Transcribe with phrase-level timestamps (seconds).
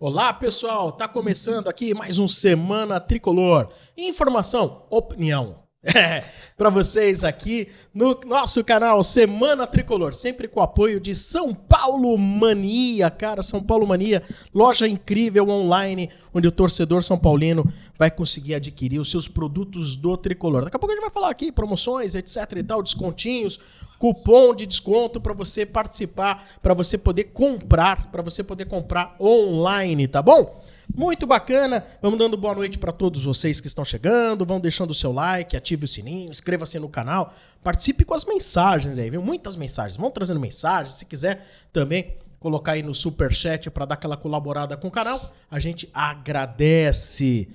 [0.00, 0.92] Olá, pessoal!
[0.92, 3.68] Tá começando aqui mais um Semana Tricolor.
[3.96, 5.56] Informação, opinião.
[5.94, 6.24] É,
[6.56, 12.18] para vocês aqui no nosso canal Semana Tricolor, sempre com o apoio de São Paulo
[12.18, 14.22] Mania, cara, São Paulo Mania,
[14.52, 17.64] loja incrível online, onde o torcedor são paulino
[17.96, 20.64] vai conseguir adquirir os seus produtos do Tricolor.
[20.64, 23.60] Daqui a pouco a gente vai falar aqui promoções, etc e tal, descontinhos,
[23.98, 30.06] cupom de desconto para você participar, para você poder comprar, para você poder comprar online,
[30.06, 30.62] tá bom?
[30.94, 31.84] Muito bacana.
[32.00, 34.46] Vamos dando boa noite para todos vocês que estão chegando.
[34.46, 37.34] Vão deixando o seu like, ative o sininho, inscreva-se no canal.
[37.62, 39.22] Participe com as mensagens aí, viu?
[39.22, 39.96] Muitas mensagens.
[39.96, 40.94] Vão trazendo mensagens.
[40.94, 45.20] Se quiser também colocar aí no super chat para dar aquela colaborada com o canal,
[45.50, 47.48] a gente agradece.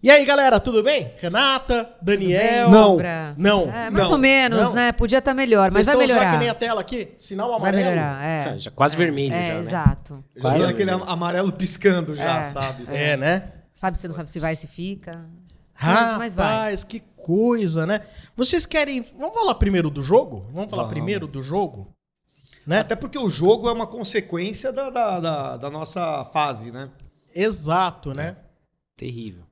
[0.00, 1.10] E aí, galera, tudo bem?
[1.20, 2.40] Renata, Daniel.
[2.40, 2.66] Bem, não.
[2.90, 3.34] Sombra?
[3.36, 3.62] Não.
[3.68, 4.74] É, mais não, ou menos, não.
[4.74, 4.92] né?
[4.92, 6.20] Podia estar melhor, Vocês mas vai melhorar.
[6.24, 7.12] já que nem a tela aqui?
[7.18, 7.84] Sinal Vai amarelo.
[7.90, 8.58] melhorar, é.
[8.58, 9.60] Já quase vermelho É, já, né?
[9.60, 10.24] exato.
[10.36, 12.44] Já Quase tá aquele amarelo piscando já, É.
[12.44, 12.84] sabe?
[12.86, 13.52] É, né?
[13.74, 15.24] Sabe, você não sabe se vai, se fica.
[15.80, 16.46] Mas- mas vai.
[16.46, 18.02] Rapaz, que coisa, né?
[18.36, 19.04] Vocês querem.
[19.18, 20.46] Vamos falar primeiro do jogo?
[20.52, 20.94] Vamos falar Vamos.
[20.94, 21.92] primeiro do jogo?
[22.64, 22.80] Né?
[22.80, 26.88] Até porque o jogo é uma consequência da, da, da, da nossa fase, né?
[27.34, 28.36] Exato, né?
[28.96, 29.44] Terrível.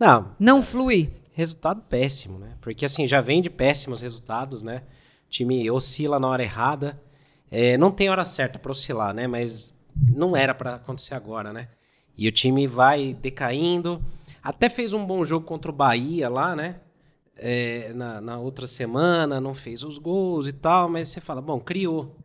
[0.00, 1.12] Não, Não flui.
[1.32, 2.56] resultado péssimo, né?
[2.60, 4.82] Porque assim, já vem de péssimos resultados, né?
[5.26, 7.00] O time oscila na hora errada.
[7.50, 9.26] É, não tem hora certa pra oscilar, né?
[9.26, 11.68] Mas não era pra acontecer agora, né?
[12.16, 14.02] E o time vai decaindo.
[14.42, 16.80] Até fez um bom jogo contra o Bahia lá, né?
[17.36, 21.60] É, na, na outra semana, não fez os gols e tal, mas você fala, bom,
[21.60, 22.16] criou.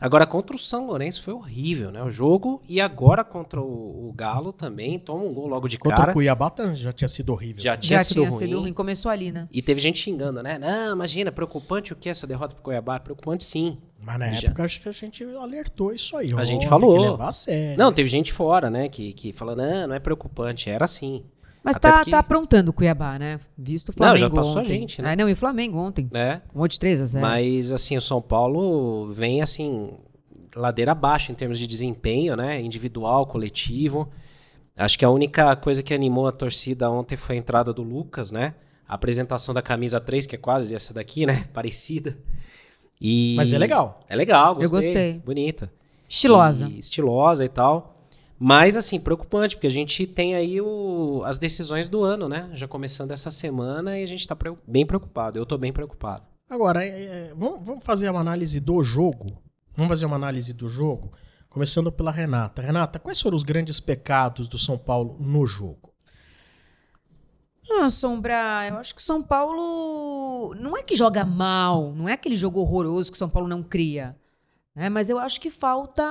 [0.00, 2.02] Agora, contra o São Lourenço foi horrível, né?
[2.02, 2.62] O jogo.
[2.68, 6.10] E agora contra o, o Galo também, toma um gol logo de Contra cara.
[6.10, 7.62] o Cuiabá tá- já tinha sido horrível.
[7.62, 8.38] Já tinha Já sido tinha ruim.
[8.38, 8.72] sido ruim.
[8.72, 9.46] Começou ali, né?
[9.52, 10.58] E teve gente xingando, né?
[10.58, 12.98] Não, imagina, preocupante o que essa derrota pro Cuiabá?
[12.98, 13.78] Preocupante sim.
[14.02, 14.46] Mas na Já.
[14.48, 16.28] época acho que a gente alertou isso aí.
[16.32, 16.96] ó, gente tem falou.
[16.96, 17.78] que levar a sério.
[17.78, 18.88] Não, teve gente fora, né?
[18.88, 21.22] Que, que falou, não, não é preocupante, era assim.
[21.62, 23.38] Mas Até tá, porque- tá aprontando o Cuiabá, né?
[23.56, 24.68] Visto o Não, Flamengo já passou a ontem.
[24.80, 25.12] gente, né?
[25.12, 26.08] É, não, e o Flamengo ontem.
[26.10, 26.40] Né?
[26.54, 29.90] Um monte de 3 a 0 Mas, assim, o São Paulo vem, assim,
[30.56, 32.60] ladeira abaixo em termos de desempenho, né?
[32.60, 34.08] Individual, coletivo.
[34.76, 38.30] Acho que a única coisa que animou a torcida ontem foi a entrada do Lucas,
[38.30, 38.54] né?
[38.88, 41.44] A apresentação da camisa 3, que é quase essa daqui, né?
[41.52, 42.16] Parecida.
[42.98, 43.34] E...
[43.36, 44.00] Mas é legal.
[44.08, 44.66] É legal, gostei.
[44.66, 45.18] Eu gostei.
[45.24, 45.70] Bonita.
[46.08, 46.68] Estilosa.
[46.68, 47.99] E estilosa e tal.
[48.42, 52.48] Mas, assim, preocupante, porque a gente tem aí o- as decisões do ano, né?
[52.54, 55.38] Já começando essa semana e a gente tá preo- bem preocupado.
[55.38, 56.24] Eu tô bem preocupado.
[56.48, 56.88] Agora, é,
[57.28, 59.26] é, vamos, vamos fazer uma análise do jogo.
[59.76, 61.12] Vamos fazer uma análise do jogo.
[61.50, 62.62] Começando pela Renata.
[62.62, 65.92] Renata, quais foram os grandes pecados do São Paulo no jogo?
[67.72, 72.14] Ah, Sombra, eu acho que o São Paulo não é que joga mal, não é
[72.14, 74.16] aquele jogo horroroso que o São Paulo não cria.
[74.74, 74.88] né?
[74.88, 76.04] Mas eu acho que falta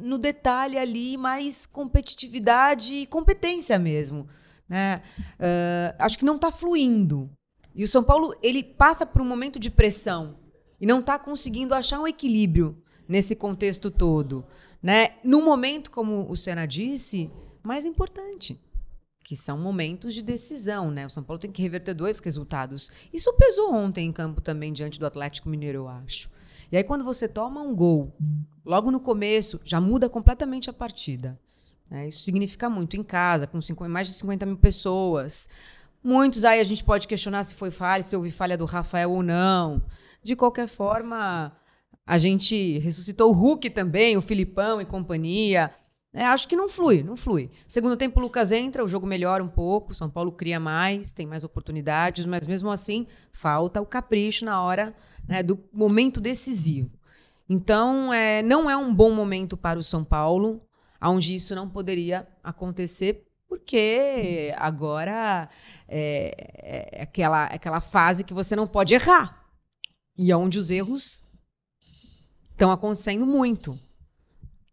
[0.00, 4.28] no detalhe ali mais competitividade e competência mesmo.
[4.68, 5.02] Né?
[5.38, 7.30] Ah, acho que não está fluindo.
[7.74, 10.36] E o São Paulo ele passa por um momento de pressão
[10.80, 14.44] e não está conseguindo achar um equilíbrio nesse contexto todo.
[14.82, 15.16] Né?
[15.22, 17.30] Num momento, como o Senna disse,
[17.62, 18.60] mais importante
[19.30, 21.06] que são momentos de decisão, né?
[21.06, 22.90] O São Paulo tem que reverter dois resultados.
[23.12, 26.28] Isso pesou ontem em campo também diante do Atlético Mineiro, eu acho.
[26.70, 28.12] E aí quando você toma um gol,
[28.64, 31.38] logo no começo, já muda completamente a partida.
[31.90, 32.06] né?
[32.06, 35.48] Isso significa muito em casa, com cinqu- mais de 50 mil pessoas.
[36.02, 39.22] Muitos aí a gente pode questionar se foi falha, se houve falha do Rafael ou
[39.22, 39.82] não.
[40.22, 41.52] De qualquer forma,
[42.06, 45.70] a gente ressuscitou o Hulk também, o Filipão e companhia.
[46.12, 47.50] É, acho que não flui, não flui.
[47.68, 51.12] Segundo tempo, o Lucas entra, o jogo melhora um pouco, o São Paulo cria mais,
[51.12, 54.94] tem mais oportunidades, mas mesmo assim, falta o capricho na hora
[55.30, 56.90] né, do momento decisivo.
[57.48, 60.60] Então, é, não é um bom momento para o São Paulo,
[61.00, 65.48] onde isso não poderia acontecer, porque agora
[65.88, 69.46] é, é aquela, aquela fase que você não pode errar.
[70.18, 71.22] E onde os erros
[72.50, 73.78] estão acontecendo muito.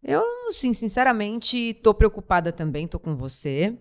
[0.02, 3.78] Eu, assim, sinceramente, tô preocupada também, tô com você.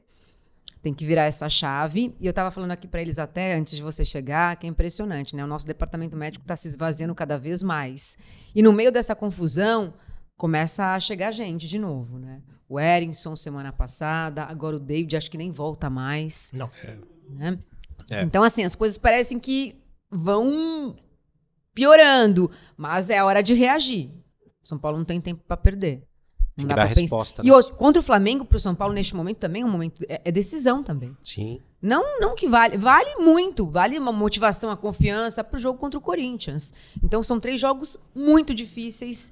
[0.82, 2.16] Tem que virar essa chave.
[2.20, 5.36] E eu tava falando aqui para eles até antes de você chegar, que é impressionante,
[5.36, 5.44] né?
[5.44, 8.18] O nosso departamento médico está se esvaziando cada vez mais.
[8.54, 9.94] E no meio dessa confusão,
[10.38, 12.42] começa a chegar gente de novo, né?
[12.70, 16.70] O Erinson semana passada, agora o David acho que nem volta mais, Não.
[17.30, 17.58] né?
[18.10, 18.22] É.
[18.22, 19.76] Então, assim, as coisas parecem que
[20.10, 20.96] vão
[21.74, 24.12] piorando, mas é hora de reagir.
[24.64, 26.04] São Paulo não tem tempo para perder.
[26.58, 27.54] Tem Não que dá dar pra resposta, E né?
[27.54, 30.04] outro, contra o Flamengo, pro São Paulo, neste momento, também é um momento.
[30.10, 31.16] É, é decisão também.
[31.24, 31.62] Sim.
[31.80, 32.78] Não, não que vale.
[32.78, 33.70] Vale muito.
[33.70, 36.74] Vale uma motivação, a confiança pro jogo contra o Corinthians.
[37.04, 39.32] Então são três jogos muito difíceis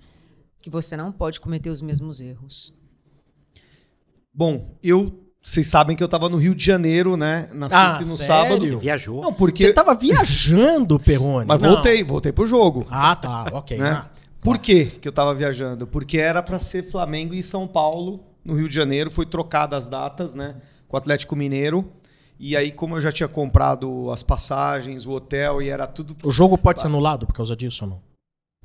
[0.62, 2.72] que você não pode cometer os mesmos erros.
[4.34, 5.22] Bom, eu.
[5.42, 7.50] Vocês sabem que eu tava no Rio de Janeiro, né?
[7.54, 8.26] Na Ah, sexta e no sério?
[8.56, 8.80] sábado.
[8.80, 9.22] Viajou.
[9.22, 9.68] Não, porque.
[9.68, 11.46] Você tava viajando, Perrone.
[11.48, 11.74] Mas Não.
[11.74, 12.86] voltei, voltei pro jogo.
[12.90, 13.78] Ah, tá, ok.
[13.78, 13.90] né?
[13.92, 14.10] Ah,
[14.46, 15.88] Por que que eu tava viajando?
[15.88, 19.10] Porque era pra ser Flamengo e São Paulo no Rio de Janeiro.
[19.10, 20.58] Foi trocada as datas, né?
[20.88, 21.92] Com o Atlético Mineiro.
[22.40, 26.16] E aí, como eu já tinha comprado as passagens, o hotel e era tudo.
[26.24, 28.02] O jogo pode ser anulado por causa disso ou não?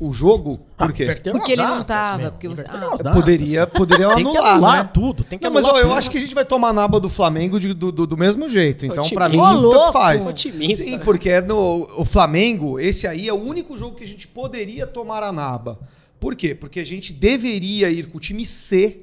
[0.01, 0.61] O jogo?
[0.79, 1.05] Por Ah, quê?
[1.31, 4.91] Porque ele não tava, porque você- ah, Poderia, poderia Tem que anular, anular né?
[4.95, 5.23] tudo.
[5.25, 7.11] Tem que Não, mas anular ó, eu acho que a gente vai tomar naba do
[7.11, 8.87] Flamengo de- do, do, do mesmo jeito.
[8.87, 9.37] Então, pra mim.
[9.39, 10.27] Ô, tanto faz.
[10.27, 14.27] Otimista, Sim, porque no, o Flamengo, esse aí é o único jogo que a gente
[14.27, 15.79] poderia tomar a naba.
[16.19, 16.55] Por quê?
[16.55, 19.01] Porque a gente deveria ir com o time C,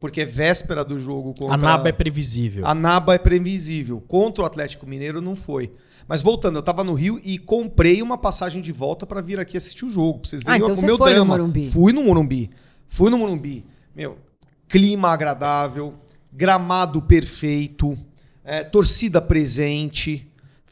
[0.00, 1.54] porque é véspera do jogo contra...
[1.54, 2.66] A naba é previsível.
[2.66, 4.02] A naba é previsível.
[4.08, 5.70] Contra o Atlético Mineiro não foi.
[6.08, 9.58] Mas voltando, eu tava no Rio e comprei uma passagem de volta pra vir aqui
[9.58, 10.20] assistir o jogo.
[10.20, 11.36] Pra vocês Ah, verem então o você meu foi no drama.
[11.36, 11.70] Morumbi.
[11.70, 12.50] Fui no Morumbi.
[12.88, 13.64] Fui no Morumbi.
[13.94, 14.16] Meu,
[14.66, 15.94] clima agradável,
[16.32, 17.96] gramado perfeito,
[18.42, 20.26] é, torcida presente,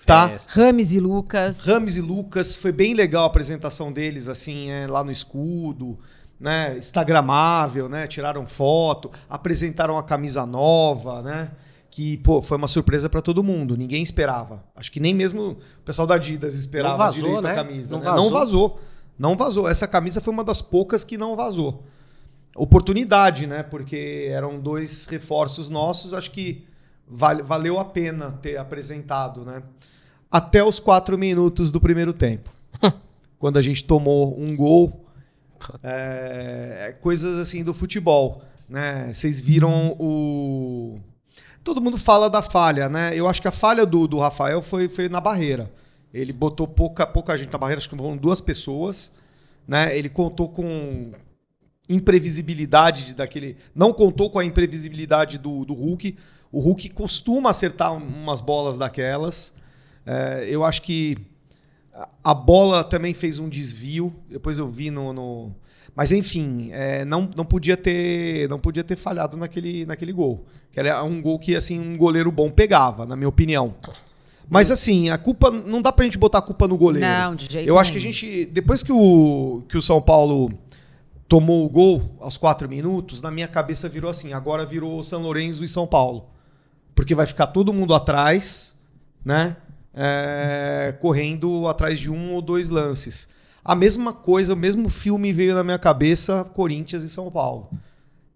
[0.06, 0.30] tá?
[0.30, 0.52] Festa.
[0.60, 1.66] Rames e Lucas.
[1.66, 5.98] Rames e Lucas, foi bem legal a apresentação deles, assim, é, lá no escudo,
[6.38, 6.76] né?
[6.78, 8.06] Instagramável, né?
[8.06, 11.50] Tiraram foto, apresentaram a camisa nova, né?
[11.90, 13.76] Que, pô, foi uma surpresa pra todo mundo.
[13.76, 14.62] Ninguém esperava.
[14.76, 17.54] Acho que nem mesmo o pessoal da Adidas esperava Não vazou, direito a né?
[17.54, 17.94] camisa.
[17.96, 18.10] Não né?
[18.10, 18.24] vazou.
[18.24, 18.80] não vazou.
[19.18, 19.68] Não vazou.
[19.68, 21.84] Essa camisa foi uma das poucas que não vazou.
[22.54, 23.62] Oportunidade, né?
[23.62, 26.12] Porque eram dois reforços nossos.
[26.12, 26.66] Acho que
[27.06, 29.62] vale- valeu a pena ter apresentado, né?
[30.30, 32.50] Até os quatro minutos do primeiro tempo.
[33.38, 35.04] quando a gente tomou um gol.
[35.82, 38.42] É, coisas assim do futebol.
[38.68, 39.12] Né?
[39.12, 40.98] Vocês viram o.
[41.64, 43.12] Todo mundo fala da falha, né?
[43.14, 45.70] Eu acho que a falha do, do Rafael foi, foi na barreira.
[46.14, 49.12] Ele botou pouca, pouca gente na barreira, acho que foram duas pessoas.
[49.66, 49.96] Né?
[49.96, 51.10] Ele contou com
[51.88, 53.56] imprevisibilidade de- daquele.
[53.74, 56.16] Não contou com a imprevisibilidade do, do Hulk.
[56.52, 59.54] O Hulk costuma acertar um- umas bolas daquelas.
[60.06, 61.16] É, eu acho que
[62.22, 64.14] a- bola também fez um desvio.
[64.28, 65.12] Depois eu vi no.
[65.12, 65.54] no-
[65.94, 70.44] Mas enfim, é, não, não podia ter não podia ter falhado naquele, naquele gol.
[70.70, 73.74] Que era um gol que assim um goleiro bom pegava, na minha opinião.
[74.50, 77.06] Mas assim, a culpa não dá pra gente botar a culpa no goleiro.
[77.06, 80.50] Não, de jeito Eu acho que a gente depois que o que o São Paulo
[81.28, 85.62] tomou o gol aos quatro minutos, na minha cabeça virou assim, agora virou São Lourenço
[85.62, 86.30] e São Paulo.
[86.94, 88.74] Porque vai ficar todo mundo atrás,
[89.24, 89.56] né?
[90.00, 93.28] É, correndo atrás de um ou dois lances.
[93.64, 97.68] A mesma coisa, o mesmo filme veio na minha cabeça, Corinthians e São Paulo.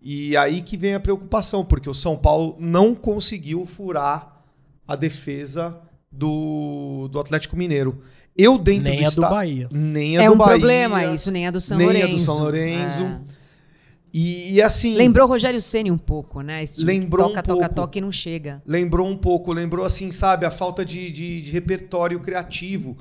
[0.03, 4.43] E aí que vem a preocupação, porque o São Paulo não conseguiu furar
[4.87, 5.79] a defesa
[6.11, 8.03] do, do Atlético Mineiro.
[8.37, 9.69] Eu dentro Nem do a do Bahia.
[9.71, 12.07] Nem a É do um Bahia, problema isso, nem a do São nem Lourenço.
[12.07, 13.03] a do São Lourenço.
[13.03, 13.21] É.
[14.13, 14.95] E, e assim.
[14.95, 16.63] Lembrou o Rogério Ceni um pouco, né?
[16.63, 17.75] Esse que Lembrou um toca, toca, pouco.
[17.75, 18.63] toca e não chega.
[18.67, 22.99] Lembrou um pouco, lembrou assim, sabe, a falta de, de- de repertório criativo.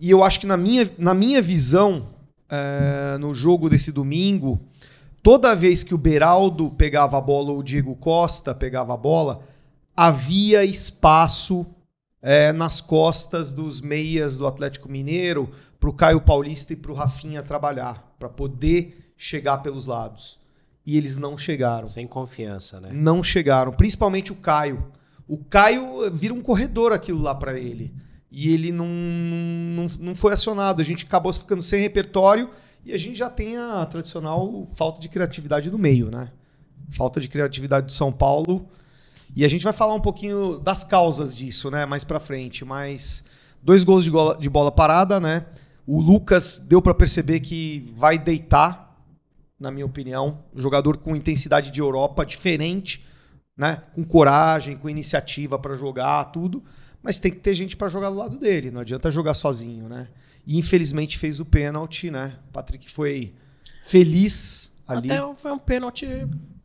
[0.00, 2.10] E eu acho que na minha, na minha visão,
[2.48, 4.60] é, no jogo desse domingo,
[5.22, 9.42] toda vez que o Beraldo pegava a bola ou o Diego Costa pegava a bola,
[9.96, 11.66] havia espaço
[12.22, 15.50] é, nas costas dos meias do Atlético Mineiro
[15.80, 20.38] para o Caio Paulista e para o Rafinha trabalhar, para poder chegar pelos lados.
[20.84, 22.90] E eles não chegaram Sem confiança, né?
[22.92, 24.86] não chegaram, principalmente o Caio.
[25.26, 27.92] O Caio eh, vira um corredor aquilo lá pra ele.
[28.30, 30.80] E ele não, não, não foi acionado.
[30.80, 32.50] A gente acabou ficando sem repertório
[32.84, 36.30] e a gente já tem a tradicional falta de criatividade no meio, né?
[36.90, 38.68] Falta de criatividade de São Paulo.
[39.34, 41.84] E a gente vai falar um pouquinho das causas disso, né?
[41.84, 42.64] Mais pra frente.
[42.64, 43.24] Mas
[43.60, 45.46] dois gols de, gola- de bola parada, né?
[45.84, 48.85] O Lucas deu pra perceber que vai deitar
[49.58, 50.44] na minha opinião.
[50.54, 53.04] Um jogador com intensidade de Europa, diferente,
[53.56, 53.82] né?
[53.94, 56.62] Com coragem, com iniciativa para jogar, tudo.
[57.02, 58.70] Mas tem que ter gente para jogar do lado dele.
[58.70, 60.08] Não adianta jogar sozinho, né?
[60.46, 62.38] E infelizmente fez o pênalti, né?
[62.48, 63.34] O Patrick foi
[63.82, 65.10] feliz ali.
[65.10, 66.06] Até foi um pênalti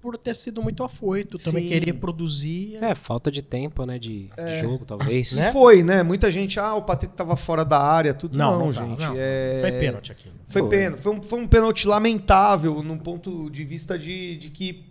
[0.02, 1.38] por ter sido muito afoito.
[1.38, 1.70] Também Sim.
[1.70, 2.78] querer produzir.
[2.84, 4.00] É, falta de tempo, né?
[4.00, 5.32] De, de jogo, talvez.
[5.34, 5.52] Né?
[5.52, 6.02] Foi, né?
[6.02, 8.38] Muita gente, ah, o Patrick tava fora da área, tudo.
[8.38, 9.00] Não, Não, não tá, gente.
[9.00, 9.14] não.
[9.16, 10.32] é- Foi pênalti aqui.
[10.48, 10.70] Foi, Foi.
[10.70, 11.02] pênalti.
[11.02, 14.86] Foi um, foi um pênalti lamentável, num ponto de vista de, de que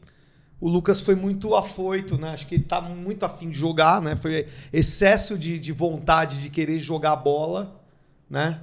[0.60, 2.30] o Lucas foi muito afoito, né?
[2.30, 4.14] Acho que ele tá muito afim de jogar, né?
[4.14, 7.80] Foi excesso de, de vontade de querer jogar a bola,
[8.28, 8.60] né?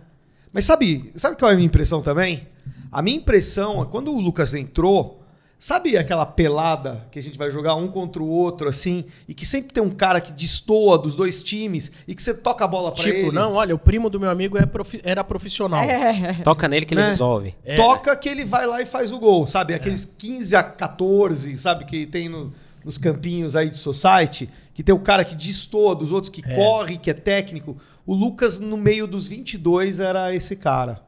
[0.54, 2.48] Mas sabe, sabe qual é a minha impressão também?
[2.92, 5.22] A minha impressão é quando o Lucas entrou,
[5.60, 9.46] sabe aquela pelada que a gente vai jogar um contra o outro, assim, e que
[9.46, 12.92] sempre tem um cara que destoa dos dois times e que você toca a bola
[12.92, 13.32] pra Tipo, ele?
[13.32, 15.84] não, olha, o primo do meu amigo é profi- era profissional.
[15.84, 16.34] É.
[16.44, 17.10] Toca nele que ele Né?
[17.10, 17.56] resolve.
[17.66, 17.76] É.
[17.76, 19.74] toca que ele vai lá e faz o gol, sabe?
[19.74, 21.86] Aqueles 15 a 14, sabe?
[21.86, 22.54] Que tem no-
[22.86, 26.56] nos campinhos aí de society, que tem o cara que destoa dos outros, que É.
[26.56, 27.76] corre, que é técnico.
[28.06, 31.02] O Lucas, no meio dos 22, era esse cara.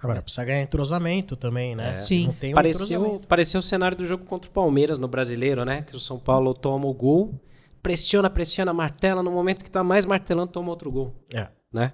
[0.00, 1.92] Agora, precisa ganhar entrosamento também, né?
[1.92, 1.96] É.
[1.96, 2.26] Sim.
[2.28, 5.82] Não tem um Pareceu, pareceu o cenário do jogo contra o Palmeiras no brasileiro, né?
[5.82, 7.34] Que o São Paulo toma o gol,
[7.82, 9.22] pressiona, pressiona, martela.
[9.22, 11.48] No momento que tá mais martelando, toma outro gol, É.
[11.72, 11.92] né?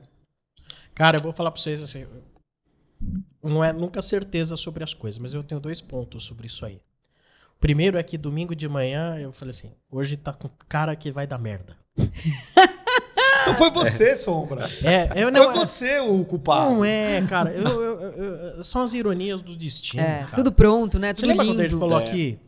[0.94, 2.06] Cara, eu vou falar pra vocês assim.
[3.42, 6.80] Não é nunca certeza sobre as coisas, mas eu tenho dois pontos sobre isso aí.
[7.56, 11.10] O primeiro é que domingo de manhã eu falei assim: hoje tá com cara que
[11.10, 11.76] vai dar merda.
[13.44, 14.70] Então foi você, Sombra.
[14.82, 16.74] É, eu Não é você o culpado.
[16.74, 17.52] Não é, cara.
[17.52, 18.00] eu- eu-
[18.56, 20.02] eu- são as ironias do destino.
[20.02, 20.36] É, cara.
[20.36, 21.08] tudo pronto, né?
[21.14, 21.54] Você Tudo lembra lindo.
[21.56, 22.02] quando a gente falou É.
[22.02, 22.38] aqui?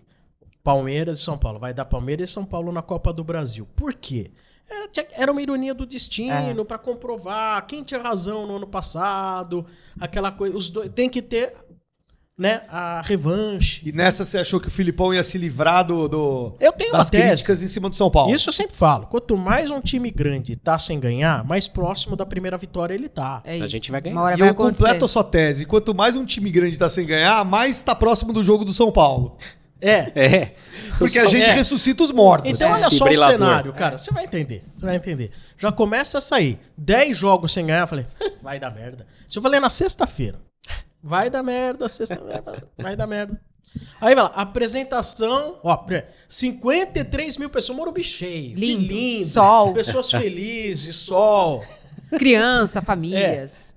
[0.65, 1.59] Palmeiras e São Paulo.
[1.59, 3.69] Vai dar Palmeiras e São Paulo na Copa do Brasil.
[3.77, 4.31] Por quê?
[5.13, 9.65] Era, uma ironia do destino pra comprovar quem tinha razão no ano passado,
[10.01, 10.57] aquela coisa.
[10.57, 11.55] Os dois tem que ter,
[12.39, 13.81] né, a revanche.
[13.89, 17.09] E nessa você achou que o Filipão ia se livrar do, do- Eu tenho das
[17.09, 18.35] críticas em cima do São Paulo.
[18.35, 19.07] Isso eu sempre falo.
[19.07, 23.41] Quanto mais um time grande tá sem ganhar, mais próximo da primeira vitória ele tá.
[23.45, 23.69] É A isso.
[23.69, 24.15] gente vai ganhar.
[24.17, 24.83] Uma hora E vai eu acontecer.
[24.85, 25.65] completo a sua tese.
[25.65, 28.93] Quanto mais um time grande tá sem ganhar, mais tá próximo do jogo do São
[28.93, 29.39] Paulo.
[29.81, 30.13] É.
[30.15, 30.55] É.
[30.99, 31.53] Porque a gente é.
[31.53, 32.51] ressuscita os mortos.
[32.51, 33.97] Então, olha só o cenário, cara.
[33.97, 34.63] Você vai entender.
[34.77, 35.31] Você vai entender.
[35.59, 37.81] Já começa a sair 10 jogos sem ganhar.
[37.81, 38.07] Eu falei,
[38.43, 39.07] vai dar merda.
[39.27, 40.39] Isso eu falei na sexta-feira.
[41.09, 42.21] Vai dar merda, sexta
[42.77, 43.41] vai dar merda.
[44.01, 48.57] Aí vai lá, apresentação, ó, pre- 53 mil pessoas, Morumbi cheio.
[48.57, 48.81] Lindo.
[48.93, 49.25] lindo.
[49.25, 49.73] Sol.
[49.73, 51.65] Pessoas felizes, sol.
[52.11, 53.76] Criança, famílias.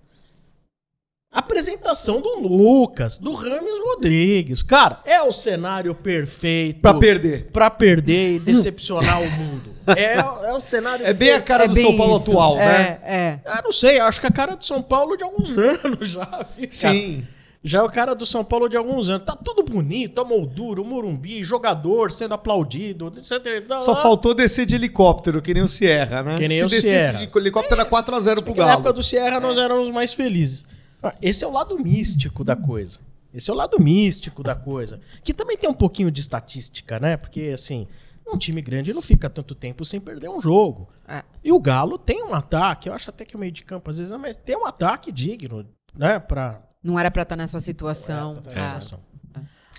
[1.59, 4.63] Apresentação do Lucas, do Rames Rodrigues.
[4.63, 6.79] Cara, é o cenário perfeito.
[6.79, 7.49] Pra perder.
[7.51, 9.71] Pra perder e decepcionar o mundo.
[9.87, 12.31] É, é o cenário É bem a cara É do São Paulo isso.
[12.31, 12.99] atual, é, né?
[13.03, 13.39] É.
[13.45, 16.23] Ah, não sei, acho que a cara de São Paulo de alguns anos já.
[16.55, 16.69] viu, cara?
[16.69, 17.27] Sim.
[17.61, 19.25] Já é o cara do São Paulo de alguns anos.
[19.25, 23.65] Tá tudo bonito, a moldura, o Morumbi, jogador sendo aplaudido, etc.
[23.67, 23.79] tal.
[23.81, 26.35] Só faltou descer de helicóptero, que nem o Sierra, né?
[26.37, 27.17] Que nem Se o descesse Sierra.
[27.25, 28.93] de helicóptero era 4x0 pro Porque na época Galo.
[28.95, 30.63] do Sierra nós éramos mais felizes.
[31.01, 32.99] Ah, Esse é o lado místico da coisa.
[33.33, 34.99] Esse é o lado místico da coisa.
[35.23, 37.15] Que também tem um pouquinho de estatística, né?
[37.15, 37.87] Porque, assim,
[38.27, 40.89] um time grande não fica tanto tempo sem perder um jogo.
[41.07, 41.23] É.
[41.43, 43.97] E o Galo tem um ataque, eu acho até que o meio de campo às
[43.97, 46.19] vezes, mas tem um ataque digno, né?
[46.19, 48.37] Pra, Não era pra estar nessa situação.
[48.37, 48.61] É, tá É.
[48.61, 48.99] situação.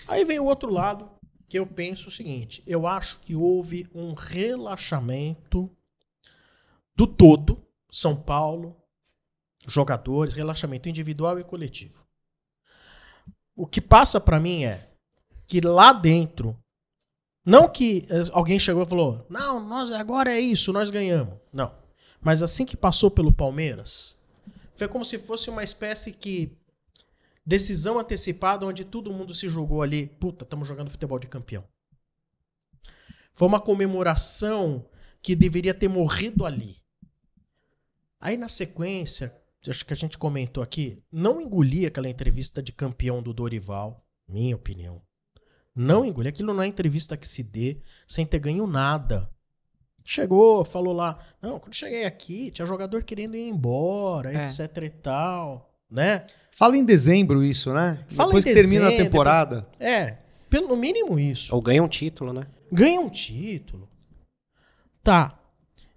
[0.07, 1.09] Aí vem o outro lado,
[1.49, 5.71] que eu penso o seguinte: eu acho que houve um relaxamento
[6.97, 8.77] do todo, São Paulo,
[9.71, 12.05] jogadores, relaxamento individual e coletivo.
[13.55, 14.89] O que passa pra mim é
[15.47, 16.57] que lá dentro,
[17.45, 21.35] não que eh, alguém chegou e falou, não, nós agora é isso, nós ganhamos.
[21.53, 21.75] Não.
[22.21, 24.17] Mas assim que passou pelo Palmeiras,
[24.77, 26.57] foi como se fosse uma espécie que
[27.45, 31.65] decisão antecipada onde todo mundo se jogou ali, puta, estamos jogando futebol de campeão.
[33.33, 34.87] Foi uma comemoração
[35.23, 36.77] que deveria ter morrido ali.
[38.21, 39.35] Aí na sequência,
[39.69, 44.57] acho que a gente comentou aqui, não engoli aquela entrevista de campeão do Dorival, minha
[44.57, 45.03] opinião.
[45.75, 49.31] Não engoli, aquilo não é entrevista que se dê sem ter ganho nada.
[50.05, 54.45] Chegou, falou lá, não, quando cheguei aqui, tinha jogador querendo ir embora, É.
[54.45, 56.27] etc e tal, né?
[56.51, 58.05] Fala em dezembro isso, né?
[58.11, 59.69] Fala Depois em que termina a dezembro, temporada.
[59.79, 61.55] É, pelo mínimo isso.
[61.55, 62.47] Ou ganha um título, né?
[62.73, 63.89] Ganha um título.
[65.03, 65.39] Tá.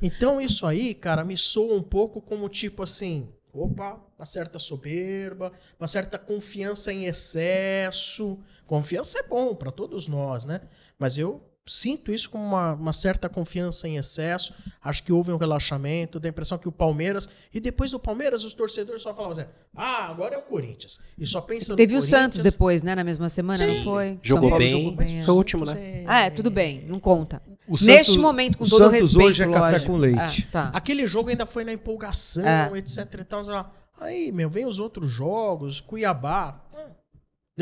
[0.02, 5.52] Então isso aí, cara, me soa um pouco como tipo assim, opa, uma certa soberba,
[5.80, 8.40] uma certa confiança em excesso.
[8.66, 10.62] Confiança é bom pra todos nós, né?
[10.98, 14.54] Mas eu sinto isso como uma, uma certa confiança em excesso.
[14.84, 18.44] Acho que houve um relaxamento, dá a impressão que o Palmeiras e depois do Palmeiras
[18.44, 21.00] os torcedores só falavam assim: "Ah, agora é o Corinthians".
[21.18, 22.02] E só pensa no Teve o.
[22.02, 22.96] Santos depois, né?
[22.96, 24.20] Na mesma semana, não foi?
[24.22, 24.70] Jogou Paulo bem.
[24.72, 25.20] jogou bem.
[25.20, 25.24] é.
[25.24, 26.04] Foi o último, né?
[26.06, 27.42] Ah, é, tudo bem, não conta.
[27.66, 29.92] O Neste Santos- momento, com o todo o Santos respeito, hoje é café lógico.
[29.94, 30.48] com leite.
[30.50, 30.72] Ah, tá.
[30.74, 32.70] Aquele jogo ainda foi na empolgação, É.
[32.78, 33.74] etc e tal.
[34.02, 36.60] Aí, meu, vem os outros jogos, Cuiabá.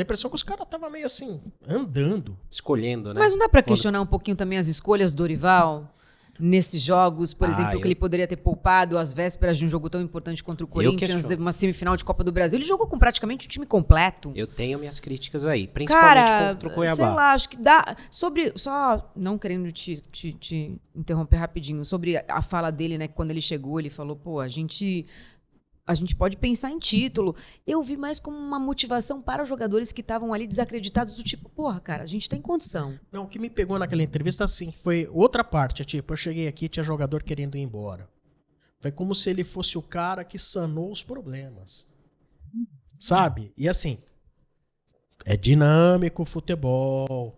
[0.00, 2.36] Impressão que os caras estavam meio assim, andando.
[2.50, 3.20] Escolhendo, né?
[3.20, 5.94] Mas não dá pra questionar um pouquinho também as escolhas do Dorival
[6.40, 9.68] nesses jogos, por Ah, exemplo, eu- que ele poderia ter poupado às vésperas de um
[9.68, 12.58] jogo tão importante contra o Corinthians, uma semifinal de Copa do Brasil.
[12.58, 14.32] Ele jogou com praticamente o time completo.
[14.34, 17.14] Eu tenho minhas críticas aí, principalmente Cara, contra o sei Cuiabá.
[17.14, 17.94] lá, acho que dá.
[18.10, 18.50] Sobre.
[18.56, 23.06] Só não querendo te, te- te interromper rapidinho, sobre a- a fala dele, né?
[23.08, 25.04] que Quando ele chegou, ele falou, pô, a gente.
[25.84, 27.34] A gente pode pensar em título.
[27.66, 31.48] Eu vi mais como uma motivação para os jogadores que estavam ali desacreditados, do tipo,
[31.48, 32.98] porra, cara, a gente tem condição.
[33.10, 35.84] Não, o que me pegou naquela entrevista, assim, foi outra parte.
[35.84, 38.08] Tipo, eu cheguei aqui tinha jogador querendo ir embora.
[38.80, 41.88] Foi como se ele fosse o cara que sanou os problemas.
[42.98, 43.52] Sabe?
[43.56, 43.98] E assim,
[45.24, 47.36] é dinâmico o futebol.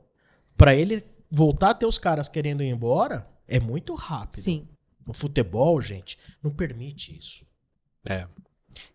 [0.54, 4.40] Pra ele voltar a ter os caras querendo ir embora, é muito rápido.
[4.40, 4.68] Sim.
[5.06, 7.46] O futebol, gente, não permite isso.
[8.08, 8.26] É.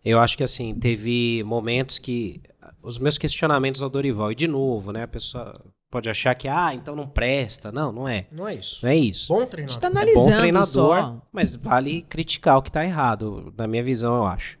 [0.04, 2.40] Eu acho que assim, teve momentos que.
[2.82, 5.02] Os meus questionamentos ao Dorival, e de novo, né?
[5.02, 7.70] A pessoa pode achar que, ah, então não presta.
[7.70, 8.26] Não, não é.
[8.32, 8.78] Não é isso.
[8.82, 9.28] Não é isso.
[9.28, 9.78] Bom A gente treinador.
[9.80, 11.22] tá É bom analisando treinador, só.
[11.32, 14.58] mas vale criticar o que tá errado, na minha visão, eu acho.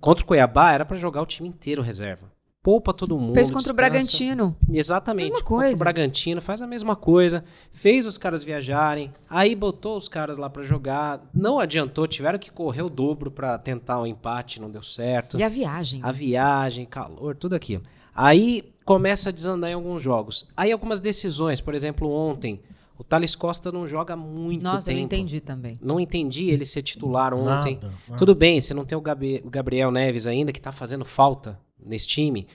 [0.00, 2.30] Contra o Cuiabá era pra jogar o time inteiro reserva.
[2.62, 3.32] Poupa todo mundo.
[3.34, 3.74] Fez contra o descansa.
[3.74, 4.56] Bragantino.
[4.70, 5.30] Exatamente.
[5.30, 5.78] Mesma Contra o coisa.
[5.84, 7.42] Bragantino faz a mesma coisa.
[7.72, 9.12] Fez os caras viajarem.
[9.30, 11.22] Aí botou os caras lá pra jogar.
[11.32, 12.06] Não adiantou.
[12.06, 14.60] Tiveram que correr o dobro pra tentar o empate.
[14.60, 15.38] Não deu certo.
[15.38, 16.00] E a viagem.
[16.04, 17.82] A viagem, calor, tudo aquilo.
[18.14, 20.46] Aí começa a desandar em alguns jogos.
[20.54, 21.62] Aí algumas decisões.
[21.62, 22.60] Por exemplo, ontem.
[22.98, 24.98] O Thales Costa não joga muito Nossa, eu tempo.
[24.98, 25.78] não entendi também.
[25.80, 27.76] Não entendi ele ser titular ontem.
[27.76, 28.18] Nada, nada.
[28.18, 31.58] Tudo bem, você não tem o, Gabi- o Gabriel Neves ainda, que tá fazendo falta
[31.84, 32.46] nesse time.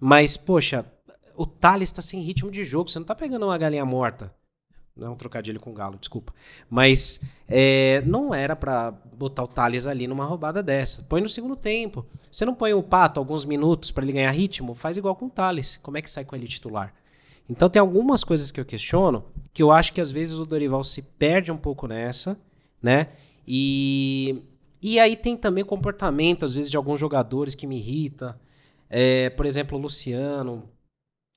[0.00, 0.84] Mas, poxa,
[1.36, 2.90] o Thales tá sem ritmo de jogo.
[2.90, 4.32] Você não tá pegando uma galinha morta.
[4.96, 6.34] Não é um trocadilho com Galo, desculpa.
[6.68, 11.04] Mas é, não era pra botar o Thales ali numa roubada dessa.
[11.04, 12.04] Põe no segundo tempo.
[12.30, 14.74] Você não põe o Pato alguns minutos pra ele ganhar ritmo?
[14.74, 15.76] Faz igual com o Thales.
[15.76, 16.92] Como é que sai com ele titular?
[17.48, 20.82] Então tem algumas coisas que eu questiono que eu acho que às vezes o Dorival
[20.82, 22.38] se perde um pouco nessa,
[22.82, 23.08] né?
[23.46, 24.42] E,
[24.82, 28.38] e aí tem também comportamento, às vezes, de alguns jogadores que me irrita.
[28.90, 30.68] É, por exemplo, o Luciano.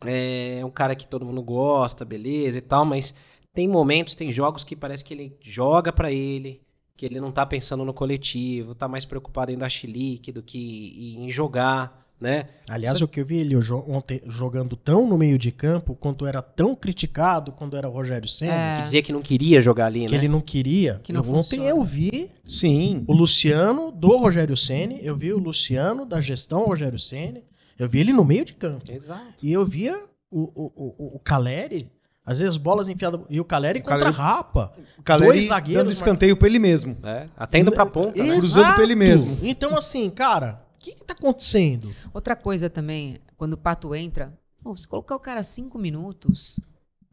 [0.04, 3.16] É um cara que todo mundo gosta, beleza e tal, mas
[3.54, 6.62] tem momentos, tem jogos que parece que ele joga pra ele,
[6.98, 11.16] que ele não tá pensando no coletivo, tá mais preocupado em dar chilique do que
[11.18, 12.46] em jogar, né?
[12.70, 15.96] Aliás, Isso- o que eu vi ele jo- ontem jogando tão no meio de campo,
[15.96, 19.88] quanto era tão criticado quando era o Rogério Senna, Que dizia que não queria jogar
[19.88, 20.18] ali, que né?
[20.18, 21.00] ele não queria.
[21.04, 23.04] Que não eu, ontem eu vi Sim.
[23.08, 27.44] o Luciano do Rogério Ceni, eu vi o Luciano da gestão Rogério Ceni,
[27.80, 28.84] eu vi ele no meio de campo.
[28.92, 29.44] Exato.
[29.44, 29.98] E eu via
[30.30, 31.90] o, o, o, o Caleri,
[32.24, 34.74] às vezes bolas enfiadas, e o Caleri O contra Caleri- rapa.
[35.00, 36.96] O Caleri Dois zagueiros, dando escanteio pra ele mesmo.
[37.04, 38.34] É, até indo pra ponta, né?
[38.38, 39.40] Cruzando pra ele mesmo.
[39.42, 41.94] Então, assim, cara, que, que tá acontecendo?
[42.14, 46.60] Outra coisa também, quando o Pato entra, pô, se colocar o cara cinco minutos,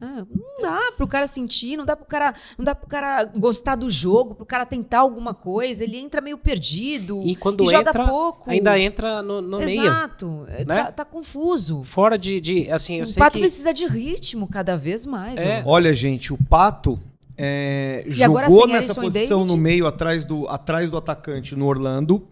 [0.01, 3.75] ah, não dá pro cara sentir, não dá pro cara, não dá pro cara gostar
[3.75, 8.07] do jogo, pro cara tentar alguma coisa, ele entra meio perdido E quando joga entra,
[8.07, 8.49] pouco.
[8.49, 9.81] ainda entra no, no meio.
[9.81, 10.83] Exato, é, né?
[10.83, 11.83] tá, tá confuso.
[11.83, 13.39] Fora de, de assim, eu o sei Pato que...
[13.39, 15.37] precisa de ritmo cada vez mais.
[15.37, 15.61] É.
[15.65, 16.97] Olha, gente, o Pato
[17.41, 19.55] é, E agora jogou sem nessa e posição David?
[19.55, 22.27] no meio, atrás do, atrás do atacante no Orlando.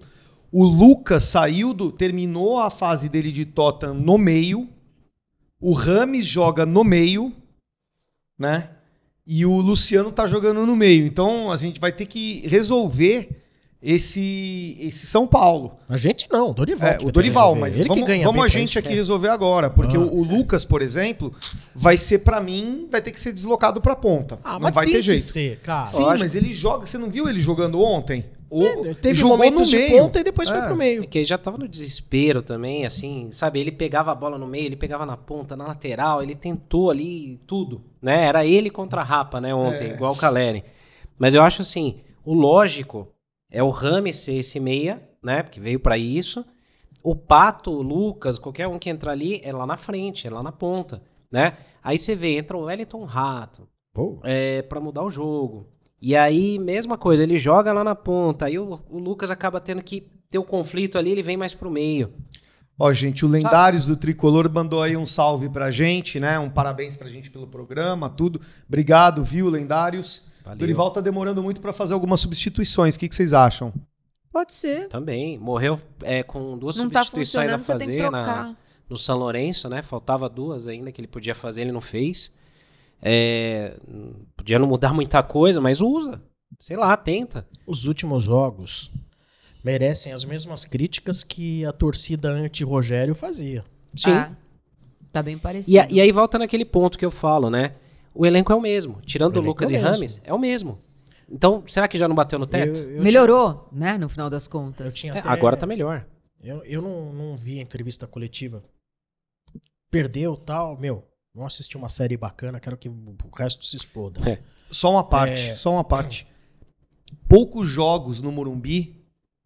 [0.52, 1.92] O Lucas saiu do.
[1.92, 4.70] terminou a fase dele de Tottenham no meio.
[5.60, 7.34] O Rames joga no meio,
[8.38, 8.70] né?
[9.26, 11.06] E o Luciano tá jogando no meio.
[11.06, 13.44] Então a gente vai ter que resolver
[13.82, 15.78] esse, esse São Paulo.
[15.90, 16.90] A gente não, o Dorival.
[16.90, 17.62] É, o Dorival, resolver.
[17.62, 18.80] mas ele vamos, que ganha vamos a gente isso.
[18.80, 18.94] aqui É.
[18.96, 20.00] resolver agora, porque Ah.
[20.00, 21.34] o, o Lucas, por exemplo,
[21.76, 24.40] vai ser pra mim, vai ter que ser deslocado pra ponta.
[24.44, 25.22] Ah, não mas vai ter jeito.
[25.22, 25.88] ser, cara.
[25.88, 28.24] Sim, mas ele joga, você não viu ele jogando ontem?
[28.50, 30.02] O, É, Teve jogou momentos no de meio.
[30.04, 30.66] ponta e depois foi É.
[30.66, 31.04] pro meio.
[31.04, 33.60] É que ele já tava no desespero também, assim, sabe?
[33.60, 37.38] Ele pegava a bola no meio, ele pegava na ponta, na lateral, ele tentou ali
[37.46, 38.24] tudo, né?
[38.26, 39.94] Era ele contra a Rapa, né, ontem, É.
[39.94, 40.64] igual o Caleri.
[41.20, 43.08] Mas eu acho assim, o lógico
[43.52, 45.44] é o Rames ser esse meia, né?
[45.44, 46.46] Porque veio pra isso.
[47.04, 50.44] O Pato, o Lucas, qualquer um que entrar ali é lá na frente, é lá
[50.44, 51.58] na ponta, né?
[51.84, 55.68] Aí você vê, entra o Wellington Rato, Pô, é, para mudar o jogo.
[56.02, 59.82] E aí, mesma coisa, ele joga lá na ponta, aí o, o Lucas acaba tendo
[59.82, 62.14] que ter o conflito ali, ele vem mais pro meio.
[62.80, 66.38] Ó, gente, o Lendários do Tricolor mandou aí um salve pra gente, né?
[66.38, 68.40] Um parabéns pra gente pelo programa, tudo.
[68.68, 70.28] Obrigado, viu, Lendários?
[70.44, 70.60] Valeu.
[70.60, 72.96] Dorival tá demorando muito pra fazer algumas substituições.
[72.96, 73.74] O que, que vocês acham?
[74.32, 74.88] Pode ser.
[74.90, 78.56] Também, morreu é, com duas Não tá substituições a tem que fazer na,
[78.88, 79.82] no São Lourenço, né?
[79.82, 82.32] Faltava duas ainda que ele podia fazer, ele não fez.
[83.02, 83.78] É,
[84.36, 86.22] podia não mudar muita coisa, mas usa.
[86.60, 87.48] Sei lá, tenta.
[87.68, 88.92] os últimos jogos
[89.64, 93.64] merecem as mesmas críticas que a torcida anti-Rogério fazia.
[93.96, 94.12] Sim.
[94.12, 94.32] Ah,
[95.12, 95.76] tá bem parecido.
[95.76, 97.76] E, a- e aí volta naquele ponto que eu falo, né?
[98.14, 99.00] O elenco é o mesmo.
[99.06, 99.82] Tirando O Lucas é o e.
[99.82, 100.80] Rames, é o mesmo.
[101.30, 102.78] Então, será que já não bateu no teto?
[102.80, 104.86] Eu- eu Melhorou, né, no final das tinha- contas.
[104.86, 106.08] eu tinha É, até- agora tá melhor.
[106.42, 108.64] Eu, eu não, não vi a entrevista coletiva.
[109.92, 111.04] Perdeu tal, meu.
[111.38, 114.28] Vamos assistir uma série bacana, quero que o resto se exploda.
[114.28, 114.40] É.
[114.72, 115.56] Só uma parte, É.
[115.56, 116.28] só uma parte.
[117.30, 118.98] Poucos jogos no Morumbi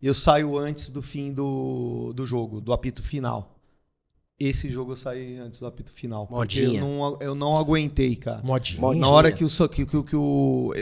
[0.01, 3.59] eu saio antes do fim do, do jogo, do apito final.
[4.39, 6.25] Esse jogo eu saí antes do apito final.
[6.25, 6.81] porque Eu Modinha.
[6.81, 8.41] não, eu não aguentei, cara.
[8.41, 8.81] Modinha.
[8.81, 9.01] Modinha.
[9.01, 10.73] Na hora que o, que, que, que o.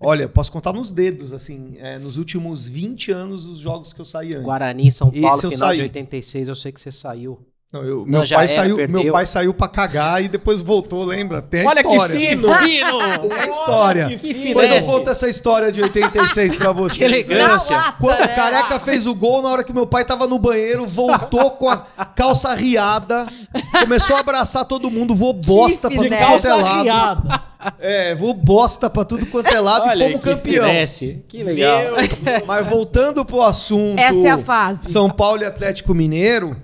[0.00, 4.04] Olha, posso contar nos dedos, assim, é, nos últimos 20 anos os jogos que eu
[4.04, 4.42] saí antes.
[4.44, 5.80] Guarani, São Paulo, final de saí.
[5.82, 7.38] 86, eu sei que você saiu.
[7.72, 9.02] Não, eu- Não, meu, já pai era, saiu, perdeu.
[9.02, 11.40] meu pai saiu pra cagar e depois voltou, lembra?
[11.40, 12.16] Tem a Olha que história.
[12.20, 12.52] fino!
[12.58, 12.98] Fino!
[13.30, 14.06] Tem a história.
[14.08, 17.00] Olha que Depois eu conto essa história de 86 pra Que vocês.
[17.00, 17.74] elegância.
[17.76, 18.28] Lata, Quando o né?
[18.28, 21.78] Careca fez o gol, na hora que meu pai tava no banheiro, voltou com a
[22.04, 23.26] calça riada,
[23.80, 26.48] começou a abraçar todo mundo, voou bosta pra Que tudo De finesse.
[26.48, 26.82] quanto é lado.
[26.84, 27.42] riada.
[27.78, 30.66] É, voou bosta pra tudo quanto é lado e Olha fomos que campeão.
[30.66, 31.24] finesse.
[31.26, 31.92] Que legal.
[32.46, 34.90] Mas voltando pro assunto Essa é a fase.
[34.92, 36.54] São Paulo e Atlético Mineiro,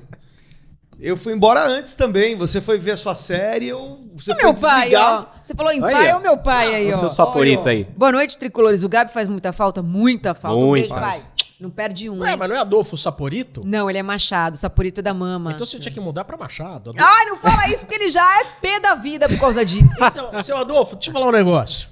[1.01, 2.37] eu fui embora antes também.
[2.37, 5.21] Você foi ver a sua série, eu, você O foi meu pai, desligar.
[5.35, 5.39] ó.
[5.43, 6.99] Você falou em pai, é o meu pai aí, O ó.
[6.99, 7.85] seu saporito aí.
[7.97, 8.83] Boa noite, tricolores.
[8.85, 9.83] O Gabi faz muita falta?
[9.83, 10.65] Muita falta.
[10.65, 10.87] Muito.
[10.87, 11.13] Um beijo, pai.
[11.13, 11.29] Faz.
[11.61, 13.63] Não perde um, Ué, mas não é Adolfo Saporito?
[13.65, 14.57] Não, ele é Machado.
[14.57, 15.51] Saporito é da mama.
[15.53, 16.91] Então você tinha que mudar pra Machado.
[16.91, 17.01] Adolfo.
[17.01, 19.97] Ai, não fala isso, porque ele já é pé da vida por causa disso.
[20.05, 21.89] Então, seu Adolfo, deixa eu falar um negócio.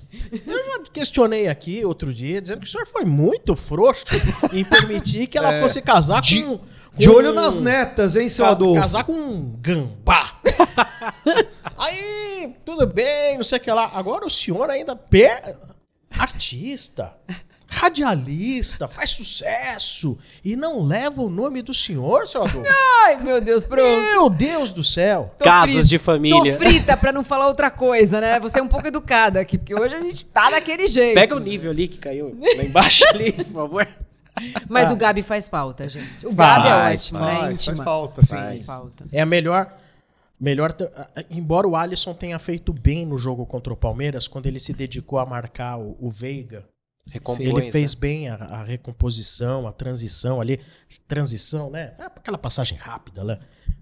[0.47, 4.05] Eu já questionei aqui outro dia, dizendo que o senhor foi muito frouxo
[4.53, 6.61] em permitir que ela É, fosse casar de- com,
[6.95, 8.81] De olho nas netas, hein, seu ca- Adolfo?
[8.81, 10.41] Casar com um gambá.
[11.77, 13.91] Aí, tudo bem, não sei o que lá.
[13.93, 14.95] Agora o senhor ainda...
[14.95, 15.57] Per...
[16.19, 17.15] Artista,
[17.69, 22.69] radialista, faz sucesso e não leva o nome do senhor, seu Adolfo.
[23.05, 23.83] Ai, meu Deus, pronto.
[23.83, 25.35] Meu Deus do céu.
[25.39, 25.89] Tô Casos frita.
[25.89, 26.53] de família.
[26.57, 28.39] Tô frita pra não falar outra coisa, né?
[28.41, 31.15] Você é um pouco educada aqui, porque hoje a gente tá daquele jeito.
[31.15, 33.89] Pega o nível ali que caiu lá embaixo ali, por favor.
[34.69, 34.95] Mas Ah.
[34.95, 36.27] o Gabi faz falta, gente.
[36.27, 37.25] O Faz, Gabi é ótimo, né?
[37.27, 37.85] Faz, faz Íntima.
[37.85, 38.35] falta, sim.
[38.37, 38.47] Faz.
[38.59, 39.05] Faz falta.
[39.11, 39.75] É a melhor.
[40.39, 40.77] Melhor.
[41.31, 45.19] Embora o Alisson tenha feito bem no jogo contra o Palmeiras, quando ele se dedicou
[45.19, 46.65] a marcar o, o Veiga,
[47.11, 48.01] Recompõe, ele fez né?
[48.01, 50.61] bem a, a recomposição, a transição ali.
[51.07, 51.95] Transição, né?
[51.99, 53.39] É aquela passagem rápida, né?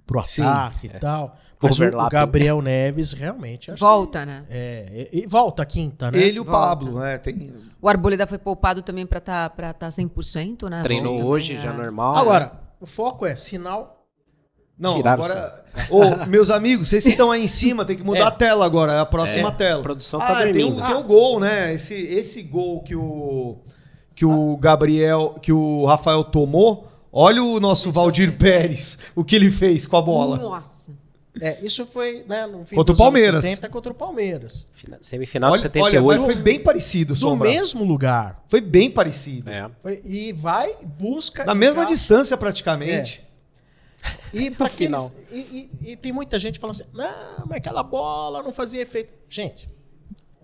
[0.06, 1.36] Pro Sim, ataque e tal.
[1.62, 2.10] Mas o, o Overlapping.
[2.10, 3.70] Gabriel Neves realmente.
[3.70, 4.44] acho Volta, né?
[4.46, 6.18] que- é, e, e volta a quinta, né?
[6.18, 6.58] Ele e o Volta.
[6.58, 7.16] Pablo, né?
[7.16, 7.54] Tem...
[7.80, 10.82] O Arboleda foi poupado também pra tá, pra tá 100%, né?
[10.82, 11.76] Treinou Volta hoje, também, já é.
[11.76, 12.16] normal.
[12.16, 13.93] Agora, o foco é sinal.
[14.78, 15.64] Não, Tiraram agora.
[15.90, 18.22] Ô, meus amigos, vocês que estão aí em cima, tem que mudar É.
[18.22, 19.80] a tela agora, é a próxima É, tela.
[19.80, 20.82] a produção tá ah, tem dormindo.
[20.82, 21.72] o, tem o gol, né?
[21.74, 23.58] Esse, esse gol que o,
[24.14, 26.88] que o Gabriel, que o Rafael tomou.
[27.12, 30.36] Olha o nosso Valdir Pérez, o que ele fez com a bola.
[30.36, 30.92] Nossa.
[31.40, 33.44] É, isso foi né, no fim Contra o Palmeiras.
[33.44, 34.68] 70 contra o Palmeiras.
[34.74, 36.06] Fina- Semifinal Olha, de olha, 78.
[36.06, 37.48] mas foi bem parecido, Do Sombra.
[37.48, 38.44] mesmo lugar.
[38.48, 39.50] Foi bem parecido.
[39.50, 39.68] É.
[40.04, 41.44] E vai, busca.
[41.44, 43.24] Na mesma distância, praticamente.
[44.32, 45.06] E, pra final.
[45.06, 48.82] aqueles- e, e- e tem muita gente falando assim: não, mas aquela bola não fazia
[48.82, 49.12] efeito.
[49.28, 49.68] Gente,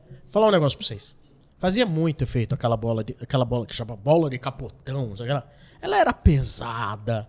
[0.05, 1.17] vou falar um negócio pra vocês.
[1.59, 5.13] Fazia muito efeito aquela bola, de, aquela bola que chama bola de capotão.
[5.13, 5.47] aquela?
[5.83, 7.29] Ela era pesada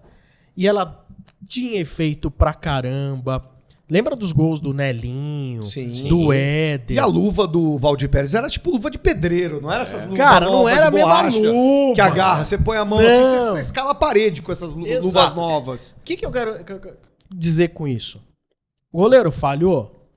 [0.55, 1.05] e ela
[1.47, 3.50] tinha efeito pra caramba.
[3.91, 5.91] Lembra dos gols do Nelinho, Sim.
[6.07, 6.95] do Éder?
[6.95, 10.17] E a luva do Valdir Pérez era tipo luva de pedreiro, não era essas luvas
[10.17, 11.93] Cara, não era a de mesma luva.
[11.93, 13.05] Que agarra, você põe a mão Não.
[13.05, 15.05] assim, você, você escala a parede com essas Exato.
[15.05, 15.97] luvas novas.
[15.99, 16.63] O que, que eu quero
[17.29, 18.21] dizer com isso?
[18.93, 20.09] O goleiro falhou?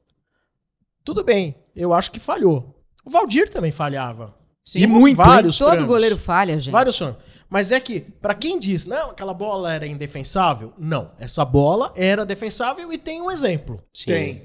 [1.03, 2.81] Tudo bem, eu acho que falhou.
[3.05, 4.33] O Valdir também falhava.
[4.65, 4.79] Sim.
[4.83, 6.71] E muito, vários Todo goleiro falha, gente.
[6.71, 7.17] Vários frangos.
[7.49, 11.11] Mas é que, pra quem diz, não, aquela bola era indefensável, não.
[11.19, 13.81] Essa bola era defensável e tem um exemplo.
[13.93, 14.41] Sim.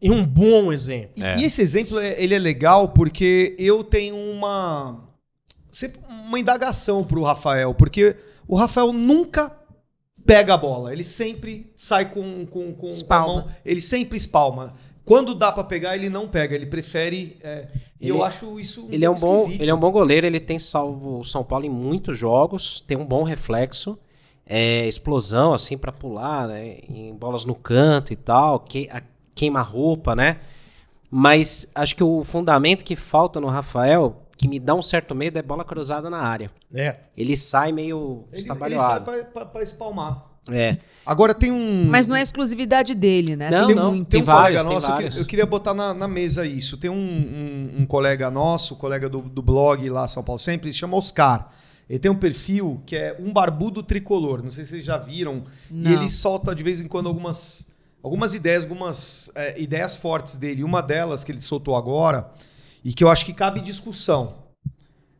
[0.00, 1.12] E um bom exemplo.
[1.16, 1.36] E, É.
[1.38, 5.08] e esse exemplo é- ele é legal porque eu tenho uma
[5.70, 9.50] sempre uma indagação pro Rafael, porque o Rafael nunca
[10.24, 13.34] pega a bola, ele sempre sai com, com, com, com a Espalma.
[13.42, 14.74] mão, ele sempre espalma.
[15.04, 17.36] Quando dá pra pegar, ele não pega, ele prefere.
[17.42, 17.68] é,
[18.00, 18.88] e Ele- eu acho isso.
[18.90, 19.60] Ele é um bom, esquisito.
[19.62, 22.96] ele é um bom goleiro, ele tem salvo o São Paulo em muitos jogos, tem
[22.96, 23.98] um bom reflexo,
[24.46, 29.02] é, explosão assim pra pular, né, em bolas no canto e tal, que, a-
[29.34, 30.38] queima-roupa, né?
[31.10, 35.38] Mas acho que o fundamento que falta no Rafael, que me dá um certo medo,
[35.38, 36.50] é bola cruzada na área.
[36.74, 36.92] É.
[37.16, 39.04] Ele sai meio Ele, ele sai estabalhoado.
[39.04, 40.30] pra, pra- pra espalmar.
[40.50, 40.76] É.
[41.06, 41.84] Agora tem um.
[41.86, 43.50] Mas não é exclusividade dele, né?
[43.50, 43.90] Não, Tem não.
[43.94, 44.08] muito.
[44.08, 45.08] Tem Tem um vários, colega nosso, eu vários.
[45.14, 46.78] queria, eu queria botar na, na mesa isso.
[46.78, 50.72] Tem um, um- um colega nosso, colega do, do blog lá, São Paulo Sempre, ele
[50.72, 51.50] se chama Oscar.
[51.90, 54.42] Ele tem um perfil que é um barbudo tricolor.
[54.42, 55.44] Não sei se vocês já viram.
[55.70, 55.90] Não.
[55.90, 57.66] E ele solta de vez em quando algumas,
[58.02, 60.64] algumas ideias, algumas é, ideias fortes dele.
[60.64, 62.30] Uma delas que ele soltou agora,
[62.82, 64.36] e que eu acho que cabe discussão,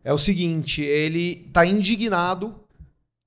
[0.02, 2.54] é o seguinte: ele tá indignado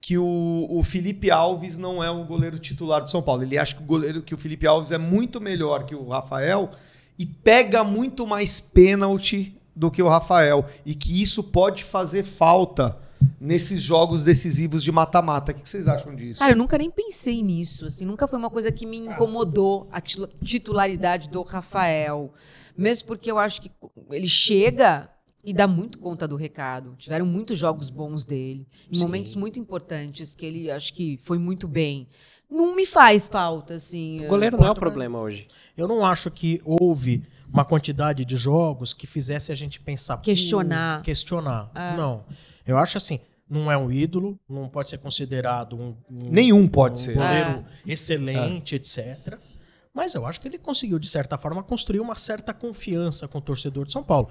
[0.01, 3.43] que o, o Felipe Alves não é o goleiro titular do São Paulo.
[3.43, 6.71] Ele acha que o, goleiro, que o Felipe Alves é muito melhor que o Rafael
[7.17, 10.65] e pega muito mais pênalti do que o Rafael.
[10.85, 12.97] E que isso pode fazer falta
[13.39, 15.51] nesses jogos decisivos de mata-mata.
[15.51, 16.39] O que vocês acham disso?
[16.39, 19.99] Cara, eu nunca nem pensei nisso, assim, nunca foi uma coisa que me incomodou a
[20.01, 22.33] titularidade do Rafael.
[22.77, 23.71] Mesmo porque eu acho que
[24.11, 25.09] ele chega
[25.47, 26.93] e dá muito conta do recado.
[26.97, 28.99] Tiveram muitos jogos bons dele, em Sim.
[29.01, 32.05] momentos muito importantes que ele acho que foi muito bem.
[32.51, 34.25] Não me faz falta, assim.
[34.25, 35.47] O goleiro não é o problema hoje.
[35.77, 40.17] Eu não acho que houve uma quantidade de jogos que fizesse a gente pensar.
[40.17, 40.97] Questionar.
[40.99, 41.71] "Pô, Questionar.
[41.95, 42.25] Não.
[42.65, 45.95] Eu acho assim, não é um ídolo, não pode ser considerado um.
[46.11, 47.13] um- Nenhum pode um ser.
[47.15, 49.37] goleiro excelente, etc.
[49.93, 53.41] Mas eu acho que ele conseguiu, de certa forma, construir uma certa confiança com o
[53.41, 54.29] torcedor de São Paulo.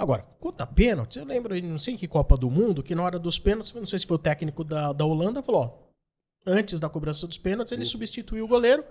[0.00, 2.94] Agora, quanto a pênaltis, eu lembro, em não sei em que Copa do Mundo, que
[2.94, 6.50] na hora dos pênaltis, não sei se foi o técnico da, da Holanda, falou: ó,
[6.50, 8.82] antes da cobrança dos pênaltis, ele substituiu o goleiro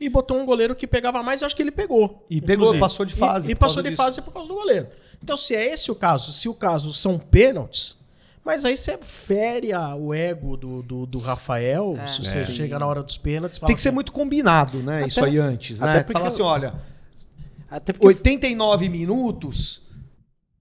[0.00, 2.24] e botou um goleiro que pegava mais, eu acho que ele pegou.
[2.30, 2.78] E pegou, inclusive.
[2.80, 4.00] passou de fase E, e passou de disso.
[4.00, 4.86] fase por causa do goleiro.
[5.20, 7.96] Então, se é esse o caso, se o caso são pênaltis,
[8.44, 12.06] mas aí você fere a- o ego do, do, do Rafael, É.
[12.06, 12.46] se você É.
[12.46, 14.98] chega na hora dos pênaltis, fala Tem que ser assim, muito combinado, né?
[14.98, 15.98] Até- isso aí antes, até né?
[16.04, 16.74] porque Falar assim, olha,
[17.68, 19.82] Até porque 89 minutos,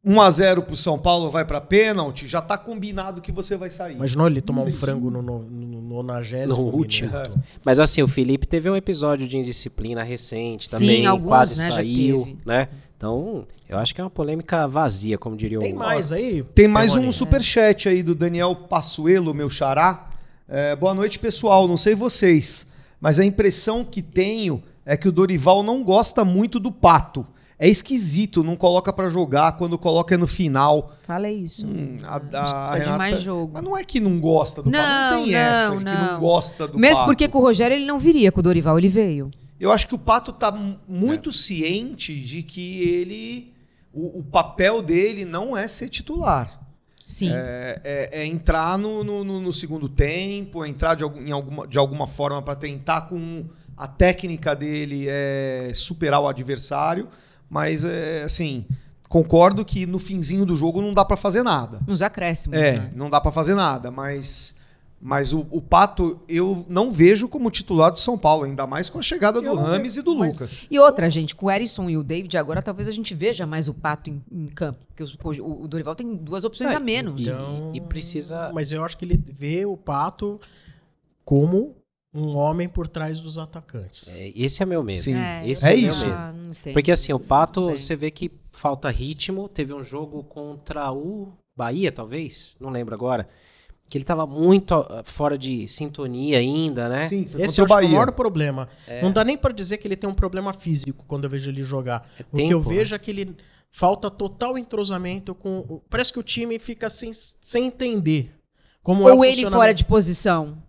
[0.06, 3.70] 1 a 0 pro São Paulo vai pra pênalti, já tá combinado que você vai
[3.70, 3.96] sair.
[3.96, 4.78] Imaginou ele tomar um Sim.
[4.78, 7.12] frango no, no, no, no 90 No último.
[7.12, 7.40] minuto?
[7.64, 11.72] Mas assim, o Felipe teve um episódio de indisciplina recente Sim, também, alguns, quase né,
[11.72, 12.68] saiu, né?
[12.98, 16.44] Então, eu acho que é uma polêmica vazia, como diria Tem o mais aí?
[16.54, 20.10] Tem mais um superchat aí do Daniel Passuelo, meu xará.
[20.50, 21.66] É, boa noite, pessoal.
[21.66, 22.68] Não sei vocês,
[23.00, 27.26] mas a impressão que tenho é que o Dorival não gosta muito do pato.
[27.66, 30.94] É esquisito, não coloca pra jogar, quando coloca é no final.
[31.04, 31.66] Fala isso.
[31.66, 33.52] Hum, a, a Precisa de Renata- mais jogo.
[33.54, 36.12] Mas não é que não gosta do pato, Não, não tem não, essa, que não.
[36.14, 37.08] não gosta do Mesmo pato.
[37.10, 39.32] porque com o Rogério ele não viria, com o Dorival ele veio.
[39.60, 43.54] Eu acho que o Pato tá mu- muito ciente de que ele.
[43.94, 46.60] O, o papel dele não é ser titular.
[47.06, 47.30] Sim.
[47.32, 51.66] É, é- é entrar no, no- no- no segundo tempo, é entrar de, em alguma,
[51.66, 53.46] de alguma forma para tentar com
[53.78, 57.08] a técnica dele é, superar o adversário.
[57.50, 58.66] Mas, é, assim,
[59.10, 61.80] concordo que no finzinho do jogo não dá para fazer nada.
[61.88, 62.92] Nos acréscimos, É, né?
[62.96, 64.56] não dá para fazer nada, mas.
[65.06, 69.00] Mas o, o Pato eu não vejo como titular do São Paulo, ainda mais com
[69.00, 70.66] a chegada do Eu Rames e do mas- Lucas.
[70.72, 73.68] E outra, gente, com o Erisson e o David, agora talvez a gente veja mais
[73.68, 74.80] o Pato em, em campo.
[74.96, 75.04] Porque
[75.42, 77.22] o, o Dorival tem duas opções É, a menos.
[77.22, 80.40] e- Então, e precisa- Mas eu acho que ele vê o Pato
[81.26, 81.76] como
[82.14, 84.08] um homem por trás dos atacantes.
[84.18, 85.00] É, esse é meu medo.
[85.00, 85.16] Sim.
[85.46, 86.06] Esse É meu isso.
[86.08, 86.18] medo.
[86.18, 86.34] Ah.
[86.74, 89.50] Porque assim, o Pato, você vê que falta ritmo.
[89.50, 93.28] Teve um jogo contra o Bahia, talvez, não lembro agora,
[93.90, 97.08] que ele tava muito ah, fora de sintonia ainda, né?
[97.08, 97.90] Sim, foi Esse é o Bahia.
[97.90, 98.70] maior problema.
[99.02, 101.64] Não dá nem pra dizer que ele tem um problema físico quando eu vejo ele
[101.64, 102.08] jogar.
[102.18, 102.76] É o que eu tempo, né?
[102.78, 103.36] vejo é que ele
[103.72, 105.60] falta total entrosamento com.
[105.68, 108.32] o- Parece que o time fica sem, sem entender.
[108.84, 110.62] Como é o Ou ele fora de posição.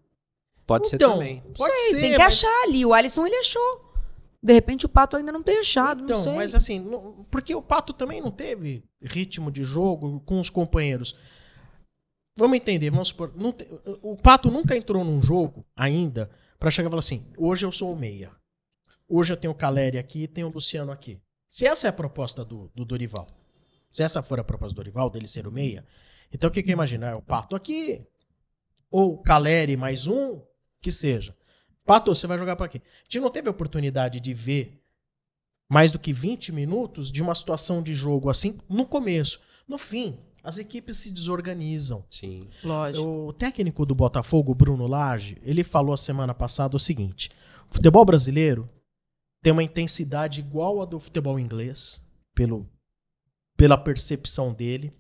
[0.67, 1.43] Pode ser Então, também.
[1.57, 2.01] Pode Sei, ser.
[2.01, 2.85] tem que mas- achar ali.
[2.87, 3.93] O Alisson ele achou.
[4.43, 6.35] De repente o Pato ainda não tem achado, Então, não sei.
[6.35, 11.17] mas assim, não- porque o Pato também não teve ritmo de jogo com os companheiros.
[12.37, 13.33] Vamos entender, vamos supor.
[13.37, 13.67] não te-
[14.03, 17.93] o Pato nunca entrou num jogo ainda pra chegar e falar assim: hoje eu sou
[17.93, 18.33] o meia.
[19.09, 21.21] Hoje eu tenho o Caleri aqui e tenho o Luciano aqui.
[21.49, 23.27] Se essa é a proposta do, do Dorival,
[23.93, 25.87] se essa for a proposta do Dorival, dele ser o meia,
[26.33, 27.05] então o que, que eu imagino?
[27.07, 28.05] É o Pato aqui,
[28.91, 30.41] ou Caleri mais um,
[30.85, 31.35] que seja.
[31.87, 32.79] Pato, você vai jogar pra quê?
[32.79, 34.83] A gente não teve a oportunidade de ver
[35.67, 39.41] mais do que 20 minutos de uma situação de jogo assim no começo.
[39.67, 42.05] No fim, as equipes se desorganizam.
[42.11, 42.49] Sim.
[42.63, 43.03] Lógico.
[43.03, 47.31] O técnico do Botafogo, Bruno Lage, ele falou a semana passada o seguinte:
[47.71, 48.69] o futebol brasileiro
[49.43, 51.99] tem uma intensidade igual à do futebol inglês,
[52.35, 52.69] pelo,
[53.57, 54.93] pela percepção dele.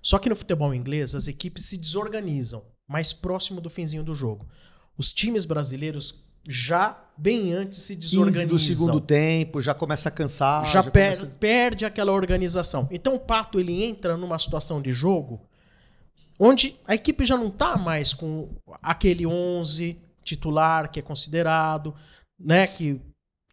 [0.00, 4.46] Só que no futebol inglês as equipes se desorganizam mais próximo do finzinho do jogo.
[4.98, 10.12] Os times brasileiros já bem antes se 15 desorganizam do segundo tempo, já começa a
[10.12, 10.66] cansar.
[10.70, 12.86] já, per- começa- perde aquela organização.
[12.90, 15.40] Então o Pato ele entra numa situação de jogo
[16.38, 18.48] onde a equipe já não tá mais com
[18.82, 21.94] aquele 11 titular que é considerado,
[22.38, 23.00] né, que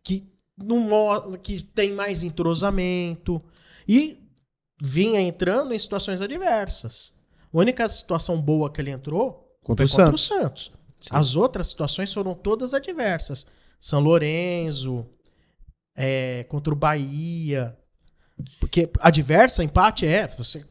[0.04, 0.28] que
[0.58, 3.42] não que tem mais entrosamento
[3.88, 4.20] e
[4.82, 7.14] vinha entrando em situações adversas.
[7.54, 10.72] A única situação boa que ele entrou Contra foi o contra o Santos.
[11.10, 13.46] As outras situações foram todas adversas.
[13.80, 15.06] São Lourenço,
[15.96, 17.78] é, contra o Bahia.
[18.60, 20.28] Porque adversa, empate é.
[20.28, 20.66] Você,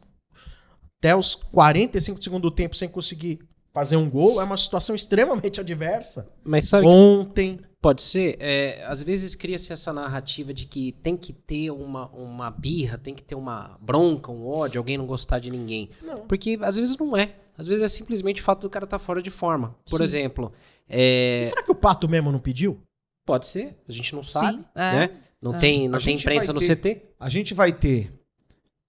[0.99, 3.41] até os 45 do segundo tempo sem conseguir
[3.73, 6.31] fazer um gol é uma situação extremamente adversa.
[6.45, 7.61] Mas sabe Ontem.
[7.81, 8.37] Pode ser.
[8.39, 13.13] é, às vezes cria-se essa narrativa de que tem que ter uma, uma birra, tem
[13.13, 15.91] que ter uma bronca, um ódio, alguém não gostar de ninguém.
[16.01, 16.25] Não.
[16.29, 17.35] Porque às vezes não é.
[17.57, 19.77] Às vezes é simplesmente o fato do cara estar fora de forma.
[19.89, 20.05] Por Sim.
[20.05, 20.53] exemplo,
[20.89, 22.81] é, E será que o Pato mesmo não pediu?
[23.25, 24.81] pode ser, a gente não sabe, é.
[24.93, 25.11] né?
[25.41, 25.59] Não É.
[25.59, 27.03] tem, não A tem imprensa no ter- CT.
[27.21, 28.13] A gente vai ter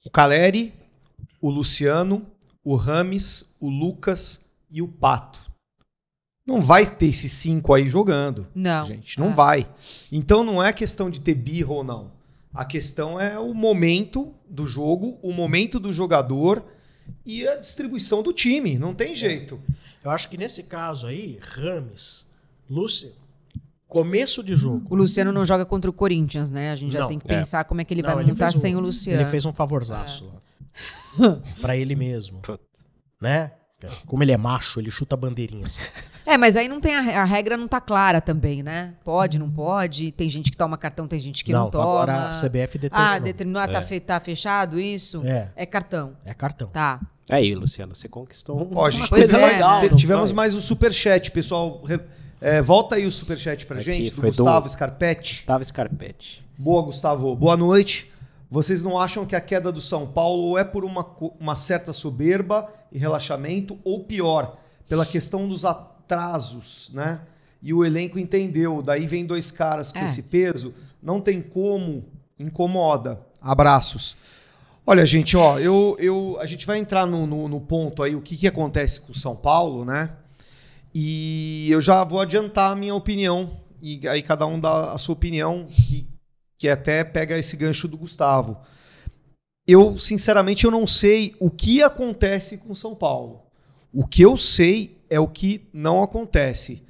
[0.05, 0.73] o Caleri,
[1.41, 2.25] o Luciano,
[2.63, 5.51] o Rames, o Lucas e o Pato.
[6.45, 8.47] Não vai ter esses cinco aí jogando.
[8.55, 8.83] Não.
[8.83, 9.33] Gente, não É.
[9.35, 9.69] vai.
[10.11, 12.11] Então não é questão de ter birra ou não.
[12.53, 16.63] A questão é o momento do jogo, o momento do jogador
[17.25, 18.77] e a distribuição do time.
[18.77, 19.59] Não tem jeito.
[20.03, 22.27] Eu acho que nesse caso aí, Rames,
[22.69, 23.11] Lúcio,
[23.87, 24.85] começo de jogo.
[24.89, 26.71] O Luciano não joga contra o Corinthians, né?
[26.71, 27.37] A gente já Não, tem que é.
[27.37, 29.21] pensar como é que ele Não, vai ele montar um- sem o Luciano.
[29.21, 31.39] Ele fez um favorzaço lá.
[31.61, 32.41] pra ele mesmo.
[33.21, 33.51] Né?
[34.07, 35.77] Como ele é macho, ele chuta bandeirinhas.
[36.25, 38.93] É, mas aí não tem a, a regra não tá clara também, né?
[39.03, 40.11] Pode, não pode.
[40.11, 41.83] Tem gente que toma cartão, tem gente que não, toma.
[41.83, 43.13] agora a CBF determinou.
[43.13, 43.61] Ah, determinou.
[43.61, 45.21] Ah, tá, fe- tá fechado isso?
[45.25, 45.49] É.
[45.55, 46.13] É cartão.
[46.25, 46.67] É cartão.
[46.69, 46.99] Tá.
[47.29, 50.29] Aí, Luciano, você conquistou um- Ó, a gente Pois teve é, mais- legal, não tivemos
[50.29, 50.35] foi?
[50.35, 51.81] mais o superchat, pessoal.
[51.83, 51.99] Re-
[52.41, 55.33] é, volta aí o superchat pra Aqui, gente, do foi do- Gustavo Scarpetti.
[55.33, 56.43] Gustavo Scarpetti.
[56.57, 57.35] Boa, Gustavo.
[57.35, 58.11] Boa noite.
[58.51, 61.05] Vocês não acham que a queda do São Paulo é por uma,
[61.39, 64.57] uma certa soberba e relaxamento, ou pior,
[64.87, 65.65] pela questão dos
[66.03, 67.21] atrasos, né?
[67.61, 68.81] E o elenco entendeu.
[68.81, 70.05] Daí vem dois caras com É.
[70.05, 72.03] esse peso, não tem como,
[72.37, 73.21] incomoda.
[73.41, 74.17] Abraços.
[74.85, 78.21] Olha, gente, ó, eu, eu, a gente vai entrar no, no, no ponto aí, o
[78.21, 80.11] que, que acontece com o São Paulo, né?
[80.93, 85.13] E eu já vou adiantar a minha opinião, e aí cada um dá a sua
[85.13, 86.05] opinião, que,
[86.57, 88.57] que até pega esse gancho do Gustavo.
[89.65, 93.41] Eu, sinceramente, eu não sei o que acontece com São Paulo.
[93.93, 96.83] O que eu sei é o que não acontece.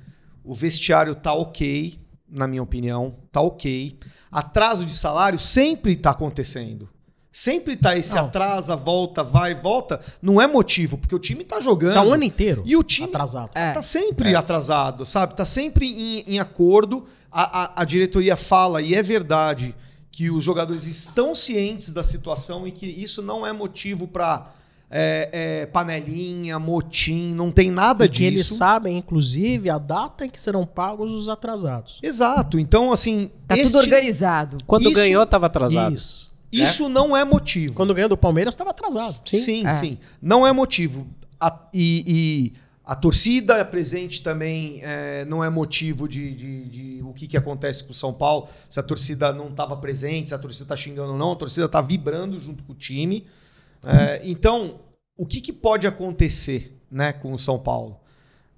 [0.44, 3.98] O vestiário tá ok, na minha opinião, tá ok.
[4.32, 6.90] Atraso de salário sempre tá acontecendo.
[7.32, 8.26] Sempre tá esse Não.
[8.26, 10.00] atrasa, volta, vai, volta.
[10.22, 11.96] Não é motivo, porque o time tá jogando.
[11.96, 13.50] Tá o ano inteiro E o time atrasado.
[13.56, 13.72] É.
[13.72, 15.36] tá sempre atrasado, sabe?
[15.36, 17.06] Tá sempre em, em acordo.
[17.32, 19.74] A, a- a diretoria fala, e é verdade,
[20.12, 24.52] que os jogadores estão cientes da situação e que isso não é motivo pra
[24.96, 25.30] é,
[25.62, 28.56] é, panelinha, motim, não tem nada E que eles disso.
[28.58, 32.00] sabem, inclusive, a data em que serão pagos os atrasados.
[32.04, 32.60] Exato.
[32.60, 33.32] Então, assim.
[33.48, 34.58] Tá este- tudo organizado.
[34.68, 35.96] Quando Isso- ganhou, tava atrasado.
[35.96, 36.32] Isso.
[36.52, 37.74] Isso não é motivo.
[37.74, 39.16] Quando ganhou do Palmeiras, estava atrasado.
[39.26, 39.98] Sim, sim.
[40.00, 40.06] É.
[40.22, 41.08] Não é motivo.
[41.42, 42.54] A- e, e
[42.86, 47.84] a torcida presente também é, não é motivo de, de- de o que, que acontece
[47.84, 48.48] com o São Paulo.
[48.70, 51.66] Se a torcida não estava presente, se a torcida está xingando ou não, a torcida
[51.66, 53.26] está vibrando junto com o time.
[53.86, 54.82] É, então,
[55.18, 58.00] o que, que pode acontecer né, com o São Paulo?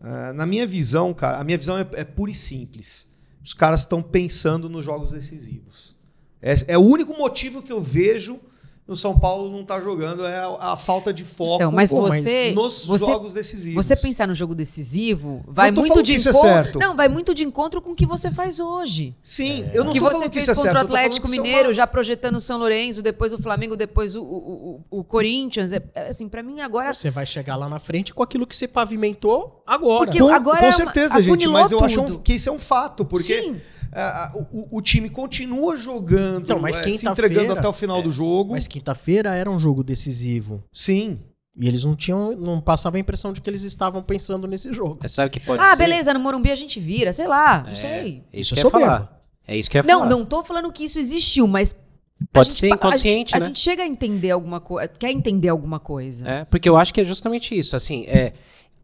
[0.01, 3.07] É, na minha visão, cara, a minha visão é, é pura e simples.
[3.43, 5.95] Os caras estão pensando nos jogos decisivos.
[6.41, 8.39] É, é o único motivo que eu vejo
[8.87, 12.01] no São Paulo não tá jogando é a, a falta de foco Então, mas pô,
[12.01, 13.83] você, nos você, jogos decisivos.
[13.83, 16.39] você pensar no jogo decisivo vai muito de que é encontro.
[16.49, 16.79] certo.
[16.79, 19.15] Não, vai muito de encontro com o que você faz hoje.
[19.23, 20.83] Sim, eu não que tô você falando que fez isso é contra certo.
[20.83, 23.75] o Atlético que isso é uma- Mineiro, já projetando o São Lourenço, depois o Flamengo,
[23.75, 25.73] depois o, o, o, o Corinthians.
[25.73, 28.55] É, é, assim, para mim agora Você vai chegar lá na frente com aquilo que
[28.55, 30.05] você pavimentou agora.
[30.05, 32.19] Porque Com, agora com é certeza, gente, mas eu acho tudo.
[32.19, 33.55] que isso é um fato, porque Sim.
[33.95, 38.01] É, a- o, o time continua jogando, Então, mas é, se entregando até o final
[38.01, 38.51] do jogo.
[38.51, 40.63] Mas quinta-feira era um jogo decisivo.
[40.73, 41.19] Sim.
[41.57, 42.35] E eles não tinham.
[42.35, 44.99] Não passava a impressão de que eles estavam pensando nesse jogo.
[45.01, 45.77] Mas sabe o que pode Ah, ser?
[45.77, 48.23] beleza, no Morumbi a gente vira, sei lá, não É, sei.
[48.33, 48.95] É Isso isso é que eu ia soberba.
[48.97, 49.21] falar.
[49.47, 50.09] É isso que eu ia Não, falar.
[50.11, 51.73] não tô falando que isso existiu, mas.
[52.33, 53.45] Pode gente ser inconsciente, a gente, né?
[53.45, 54.87] A gente chega a entender alguma coisa.
[54.87, 56.27] Quer entender alguma coisa.
[56.29, 57.75] É, porque eu acho que é justamente isso.
[57.75, 58.33] Assim, é,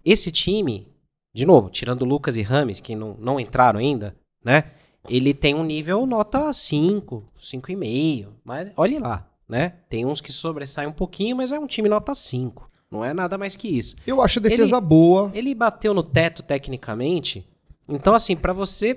[0.06, 0.88] esse time,
[1.34, 4.66] de novo, tirando Lucas e Rames, que não, não entraram ainda, né?
[5.10, 8.28] Ele tem um nível nota 5, 5,5.
[8.44, 9.74] Mas olhe lá, né?
[9.90, 12.70] Tem uns que sobressaem um pouquinho, mas é um time nota 5.
[12.90, 13.96] Não é nada mais que isso.
[14.06, 15.32] Eu acho a defesa Ele- boa.
[15.34, 17.48] Ele bateu no teto tecnicamente.
[17.88, 18.96] Então, assim, pra você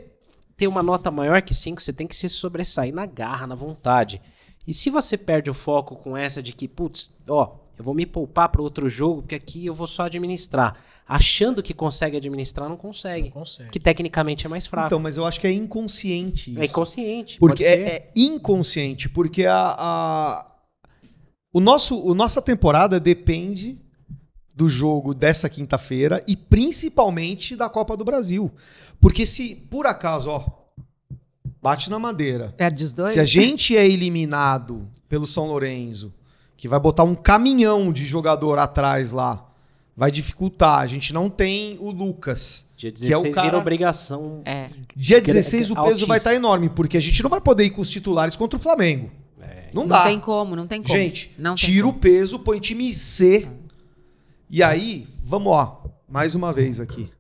[0.56, 4.20] ter uma nota maior que 5, você tem que se sobressair na garra, na vontade.
[4.66, 8.06] E se você perde o foco com essa de que, putz, ó, eu vou me
[8.06, 10.76] poupar para outro jogo, porque aqui eu vou só administrar.
[11.06, 13.30] Achando que consegue administrar, não consegue.
[13.30, 13.68] Consegue.
[13.70, 14.86] Que tecnicamente é mais fraco.
[14.86, 16.60] Então, mas eu acho que é inconsciente isso.
[16.60, 17.38] é inconsciente.
[17.38, 17.80] Porque pode ser.
[17.80, 20.50] é, é inconsciente, porque a, a-
[21.52, 23.78] o nosso, o nossa temporada depende
[24.54, 28.50] do jogo dessa quinta-feira e principalmente da Copa do Brasil.
[29.00, 30.44] Porque se por acaso, ó,
[31.60, 32.54] bate na madeira.
[32.56, 33.12] Perde os dois?
[33.12, 36.12] Se a gente é eliminado pelo São Lourenço,
[36.56, 39.46] que vai botar um caminhão de jogador atrás lá,
[39.96, 40.80] vai dificultar.
[40.80, 42.68] A gente não tem o Lucas.
[42.76, 44.42] Dia que é o 16 cara- vira obrigação.
[44.44, 44.70] É.
[44.96, 46.08] Dia 16 o peso Altíssimo.
[46.08, 48.62] vai estar enorme, porque a gente não vai poder ir com os titulares contra o
[48.62, 49.10] Flamengo.
[49.40, 49.70] É.
[49.72, 50.04] Não, Não, dá.
[50.04, 50.94] tem como, não tem como.
[50.94, 53.48] Gente, não tira o peso, põe time C.
[54.48, 55.76] E aí, vamos lá,
[56.08, 57.10] mais uma vez aqui.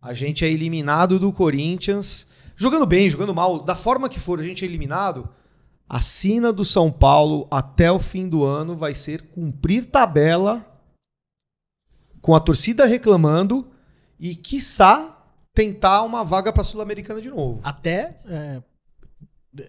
[0.00, 4.42] A gente é eliminado do Corinthians, jogando bem, jogando mal, da forma que for, a
[4.42, 5.28] gente é eliminado.
[5.88, 10.64] A sina do São Paulo até o fim do ano vai ser cumprir tabela
[12.20, 13.70] com a torcida reclamando
[14.18, 15.16] e, quiçá,
[15.54, 17.60] tentar uma vaga para a Sul-Americana de novo.
[17.62, 18.62] Até, é,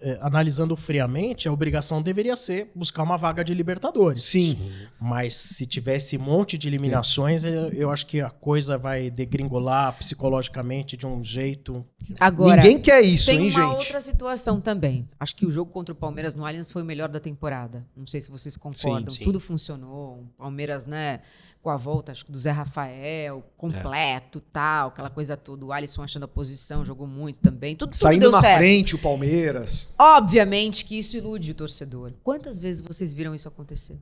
[0.00, 4.24] é, analisando friamente, a obrigação deveria ser buscar uma vaga de Libertadores.
[4.24, 4.58] Sim.
[5.00, 9.96] Mas se tivesse um monte de eliminações, eu, eu acho que a coisa vai degringolar
[9.98, 11.84] psicologicamente de um jeito.
[12.18, 13.78] Agora, Ninguém quer isso, tem hein, uma gente?
[13.78, 15.08] outra situação também.
[15.18, 17.86] Acho que o jogo contra o Palmeiras no Allianz foi o melhor da temporada.
[17.96, 19.12] Não sei se vocês concordam.
[19.12, 19.24] sim.
[19.24, 20.20] Tudo funcionou.
[20.22, 21.20] O Palmeiras, né,
[21.68, 25.66] com a volta, acho que do Zé Rafael, completo, tal, aquela coisa toda.
[25.66, 27.76] O Alisson achando a posição, jogou muito também.
[27.76, 28.56] Tudo, tudo Saindo deu na certo.
[28.58, 29.90] frente o Palmeiras.
[29.98, 32.14] Obviamente que isso ilude o torcedor.
[32.24, 33.98] Quantas vezes vocês viram isso acontecer?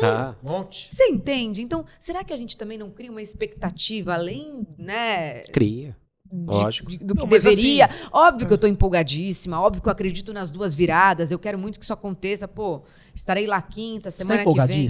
[0.00, 0.34] Tá.
[0.42, 0.88] Um monte.
[0.92, 1.62] Você entende?
[1.62, 5.96] Então, será que a gente também não cria uma expectativa além, né, Cria.
[6.32, 6.90] de- Lógico.
[6.90, 7.86] de- do que Não, deveria.
[7.86, 11.56] assim, óbvio que eu tô empolgadíssima, óbvio que eu acredito nas duas viradas, eu quero
[11.58, 12.48] muito que isso aconteça.
[12.48, 12.82] Pô,
[13.14, 14.88] estarei lá quinta, Você tá semana que vem.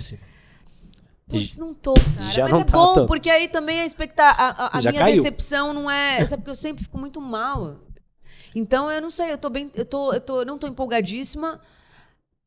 [1.28, 2.30] Putz, não tô, cara.
[2.30, 3.06] Já Mas não é tá bom, tanto.
[3.06, 5.16] porque aí também a, expecta a, a- a minha caiu.
[5.16, 6.24] decepção não é.
[6.24, 7.76] Sabe, porque eu sempre fico muito mal.
[8.54, 9.70] Então, eu não sei, eu tô bem.
[9.74, 11.60] Eu tô, eu tô, não tô empolgadíssima.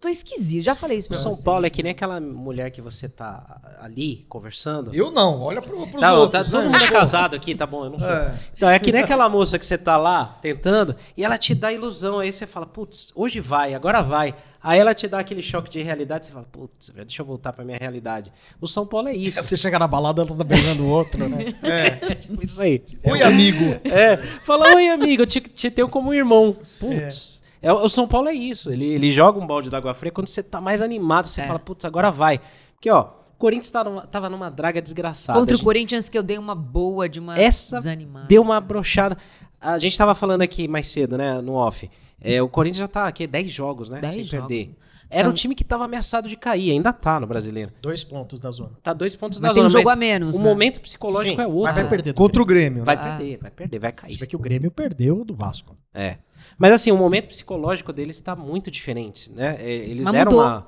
[0.02, 1.44] Tô esquisita, já falei isso O pra São vocês.
[1.44, 4.94] Paulo é que nem aquela mulher que você tá ali conversando.
[4.96, 6.48] Eu não, olha pro, pros Tá, bom, outros.
[6.48, 6.70] tá, todo né?
[6.70, 8.10] mundo é casado aqui, tá bom, eu não sou.
[8.10, 8.40] É.
[8.58, 11.72] Então é que nem aquela moça que você tá lá tentando e ela te dá
[11.72, 12.18] ilusão.
[12.18, 14.34] Aí você fala, putz, hoje vai, agora vai.
[14.64, 17.64] Aí ela te dá aquele choque de realidade você fala, putz, deixa eu voltar pra
[17.64, 18.32] minha realidade.
[18.60, 19.42] O São Paulo é isso.
[19.44, 21.46] Você chega na balada, ela tá beijando o outro, né?
[21.62, 22.84] É tipo isso aí.
[23.04, 23.80] Oi, amigo.
[23.86, 26.56] É, fala, oi amigo, eu te, te tenho como irmão.
[26.80, 27.38] Putz.
[27.38, 28.72] É, o São Paulo é isso.
[28.72, 31.28] Ele, ele joga um balde d'água fria quando você tá mais animado.
[31.28, 31.48] Você É.
[31.48, 32.40] fala, putz, agora vai.
[32.74, 35.38] Porque, ó, o Corinthians numa- tava numa draga desgraçada.
[35.40, 35.66] Contra o gente.
[35.66, 38.26] Corinthians, que eu dei uma boa de uma Essa desanimada.
[38.28, 39.18] deu uma brochada.
[39.60, 41.90] A gente tava falando aqui mais cedo, né, no off.
[42.20, 44.48] É, o Corinthians já tá aqui 10 jogos, né, 10 sem jogos.
[44.48, 44.76] perder.
[45.14, 47.74] Era um time que tava ameaçado de cair, ainda tá no brasileiro.
[47.82, 48.72] Dois pontos da zona.
[48.82, 50.44] Tá dois pontos Mas da tem um zona, jogo a menos, O né?
[50.46, 51.64] momento psicológico Sim, é outro.
[51.64, 52.86] Mas vai perder Contra o Grêmio.
[52.86, 53.00] Vai Ah.
[53.18, 54.14] perder, vai perder, vai cair.
[54.14, 55.76] Você vê que o Grêmio perdeu do Vasco.
[55.94, 56.18] É.
[56.58, 59.58] Mas assim, o momento psicológico deles está muito diferente, né?
[59.60, 60.46] É, Eles Mas deram mudou.
[60.46, 60.68] uma.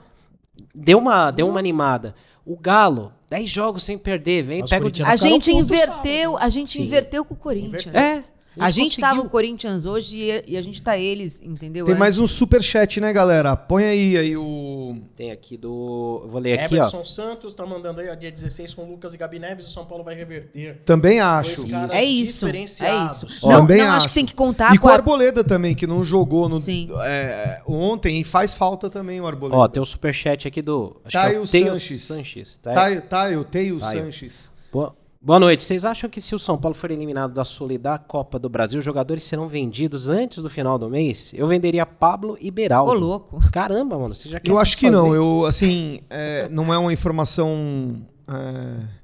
[0.74, 2.14] Deu uma, deu uma animada.
[2.46, 6.46] O Galo, 10 jogos sem perder, vem, Mas pega o Corinthians- A gente inverteu, sábado,
[6.46, 6.84] a gente Sim.
[6.84, 7.86] inverteu com o Corinthians.
[7.88, 8.02] Inverteu.
[8.02, 8.24] É.
[8.60, 9.10] A gente conseguiu.
[9.10, 11.86] tava o Corinthians hoje e, e a gente tá eles, entendeu?
[11.86, 11.98] Tem É.
[11.98, 13.56] mais um superchat, né, galera?
[13.56, 14.98] Põe aí, aí o.
[15.16, 16.22] Tem aqui do.
[16.24, 19.18] eu Vou ler aqui, Everson Santos tá mandando aí, ó, dia 16 com Lucas e
[19.18, 20.82] Gabi Neves, o São Paulo vai reverter.
[20.86, 21.66] Também acho.
[21.92, 23.28] É isso, é isso.
[23.44, 24.08] Ó, não, também não acho acho.
[24.10, 24.94] que tem que contar E com o a...
[24.94, 26.90] Arboleda também, que não jogou no, Sim.
[27.02, 29.28] é, ontem e faz falta também o ó.
[29.28, 29.58] Arboleda.
[29.58, 30.96] Ó, tem um superchat aqui do.
[31.06, 32.02] Acho que é Taio o Sanches.
[32.04, 32.58] Sanches.
[32.58, 32.74] tá?
[32.74, 34.04] Taio, Taio, Teio Taio.
[34.04, 34.52] Sanches.
[34.72, 35.64] Boa, boa noite.
[35.64, 38.50] Vocês acham que se o São Paulo for eliminado da Sul e da Copa do
[38.50, 41.34] Brasil, os jogadores serão vendidos antes do final do mês?
[41.34, 42.92] Eu venderia Pablo e Beraldo.
[42.92, 43.40] Ô, louco.
[43.52, 44.14] Caramba, mano.
[44.14, 45.16] Você já quer Eu acho que não.
[45.16, 48.06] Eu, assim, é, não é uma informação.
[48.28, 49.04] é,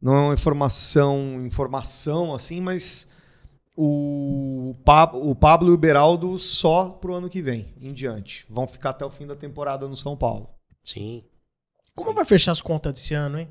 [0.00, 3.08] não é uma informação, informação assim, mas
[3.76, 8.44] o, Pa- o Pablo e o Beraldo só pro ano que vem, em diante.
[8.48, 10.50] Vão ficar até o fim da temporada no São Paulo.
[10.84, 11.24] Sim.
[11.96, 13.48] Como vai fechar as contas desse ano, hein?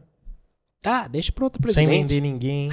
[0.81, 2.01] Tá, deixa pro outro Sem presidente.
[2.01, 2.69] vender ninguém.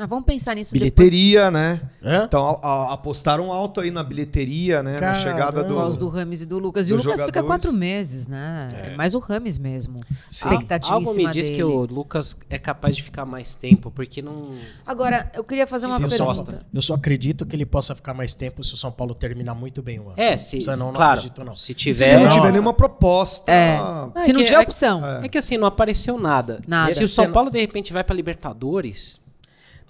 [0.00, 1.80] Ah, vamos pensar nisso Bilheteria, né?
[2.02, 2.22] Hã?
[2.24, 4.92] Então a- a- apostaram alto aí na bilheteria, né?
[4.94, 5.20] Na Caramba.
[5.20, 5.74] chegada do.
[5.74, 5.96] depois.
[5.96, 6.88] Do Rames e do Lucas.
[6.88, 7.64] E o Lucas fica jogadores.
[7.64, 8.68] quatro meses, né?
[8.72, 8.96] É.
[8.96, 9.96] Mais o Rames mesmo.
[10.30, 10.48] Sim.
[10.50, 11.56] Expectativa Algo me diz dele.
[11.56, 14.52] que o Lucas é capaz de ficar mais tempo, porque não.
[14.86, 16.60] Agora, eu queria fazer uma Sim, pergunta.
[16.72, 19.82] Eu só acredito que ele possa ficar mais tempo se o São Paulo terminar muito
[19.82, 20.14] bem o ano.
[20.16, 20.60] É, se.
[20.60, 21.54] Senão, não claro, acredito, não.
[21.56, 22.12] se Se tiver.
[22.14, 23.50] não Não, tiver nenhuma proposta.
[23.50, 23.78] É.
[24.14, 25.04] É Se não tiver é opção.
[25.04, 25.26] é.
[25.26, 26.60] É que assim, não apareceu nada.
[26.68, 26.86] Nada.
[26.92, 29.20] Se o São Paulo de repente vai pra Libertadores.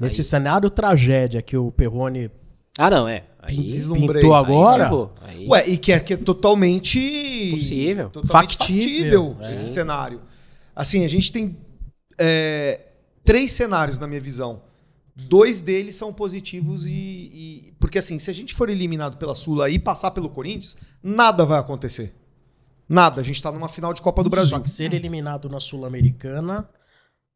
[0.01, 2.31] Nesse cenário tragédia que o Perrone
[2.79, 3.25] Ah, não, é.
[3.41, 3.57] Aí.
[3.73, 4.21] Vislumbrei.
[4.23, 5.13] pintou Aí, agora, ferrou.
[5.23, 8.11] Aí- Ué, e que é, que é totalmente Possível.
[8.11, 9.31] totalmente Factível.
[9.35, 9.53] factível, É.
[9.53, 10.21] esse cenário.
[10.77, 11.57] Assim, a gente tem
[12.21, 12.81] é,
[13.25, 14.63] três cenários na minha visão.
[15.15, 19.69] Dois deles são positivos e, e- Porque assim, se a gente for eliminado pela Sula
[19.71, 22.13] e passar pelo Corinthians, nada vai acontecer.
[22.89, 23.21] Nada.
[23.21, 24.51] A gente tá numa final de Copa do Brasil.
[24.51, 26.69] Só que ser eliminado na Sul-Americana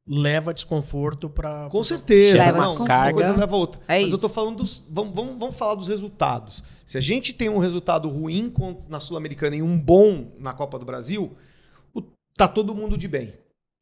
[0.07, 2.39] leva desconforto para Com certeza.
[2.39, 2.91] Leva não, desconforto.
[2.93, 3.81] uma coisa leva a outra.
[3.89, 4.29] É Mas eu isso.
[4.29, 4.85] tô falando dos.
[4.91, 6.65] Vamos, vamos, vamos falar dos resultados.
[6.85, 8.53] Se a gente tem um resultado ruim
[8.89, 11.33] na Sul-Americana e um bom na Copa do Brasil,
[11.95, 12.03] o-
[12.37, 13.33] tá todo mundo de bem.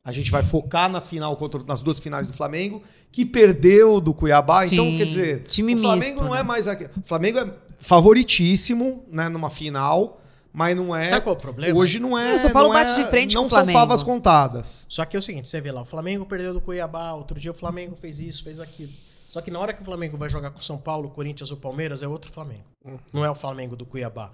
[0.05, 4.15] A gente vai focar na final contra, nas duas finais do Flamengo, que perdeu do
[4.15, 4.65] Cuiabá.
[4.67, 6.41] então, Sim, quer dizer, time o Flamengo misto, não né?
[6.41, 6.85] é mais aqui.
[6.85, 10.20] O Flamengo é favoritíssimo, né, numa final,
[10.53, 11.05] mas não é.
[11.05, 11.79] Sabe qual é o problema?
[11.79, 12.29] Hoje não é.
[12.29, 13.79] Não, o São Paulo não bate é- de frente Não com o são Flamengo.
[13.79, 14.87] favas contadas.
[14.89, 17.51] Só que é o seguinte, você vê lá, o Flamengo perdeu do Cuiabá, outro dia
[17.51, 18.91] o Flamengo fez isso, fez aquilo.
[19.29, 21.57] Só que na hora que o Flamengo vai jogar com o São Paulo, Corinthians ou
[21.57, 22.65] Palmeiras, é outro Flamengo.
[23.13, 24.33] Não é o Flamengo do Cuiabá.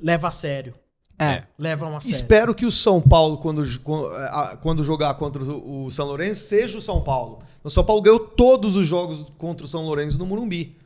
[0.00, 0.74] Leva a sério.
[1.18, 1.44] É.
[1.58, 2.14] Levam a sério.
[2.14, 3.64] Espero que o São Paulo, quando,
[4.60, 7.38] quando, jogar contra o o São Lourenço, seja o São Paulo.
[7.64, 10.76] O São Paulo ganhou todos os jogos contra o São Lourenço no Morumbi.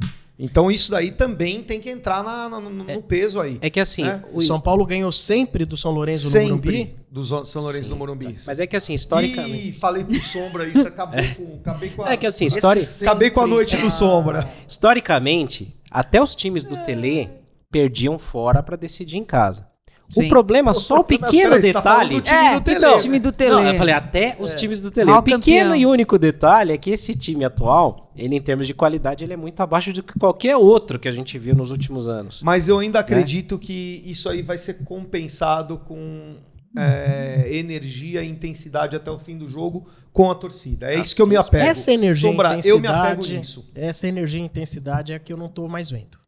[0.43, 3.59] Então isso daí também tem que entrar na- na- no, no peso aí.
[3.61, 6.95] É que assim, É, o- São Paulo ganhou sempre do São Lourenço no Sempre Morumbi.
[7.11, 8.37] do São Lourenço Sim, no Morumbi.
[8.47, 9.69] mas é que assim, historicamente.
[9.69, 13.31] Ih, falei pro Sombra isso, acabei com, acabei com a, É que assim, história- acabei
[13.31, 14.49] com a noite do Sombra.
[14.67, 17.29] Historicamente, até os times do Tele
[17.71, 19.69] perdiam fora pra decidir em casa.
[20.11, 20.27] Sim.
[20.27, 21.31] O problema, só o pequeno
[21.73, 22.15] tá falando detalhe.
[22.17, 23.51] do time É, do então, time do Tele.
[23.55, 25.07] Não, eu falei até os times do Tele.
[25.07, 25.77] Maior O pequeno campeão.
[25.77, 29.37] e único detalhe é que esse time atual, ele em termos de qualidade, ele é
[29.37, 32.43] muito abaixo do que qualquer outro que a gente viu nos últimos anos.
[32.43, 36.35] Mas eu ainda acredito que isso aí vai ser compensado com
[36.77, 40.93] é, energia e intensidade até o fim do jogo com a torcida.
[40.93, 41.65] É isso que eu me Assim, apego.
[41.67, 42.77] Essa energia e Sombra, intensidade.
[42.77, 43.71] eu me apego nisso.
[43.75, 46.20] Essa energia e intensidade é a que eu não tô mais vendo.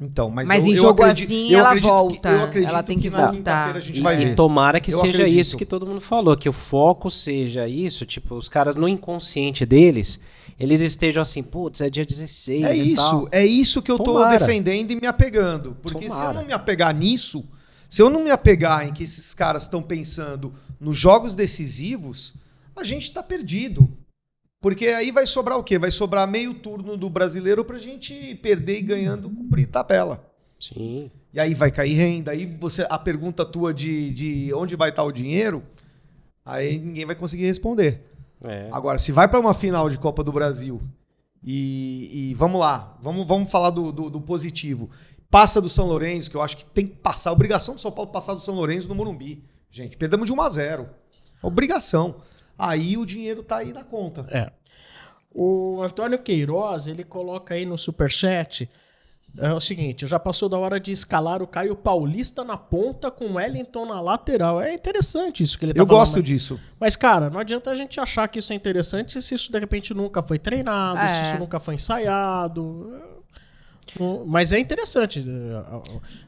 [0.00, 2.28] Então, mas, Mas eu, em eu jogo acredito- assim, eu ela volta.
[2.28, 3.74] Que, eu acredito Ela tem que na voltar.
[3.76, 4.34] a gente E, vai e ver.
[4.36, 5.40] tomara que Eu seja acredito.
[5.40, 9.66] isso que todo mundo falou, que o foco seja isso, tipo, os caras no inconsciente
[9.66, 10.20] deles,
[10.58, 13.28] eles estejam assim, putz, é dia 16 É e isso, tal.
[13.32, 14.38] é isso que eu tô Tomara.
[14.38, 15.76] defendendo e me apegando.
[15.82, 16.38] Porque se eu Tomara.
[16.38, 17.44] não me apegar nisso,
[17.90, 22.34] se eu não me apegar em que esses caras estão pensando nos jogos decisivos,
[22.76, 23.90] a gente tá perdido.
[24.60, 25.78] Porque aí vai sobrar o quê?
[25.78, 30.28] Vai sobrar meio turno do brasileiro pra gente perder e ganhando cumprir tabela.
[30.58, 31.10] Sim.
[31.32, 32.32] E aí vai cair renda.
[32.32, 35.62] Aí você, a pergunta tua de, de onde vai estar o dinheiro,
[36.44, 38.02] aí ninguém vai conseguir responder.
[38.44, 38.68] É.
[38.72, 40.80] Agora, se vai para uma final de Copa do Brasil
[41.44, 44.90] e, e vamos lá, vamos, vamos falar do, do- do positivo.
[45.30, 47.30] Passa do São Lourenço, que eu acho que tem que passar.
[47.32, 49.44] Obrigação do São Paulo passar do São Lourenço no Morumbi.
[49.70, 50.88] Gente, perdemos de 1 a 0
[51.42, 52.16] Obrigação.
[52.58, 54.26] Aí o dinheiro tá aí na conta.
[54.30, 54.50] É.
[55.32, 58.68] O Antônio Queiroz, ele coloca aí no superchat
[59.36, 63.26] é o seguinte, já passou da hora de escalar o Caio Paulista na ponta com
[63.26, 64.60] o Wellington na lateral.
[64.60, 66.22] É interessante isso que ele tá Eu falando, gosto né?
[66.22, 66.58] disso.
[66.80, 69.92] Mas, cara, não adianta a gente achar que isso é interessante se isso de repente
[69.92, 71.22] nunca foi treinado, se É.
[71.24, 72.90] isso nunca foi ensaiado.
[74.26, 75.24] Mas é interessante.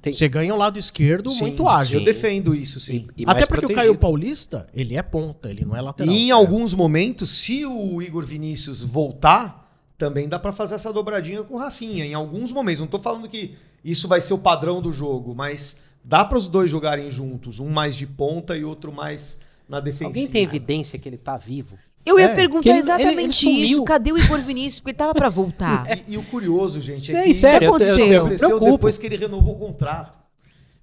[0.01, 2.01] Tem- Você ganha o lado esquerdo Sim, muito ágil.
[2.01, 3.09] Eu defendo isso, sim.
[3.17, 3.75] E Até mais porque o protegido.
[3.75, 6.13] Caio Paulista, ele é ponta, ele não é lateral.
[6.15, 9.61] E em alguns momentos, se o Igor Vinícius voltar,
[9.99, 12.05] também dá pra fazer essa dobradinha com o Rafinha.
[12.05, 12.81] Em alguns momentos.
[12.81, 13.55] Não tô falando que
[13.85, 17.61] isso vai ser o padrão do jogo, mas dá para os dois jogarem juntos.
[17.61, 20.09] Um mais de ponta e outro mais na defensiva.
[20.09, 21.77] Alguém tem evidência que ele tá vivo?
[22.05, 23.85] Eu ia É, perguntar que ele- exatamente ele- ele isso.
[23.85, 24.81] Cadê o Igor Vinícius?
[24.81, 25.85] Porque ele tava pra voltar.
[26.09, 27.99] E, e o curioso, gente, Sei, é que sério, eu- eu- aconteceu?
[28.07, 28.73] eu me aconteceu preocupo.
[28.73, 30.19] depois que ele renovou o contrato.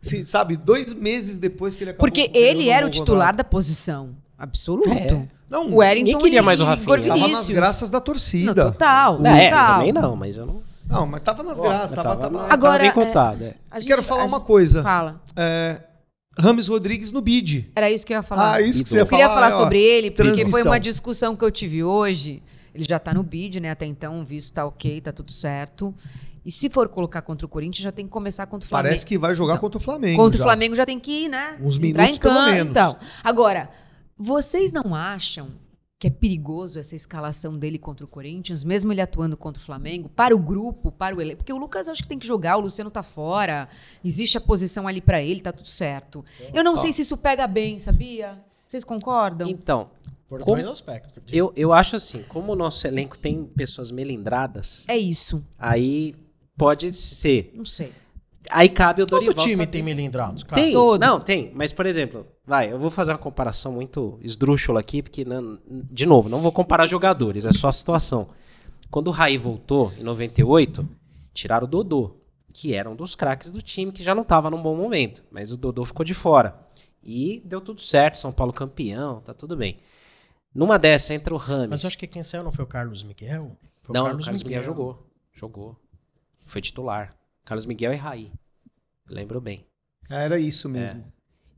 [0.01, 3.37] Se- sabe, dois meses depois que ele acabou Porque ele era o titular contrato.
[3.37, 4.09] da posição.
[4.37, 4.89] Absoluto.
[4.91, 5.27] É.
[5.49, 7.07] Não, O Wellington Ninguém queria mais o Igor Rafinha.
[7.15, 8.53] tava nas graças da torcida.
[8.71, 9.19] total.
[9.19, 9.73] Não, é, eu total.
[9.73, 10.61] também não, mas eu não.
[10.87, 13.43] Não, mas tava nas graças, tava, tava, tava- tava Agora, bem é- contado.
[13.43, 13.55] é.
[13.71, 14.83] A gente- Quero falar a uma gente- coisa.
[14.83, 15.19] Fala.
[15.35, 15.81] É,
[16.39, 17.69] Rames Rodrigues no bid.
[17.75, 18.55] Era isso que eu ia falar.
[18.55, 20.63] Ah, isso que você ia Eu queria falar, falar é, ó, sobre ele, porque foi
[20.63, 22.41] uma discussão que eu tive hoje.
[22.73, 23.71] Ele já tá no bid, né?
[23.71, 25.93] Até então, o visto tá ok, tá tudo certo.
[26.45, 28.87] E se for colocar contra o Corinthians, já tem que começar contra o Flamengo.
[28.89, 30.21] Parece que vai jogar Então, contra o Flamengo.
[30.21, 30.43] Contra já.
[30.43, 31.57] o Flamengo já tem que ir, né?
[31.61, 32.51] Uns Entrar minutos, em pelo campo.
[32.51, 32.69] menos.
[32.69, 33.69] Então, agora,
[34.17, 35.49] vocês não acham
[35.99, 40.07] que é perigoso essa escalação dele contra o Corinthians, mesmo ele atuando contra o Flamengo,
[40.09, 41.37] para o grupo, para o elenco?
[41.37, 43.67] Porque o Lucas acho que tem que jogar, o Luciano tá fora,
[44.05, 46.23] existe a posição ali para ele, tá tudo certo.
[46.53, 48.37] Eu não sei se isso pega bem, sabia?
[48.67, 49.49] Vocês concordam?
[49.49, 49.89] Então,
[50.27, 51.23] Por Como- dois aspectos.
[51.31, 55.41] eu, eu acho assim, como o nosso elenco tem pessoas melindradas, É isso.
[55.57, 56.13] aí
[56.57, 57.49] pode ser.
[57.55, 57.91] Não sei.
[58.49, 59.43] Aí cabe o Todo Dorival.
[59.45, 59.67] time saber.
[59.71, 60.61] tem melindrados, cara.
[60.61, 60.99] Tem, Todo.
[61.01, 61.51] não, tem.
[61.53, 66.05] Mas, por exemplo, vai, eu vou fazer uma comparação muito esdrúxula aqui, porque, não- de
[66.05, 68.29] novo, não vou comparar jogadores, é só a situação.
[68.89, 70.87] Quando o Raí voltou, em 98,
[71.33, 72.15] tiraram o Dodô,
[72.53, 75.51] que era um dos craques do time, que já não estava num bom momento, mas
[75.51, 76.57] o Dodô ficou de fora.
[77.03, 79.77] E deu tudo certo, São Paulo campeão, tá tudo bem.
[80.55, 81.69] Numa dessa, entra o Rames.
[81.69, 83.57] Mas acho que quem saiu não foi o Carlos Miguel?
[83.83, 85.05] Foi Não, o Carlos, Miguel jogou.
[85.33, 85.75] Jogou.
[86.45, 87.15] Foi titular.
[87.47, 88.33] Carlos Miguel e Raí.
[89.09, 89.65] Lembro bem.
[90.11, 91.05] Era isso mesmo.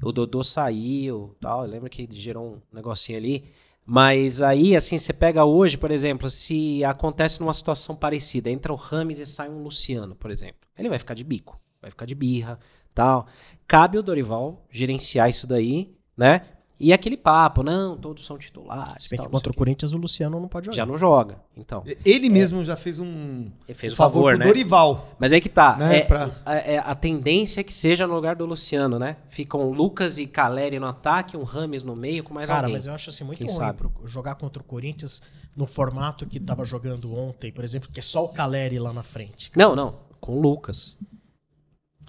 [0.04, 3.50] O Dodô saiu, tal, eu lembro que gerou um negocinho ali.
[3.84, 8.76] Mas aí, assim, você pega hoje, por exemplo, se acontece numa situação parecida, entra o
[8.76, 10.70] Rames e sai um Luciano, por exemplo.
[10.78, 12.60] Ele vai ficar de bico, vai ficar de birra,
[12.94, 13.26] tal.
[13.68, 16.46] Cabe o Dorival gerenciar isso daí, né?
[16.82, 19.04] E aquele papo, não, todos são titulares.
[19.04, 20.78] Se bem tal, que contra o Corinthians o Luciano não pode o jogar.
[20.78, 21.84] Já não joga, então.
[22.06, 24.46] Ele mesmo já fez um Ele fez o favor, favor, pro né?
[24.46, 25.10] Dorival.
[25.20, 25.76] Mas aí que tá.
[25.76, 29.18] Né, é, pra- a, é, a tendência é que seja no lugar do Luciano, né?
[29.30, 32.74] Ficam Lucas e Caleri no ataque, um Rames no meio com mais Cara, alguém.
[32.76, 33.78] mas eu acho assim muito Quem ruim sabe?
[33.78, 35.22] pro- jogar contra o Corinthians
[35.58, 39.04] no formato que tava jogando ontem, por exemplo, que é só o Caleri lá na
[39.04, 39.52] frente.
[39.54, 39.96] Não, não.
[40.22, 40.98] Com Lucas.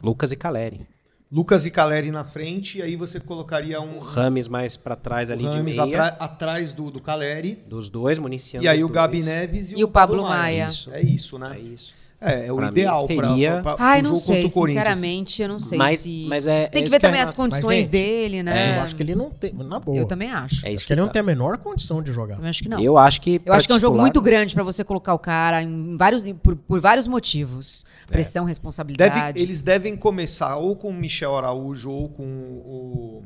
[0.00, 0.86] Lucas e Caleri.
[1.32, 5.30] Lucas e Caleri na frente, e aí você colocaria um O Rames mais pra trás
[5.30, 6.02] ali o de Rames meia.
[6.02, 7.62] atra- atrás do, do Caleri.
[7.68, 9.26] Dos dois, municiando E aí o Gabi dois.
[9.26, 10.64] Neves e, E o Pablo Maia.
[10.66, 10.92] Isso.
[10.92, 11.52] É isso, né?
[11.56, 11.94] É isso.
[12.22, 14.48] É, é o Pra ideal pra, seria- pra, pra, Ai, pro não jogo sei, contra
[14.50, 14.84] o Corinthians.
[14.84, 16.26] sinceramente, eu não sei mas, se...
[16.28, 16.66] mas é.
[16.66, 18.74] Tem é que ver também as condições gente, dele, né?
[18.74, 19.52] É, eu acho que ele não tem.
[19.54, 19.96] Na boa.
[19.96, 20.66] Eu também acho.
[20.66, 21.06] É isso Acho que ele tá.
[21.06, 22.34] não tem a menor condição de jogar.
[22.36, 22.78] Também acho que não.
[22.78, 23.40] Eu acho que.
[23.44, 26.22] Eu acho que é um jogo muito grande pra você colocar o cara em vários,
[26.42, 27.86] por, por vários motivos.
[28.06, 29.40] Pressão, Deve- responsabilidade.
[29.40, 33.22] eles devem começar ou com o Michel Araújo ou com o.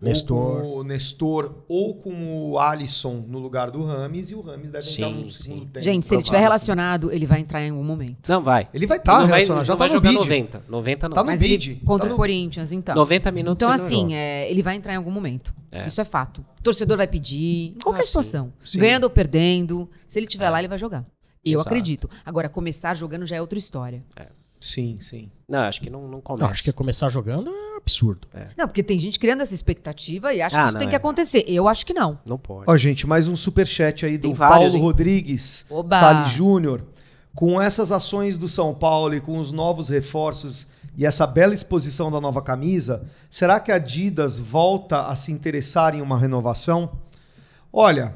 [0.00, 0.62] Nestor.
[0.64, 4.70] Ou com o Nestor ou com o Alisson no lugar do Rames e o Rames
[4.70, 5.38] deve Sim, entrar no sim.
[5.42, 5.84] segundo tempo.
[5.84, 8.28] Gente, se ele estiver relacionado, ele vai entrar em algum momento.
[8.28, 8.68] Não, vai.
[8.72, 10.18] Ele vai estar tá não vai, relacionado, já não tá vai no jogar bid.
[10.20, 10.62] 90.
[10.68, 11.14] 90 não.
[11.16, 11.70] Tá no Mas bid.
[11.72, 12.94] ele contra Tá no- o Corinthians, então.
[12.94, 15.52] 90 minutos Então, assim, é, ele vai entrar em algum momento.
[15.72, 15.86] É.
[15.86, 16.44] Isso é fato.
[16.60, 18.52] O torcedor vai pedir, em qualquer Ah, situação.
[18.64, 18.78] Sim.
[18.78, 19.90] Ganhando ou perdendo.
[20.06, 20.50] Se ele estiver É.
[20.50, 21.04] lá, ele vai jogar.
[21.44, 21.68] Eu Exato.
[21.68, 22.10] acredito.
[22.24, 24.04] Agora, começar jogando já é outra história.
[24.60, 25.30] Sim, sim.
[25.48, 26.50] Não, acho que não, não Não, começa.
[26.50, 28.26] acho que começar jogando é absurdo.
[28.56, 30.90] Não, porque tem gente criando essa expectativa e acha Ah, que isso não, tem é.
[30.90, 31.44] que acontecer.
[31.46, 32.18] Eu acho que não.
[32.28, 32.64] Não pode.
[32.68, 34.82] Ó, gente, mais um superchat aí do vários, Paulo hein?
[34.82, 35.98] Rodrigues Oba!
[35.98, 36.84] Salles Júnior.
[37.34, 42.10] Com essas ações do São Paulo e com os novos reforços e essa bela exposição
[42.10, 46.90] da nova camisa, será que a Adidas volta a se interessar em uma renovação?
[47.72, 48.12] Olha,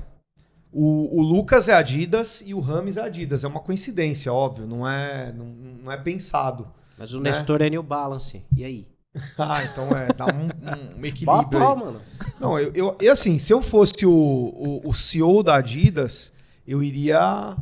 [0.73, 3.45] o, o Lucas é Adidas e o Rames é Adidas.
[3.45, 5.45] É uma coincidência, óbvio, não é, não,
[5.85, 6.67] não é pensado.
[6.97, 7.31] Mas o né?
[7.31, 8.43] Nestor é New Balance.
[8.57, 8.89] E aí?
[9.37, 12.01] Ah, então é, dá um, um equilíbrio pau, mano.
[12.41, 16.33] Não, eu, eu, eu, assim, se eu fosse o, o, o CEO da Adidas,
[16.67, 17.55] eu iria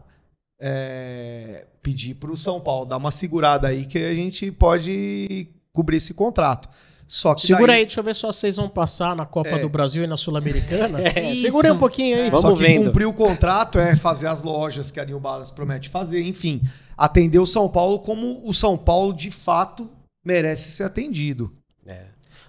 [0.60, 5.96] é, pedir para o São Paulo dar uma segurada aí que a gente pode cobrir
[5.96, 6.68] esse contrato.
[7.12, 9.58] Só que Segura daí, aí, deixa eu ver só vocês vão passar na Copa É.
[9.58, 11.00] do Brasil e na Sul-Americana.
[11.32, 11.42] Isso.
[11.50, 12.26] Segura aí um pouquinho aí.
[12.26, 12.84] Vamos só que vendo.
[12.84, 16.62] cumprir o contrato é fazer as lojas que a New Balance promete fazer, enfim,
[16.96, 19.90] atender o São Paulo como o São Paulo de fato
[20.24, 21.52] merece ser atendido.
[21.84, 22.04] É.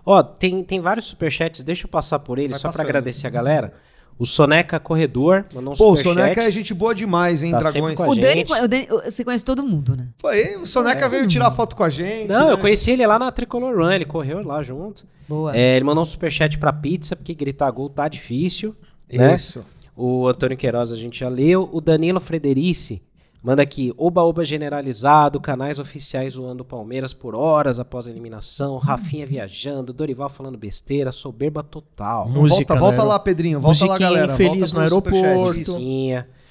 [0.05, 2.86] Ó, tem, tem vários superchats, deixa eu passar por eles, Vai só pra passando.
[2.86, 3.74] agradecer a galera.
[4.22, 5.97] O Soneca Corredor mandou um Pô, o.
[5.97, 7.82] Soneca é gente boa demais, hein, Tá Dragões?
[7.84, 8.51] sempre com a O Dani, gente.
[8.53, 10.09] o Dani- você conhece todo mundo, né?
[10.19, 11.09] Foi, o Soneca É.
[11.09, 12.28] veio tirar foto com a gente.
[12.28, 12.61] Não, eu né?
[12.61, 15.05] conheci ele lá na Tricolor Run, ele correu lá junto.
[15.28, 15.57] Boa.
[15.57, 18.76] É, ele mandou um superchat pra pizza, porque gritar gol tá difícil.
[19.11, 19.34] né?
[19.34, 19.65] Isso.
[19.97, 21.67] O Antônio Queiroz a gente já leu.
[21.72, 23.01] O Danilo Frederici
[23.41, 29.25] manda aqui: Oba-oba generalizado, canais oficiais zoando o Palmeiras por horas após a eliminação, Rafinha
[29.25, 32.29] viajando, Dorival falando besteira, soberba total.
[32.29, 33.09] Música, volta, volta né?
[33.09, 33.59] lá, Pedrinho.
[33.59, 34.33] Volta lá, Musiquinha galera.
[34.33, 35.77] infeliz volta no aeroporto.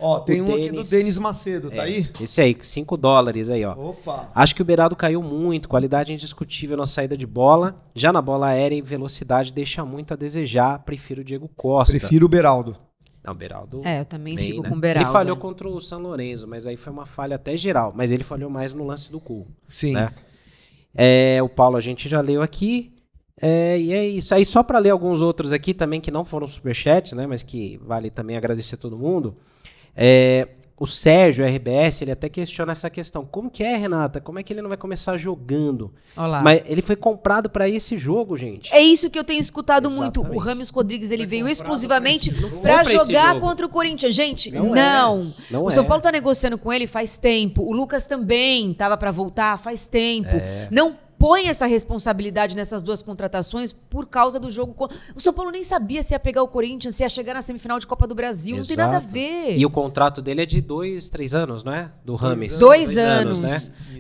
[0.03, 1.19] Ó, tem O um aqui do Denis.
[1.19, 2.11] Macedo, tá É, aí?
[2.19, 3.73] Esse aí, 5 dólares aí, ó.
[3.73, 4.31] Opa.
[4.35, 7.77] Acho que o Beraldo caiu muito, qualidade indiscutível na saída de bola.
[7.95, 10.79] Já na bola aérea e velocidade deixa muito a desejar.
[10.85, 11.99] Prefiro o Diego Costa.
[11.99, 12.77] Prefiro o Beraldo.
[13.23, 13.83] Não, o Beraldo.
[13.85, 14.69] É, eu também bem, fico né?
[14.69, 15.09] com o Beraldo.
[15.09, 15.43] Ele falhou né?
[15.43, 17.93] contra o São Lourenço, mas aí foi uma falha até geral.
[17.95, 19.47] Mas ele falhou mais no lance do cu.
[19.69, 19.93] Sim.
[19.93, 20.13] Né?
[20.95, 22.95] É, o Paulo a gente já leu aqui.
[23.41, 24.35] É, e é isso.
[24.35, 27.27] Aí só para ler alguns outros aqui também que não foram superchat, né?
[27.27, 29.37] Mas que vale também agradecer a todo mundo.
[29.95, 30.49] É,
[30.81, 33.23] o Sérgio, RBS, ele até questiona essa questão.
[33.23, 34.19] Como que é, Renata?
[34.19, 35.93] Como é que ele não vai começar jogando?
[36.17, 36.43] Olha lá.
[36.43, 38.73] Mas ele foi comprado para esse jogo, gente.
[38.73, 40.21] É isso que eu tenho escutado muito.
[40.21, 40.47] O Exatamente.
[40.47, 44.15] Rames Rodrigues ele Foi veio exclusivamente esse jogar contra o Corinthians.
[44.15, 45.21] Gente, Não não.
[45.21, 45.53] é.
[45.53, 45.87] Não o São é.
[45.87, 47.63] Paulo tá negociando com ele faz tempo.
[47.63, 50.31] O Lucas também tava pra voltar faz tempo.
[50.31, 50.67] É.
[50.71, 54.75] Não põe essa responsabilidade nessas duas contratações por causa do jogo.
[55.15, 57.79] O São Paulo nem sabia se ia pegar o Corinthians, se ia chegar na semifinal
[57.79, 58.57] de Copa do Brasil.
[58.57, 59.13] Não tem nada a Exato.
[59.13, 59.59] ver.
[59.59, 61.93] E o contrato dele é de dois, três anos, não é?
[62.03, 62.59] Do Rames.
[62.59, 63.39] Dois, anos.
[63.39, 63.49] né?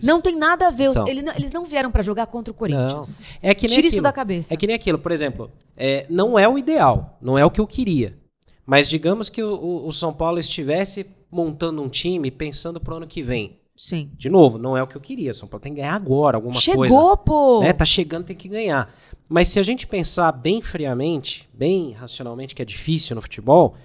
[0.02, 0.88] Não tem nada a ver.
[0.88, 1.06] Então.
[1.06, 3.22] ele não- eles não vieram pra jogar contra o Corinthians.
[3.42, 4.02] É que nem Tira isso aquilo.
[4.02, 4.54] da cabeça.
[4.54, 7.60] É que nem aquilo, por exemplo, é, não é o ideal, não é o que
[7.60, 8.18] eu queria.
[8.64, 13.06] Mas digamos que o, o- o São Paulo estivesse montando um time pensando pro ano
[13.06, 13.59] que vem.
[13.80, 14.10] Sim.
[14.14, 15.32] De novo, não é o que eu queria.
[15.32, 17.16] São Paulo tem que ganhar agora alguma Chegou, coisa.
[17.16, 17.60] pô.
[17.62, 17.72] Né?
[17.72, 18.94] Tá chegando, tem que ganhar.
[19.26, 23.76] Mas se a gente pensar bem friamente, bem racionalmente, que é difícil no futebol,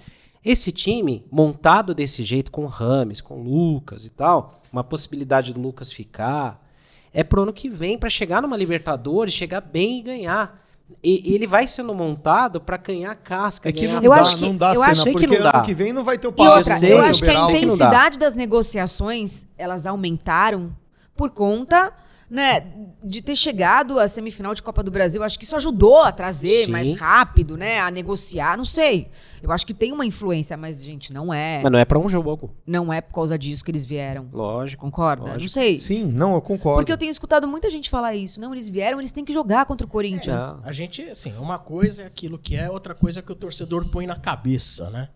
[0.44, 5.54] esse time montado desse jeito, com o Rames, com o Lucas e tal, uma possibilidade
[5.54, 6.62] do Lucas ficar,
[7.10, 10.62] é pro ano que vem para chegar numa Libertadores, chegar bem e ganhar.
[11.02, 13.68] E, e ele vai sendo montado para ganhar casca.
[13.68, 15.38] É que ganhar não Eu dá, acho que- não dá eu cena, acho que não
[15.42, 15.50] dá.
[15.56, 16.58] ano que vem não vai ter o E Palácio.
[16.58, 20.74] outra, sei, eu acho que a intensidade das negociações, elas aumentaram
[21.16, 21.92] por conta,
[22.28, 22.66] né,
[23.04, 25.22] de ter chegado à semifinal de Copa do Brasil.
[25.22, 26.70] Acho que isso ajudou a trazer Sim.
[26.72, 29.08] mais rápido, né, a negociar, não sei.
[29.42, 32.08] Eu acho que tem uma influência, mas gente, não é, Mas não é para um
[32.08, 34.28] jogo, não é por causa disso que eles vieram.
[34.32, 34.82] lógico.
[34.84, 35.24] Concorda?
[35.24, 35.50] Não Lógico.
[35.50, 35.78] sei.
[35.78, 36.78] Sim, não, eu concordo.
[36.80, 38.40] Porque eu tenho escutado muita gente falar isso.
[38.40, 40.54] Não, eles vieram, eles têm que jogar contra o Corinthians.
[40.54, 40.60] Não.
[40.64, 43.84] A gente, assim, uma coisa é aquilo que é, outra coisa é que o torcedor
[43.86, 45.08] põe na cabeça, né?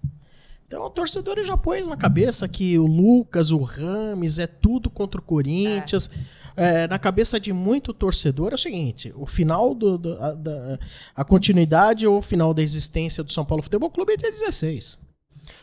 [0.66, 5.20] Então o torcedor já pôs na cabeça que o Lucas, o Rames, é tudo contra
[5.20, 6.08] o Corinthians.
[6.14, 6.39] é,
[6.88, 10.78] na cabeça de muito torcedor é o seguinte: o final do, do- a, da-
[11.14, 14.98] a continuidade ou o final da existência do São Paulo Futebol Clube é dia 16.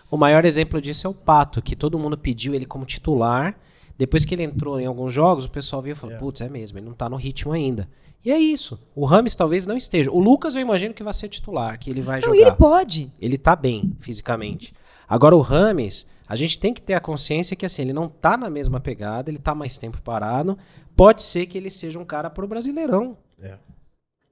[0.09, 3.57] O maior exemplo disso é o Pato, que todo mundo pediu ele como titular.
[3.97, 6.77] Depois que ele entrou em alguns jogos, o pessoal veio e falou: Putz, é mesmo,
[6.77, 7.89] ele não tá no ritmo ainda.
[8.23, 8.79] E é isso.
[8.95, 10.11] O Rames talvez não esteja.
[10.11, 12.37] O Lucas eu imagino que vai ser titular, que ele vai Não, jogar.
[12.37, 13.11] e ele pode.
[13.21, 14.73] ele tá bem fisicamente.
[15.07, 18.35] Agora o Rames, a gente tem que ter a consciência que assim, ele não tá
[18.37, 20.57] na mesma pegada, ele tá mais tempo parado.
[20.95, 23.17] Pode ser que ele seja um cara pro Brasileirão.
[23.41, 23.57] É.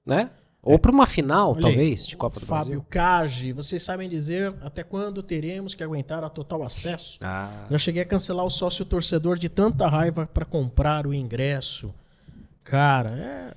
[0.05, 0.29] Né?
[0.61, 2.85] Ou pra uma final, Olha aí, talvez, de Copa do Fábio Brasil.
[2.89, 7.19] Cage, vocês sabem dizer até quando teremos que aguentar a total acesso?
[7.23, 11.93] Ah, Já cheguei a cancelar o sócio torcedor de tanta raiva para comprar o ingresso.
[12.63, 13.53] Cara, é.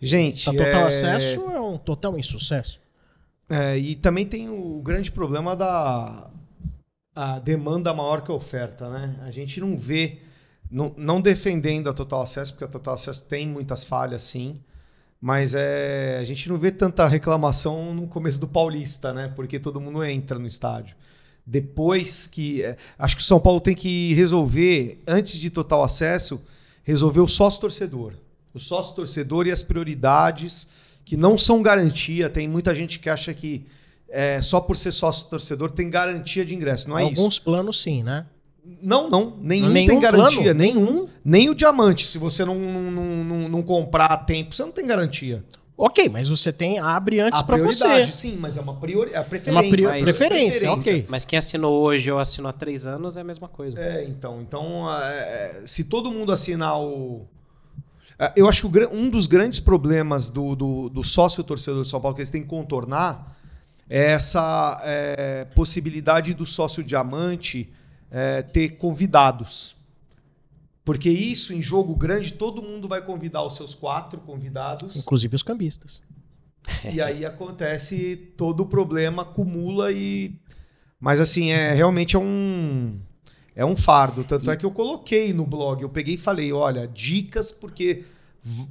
[0.00, 2.80] Gente, A total é- acesso é um total insucesso.
[3.48, 6.28] É, e também tem o grande problema da
[7.14, 9.14] a demanda maior que a oferta, né?
[9.22, 10.18] A gente não vê,
[10.70, 14.60] não, não defendendo a Total Acesso, porque a Total Acesso tem muitas falhas, sim,
[15.20, 19.32] mas é, a gente não vê tanta reclamação no começo do Paulista, né?
[19.36, 20.96] Porque todo mundo entra no estádio.
[21.46, 22.62] Depois que.
[22.62, 26.42] é, acho que o São Paulo tem que resolver, antes de Total Acesso,
[26.82, 28.14] resolver o sócio-torcedor.
[28.54, 30.68] O sócio-torcedor e as prioridades
[31.04, 32.28] que não são garantia.
[32.28, 33.66] Tem muita gente que acha que
[34.12, 36.88] é, só por ser sócio-torcedor tem garantia de ingresso.
[36.88, 37.18] Não é isso.
[37.20, 38.26] Alguns planos sim, né?
[38.80, 39.36] Não, não.
[39.40, 40.42] Nenhum, Nenhum tem garantia.
[40.42, 40.58] plano?
[40.58, 41.08] Nenhum.
[41.24, 42.06] Nem o diamante.
[42.06, 42.92] Se você não, não,
[43.24, 45.42] não, não comprar a tempo, você não tem garantia.
[45.76, 47.80] Ok, mas você tem abre antes para você.
[47.84, 49.10] prioridade, sim, mas é uma priori...
[49.12, 49.50] é a preferência.
[49.50, 51.06] É uma Mas- preferência, ok.
[51.08, 53.80] mas quem assinou hoje ou assinou há três anos é a mesma coisa.
[53.80, 54.40] É, então.
[54.42, 57.22] Então, é, se todo mundo assinar o.
[58.16, 62.00] É, Eu acho que um dos grandes problemas do, do, do sócio torcedor de São
[62.00, 63.41] Paulo que eles têm que contornar é
[63.94, 67.70] essa é, possibilidade do sócio diamante
[68.10, 69.76] é, ter convidados.
[70.82, 74.96] Porque isso, em jogo grande, todo mundo vai convidar os seus quatro convidados.
[74.96, 76.00] Inclusive os cambistas.
[76.90, 80.40] E aí acontece todo o problema, acumula e.
[80.98, 82.98] Mas assim, é realmente é um.
[83.54, 84.24] É um fardo.
[84.24, 88.04] Tanto é que eu coloquei no blog, eu peguei e falei: olha, dicas, porque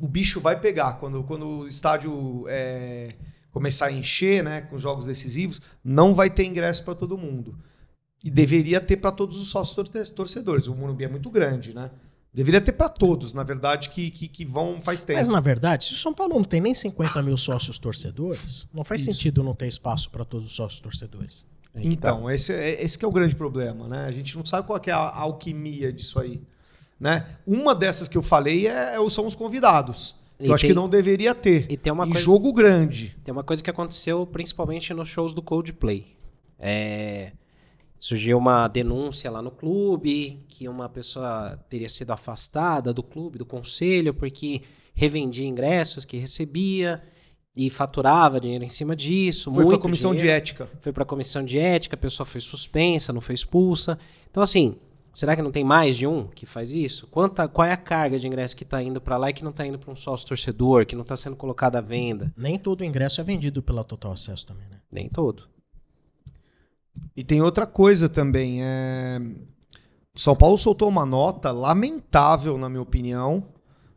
[0.02, 0.94] o bicho vai pegar.
[0.94, 3.10] Quando, quando o estádio é,
[3.52, 7.56] começar a encher, né, com jogos decisivos, não vai ter ingresso para todo mundo.
[8.24, 10.68] E deveria ter para todos os sócios torce- torcedores.
[10.68, 11.90] O Morumbi é muito grande, né?
[12.34, 15.20] Deveria ter para todos, na verdade, que, que, que vão faz tempo.
[15.20, 18.84] Mas na verdade, se o São Paulo não tem nem 50 mil sócios torcedores, não
[18.86, 19.12] faz Isso.
[19.12, 21.46] sentido não ter espaço para todos os sócios torcedores.
[21.76, 22.10] Aí que tá.
[22.12, 24.06] Então, esse, é, esse que é o grande problema, né?
[24.06, 26.42] A gente não sabe qual que é a alquimia disso aí.
[27.00, 27.26] Né?
[27.46, 30.16] Uma dessas que eu falei é, é- são os convidados.
[30.42, 31.66] E eu acho tem- que não deveria ter.
[31.70, 33.16] E tem uma em coisa- jogo grande.
[33.24, 36.16] Tem uma coisa que aconteceu principalmente nos shows do Coldplay.
[36.60, 37.32] É,
[37.98, 43.46] surgiu uma denúncia lá no clube que uma pessoa teria sido afastada do clube, do
[43.46, 44.62] conselho, porque
[44.96, 47.02] revendia ingressos que recebia
[47.56, 49.52] e faturava dinheiro em cima disso.
[49.54, 50.38] Foi para a comissão de dinheiro.
[50.38, 50.70] ética.
[50.82, 54.00] Foi para a comissão de ética, a pessoa foi suspensa, não foi expulsa.
[54.30, 54.76] Então, assim,
[55.12, 57.08] será que não tem mais de um que faz isso?
[57.08, 59.52] Quanta, qual é a carga de ingresso que está indo para lá e que não
[59.52, 62.34] está indo para um sócio torcedor, que não está sendo colocado à venda?
[62.38, 64.78] Nem todo ingresso é vendido pela Total Acesso também, né?
[64.92, 65.50] Nem todo.
[67.16, 68.64] E tem outra coisa também.
[68.64, 69.20] É...
[70.14, 73.48] O São Paulo soltou uma nota lamentável, na minha opinião.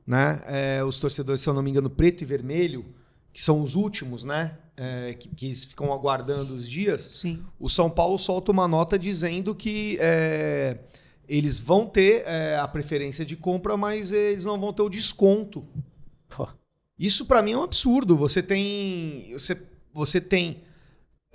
[0.06, 0.40] Né?
[0.46, 2.84] É, os torcedores, se eu não me engano, preto e vermelho,
[3.32, 4.58] que são os últimos, né?
[4.76, 7.02] É, que, que ficam aguardando os dias.
[7.02, 7.42] Sim.
[7.58, 10.78] o São Paulo solta uma nota dizendo que é,
[11.28, 15.64] eles vão ter é, a preferência de compra, mas eles não vão ter o desconto.
[16.98, 18.16] Isso para mim é um absurdo.
[18.16, 19.60] Você tem, você,
[19.92, 20.62] você tem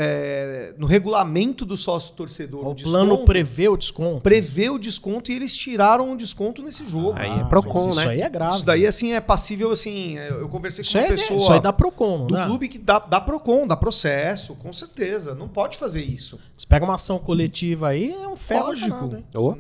[0.02, 4.22] é, no regulamento do sócio torcedor O o plano desconto, prevê o desconto.
[4.22, 7.14] prevê o desconto e eles tiraram o desconto nesse jogo.
[7.18, 8.12] Aí Ah, é Procon, mas Isso né?
[8.12, 8.56] aí é grave.
[8.56, 10.18] Isso daí assim é passível assim.
[10.18, 12.46] é, Eu conversei com Isso uma aí, é- pessoa isso aí dá Procon, do dá?
[12.46, 15.36] clube que dá, dá Procon, dá processo, com certeza.
[15.36, 18.90] Não pode fazer isso, Você pega uma ação coletiva aí, é um ferro Lógico.
[18.90, 19.26] danado, hein?
[19.36, 19.56] Ô,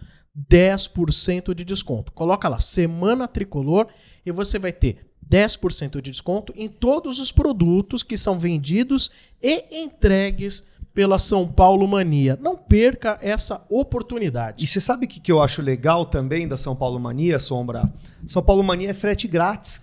[0.51, 2.13] 10% de desconto.
[2.13, 3.89] Coloca lá, Semana Tricolor,
[4.25, 9.11] e você vai ter 10% de desconto em todos os produtos que são vendidos
[9.43, 12.39] e entregues pela São Paulo Mania.
[12.41, 14.65] Não perca essa oportunidade.
[14.65, 17.93] E você sabe o que, que eu acho legal também da São Paulo Mania, Sombra?
[18.29, 19.83] São Paulo Mania é frete grátis.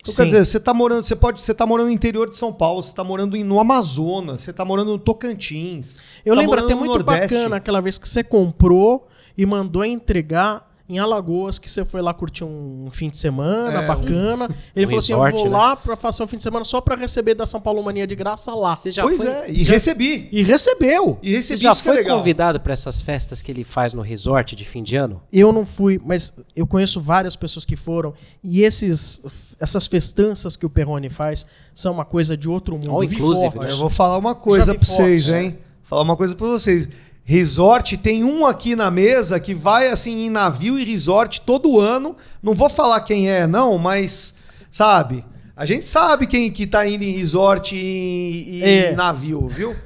[0.00, 0.22] Então, Sim.
[0.22, 2.82] quer dizer, você tá morando, você pode, você tá morando no interior de São Paulo,
[2.82, 5.98] você tá morando no Amazonas, você tá morando no Tocantins.
[6.24, 7.34] Eu tá lembro até muito Nordeste.
[7.34, 12.12] bacana aquela vez que você comprou e mandou entregar em Alagoas, que você foi lá
[12.12, 14.48] curtir um fim de semana É, bacana.
[14.74, 15.56] Ele um falou assim: Eu resort, vou né?
[15.58, 18.14] lá pra passar o fim de semana só pra receber da São Paulo Mania de
[18.16, 18.74] graça lá.
[18.74, 20.28] Você já Pois foi, é, e você já- recebi.
[20.32, 21.18] E recebeu.
[21.22, 22.18] E Você recebi já isso que é foi legal.
[22.18, 25.22] convidado para essas festas que ele faz no resort de fim de ano?
[25.32, 28.12] Eu não fui, mas eu conheço várias pessoas que foram.
[28.42, 29.20] E esses,
[29.60, 33.00] essas festanças que o Perrone faz são uma coisa de outro mundo.
[33.06, 35.40] Vi inclusive, eu vou falar uma coisa pra vocês, fotos.
[35.40, 35.58] hein?
[35.84, 36.88] Falar uma coisa pra vocês.
[37.24, 42.16] Resort, tem um aqui na mesa que vai assim em navio e resort todo ano.
[42.42, 44.34] Não vou falar quem é, não, mas
[44.68, 45.24] sabe?
[45.54, 48.96] A gente sabe quem que tá indo em resort e, e É.
[48.96, 49.76] navio, viu?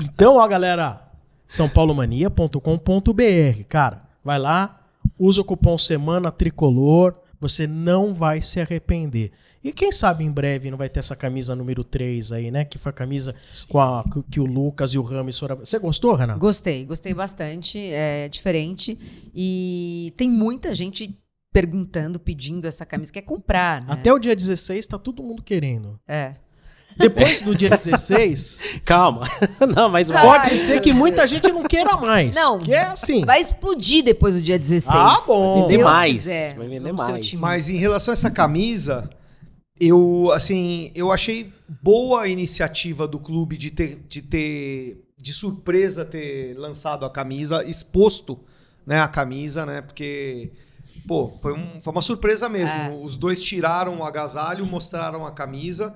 [0.00, 1.02] Então, ó, galera,
[1.46, 4.80] sãopaulomania.com.br, cara, vai lá,
[5.18, 9.32] usa o cupom Semana Tricolor, você não vai se arrepender.
[9.64, 12.64] E quem sabe em breve não vai ter essa camisa número 3 aí, né?
[12.64, 13.34] Que foi a camisa
[13.68, 15.56] com a, que- que o Lucas e o Rames foram.
[15.58, 16.40] Você gostou, Renato?
[16.40, 18.98] Gostei, gostei bastante, é diferente.
[19.34, 21.16] E tem muita gente
[21.52, 23.86] perguntando, pedindo essa camisa, quer comprar, né?
[23.90, 25.98] Até o dia 16 tá todo mundo querendo.
[26.08, 26.34] É.
[26.96, 29.26] Depois do dia 16, Calma.
[29.74, 32.34] não, mas Ah, pode ser que muita gente não queira mais.
[32.34, 32.58] Não.
[32.58, 33.24] Que é assim.
[33.24, 34.94] Vai explodir depois do dia 16.
[34.94, 35.48] Ah, bom.
[35.48, 36.54] Se Vai vender Deus mais, quiser.
[36.56, 37.32] vai vender mais.
[37.34, 39.08] Mas em relação a essa camisa,
[39.86, 41.52] eu assim, eu achei
[41.82, 47.64] boa a iniciativa do clube de ter de ter de surpresa ter lançado a camisa,
[47.64, 48.38] exposto,
[48.86, 49.80] né, a camisa, né?
[49.80, 50.50] Porque
[51.06, 52.76] pô, foi, um- foi uma surpresa mesmo.
[52.76, 52.90] É.
[53.02, 55.94] Os dois tiraram o agasalho, mostraram a camisa.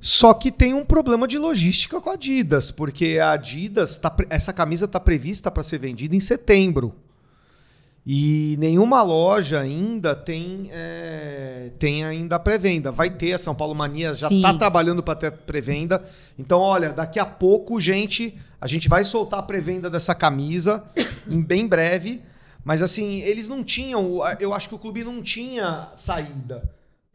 [0.00, 4.52] Só que tem um problema de logística com a Adidas, porque a Adidas, tá, essa
[4.52, 6.94] camisa está prevista para ser vendida em setembro.
[8.10, 12.90] E nenhuma loja ainda tem, é, tem ainda a pré-venda.
[12.90, 16.02] Vai ter, a São Paulo Mania já está trabalhando para ter pré-venda.
[16.38, 20.82] Então, olha, daqui a pouco, gente, a gente vai soltar a pré-venda dessa camisa
[21.28, 22.22] em bem breve.
[22.64, 26.62] Mas assim, eles não tinham, eu acho que o clube não tinha saída.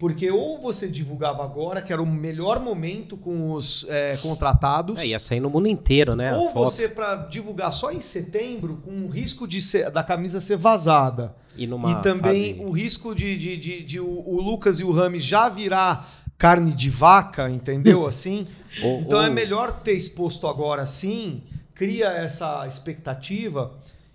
[0.03, 4.99] Porque ou você divulgava agora, que era o melhor momento com os é, contratados.
[4.99, 6.35] É, ia sair no mundo inteiro, né?
[6.35, 10.57] Ou você para divulgar só em setembro, com o risco de ser- da camisa ser
[10.57, 11.33] vazada.
[11.55, 14.91] E, e também fase- o risco de, de, de- de o, o Lucas e o
[14.91, 16.05] Rami já virar
[16.37, 18.03] carne de vaca, entendeu?
[18.07, 18.45] Assim.
[18.83, 21.43] Ou- então é ou- melhor ter exposto agora sim,
[21.73, 23.71] cria essa expectativa.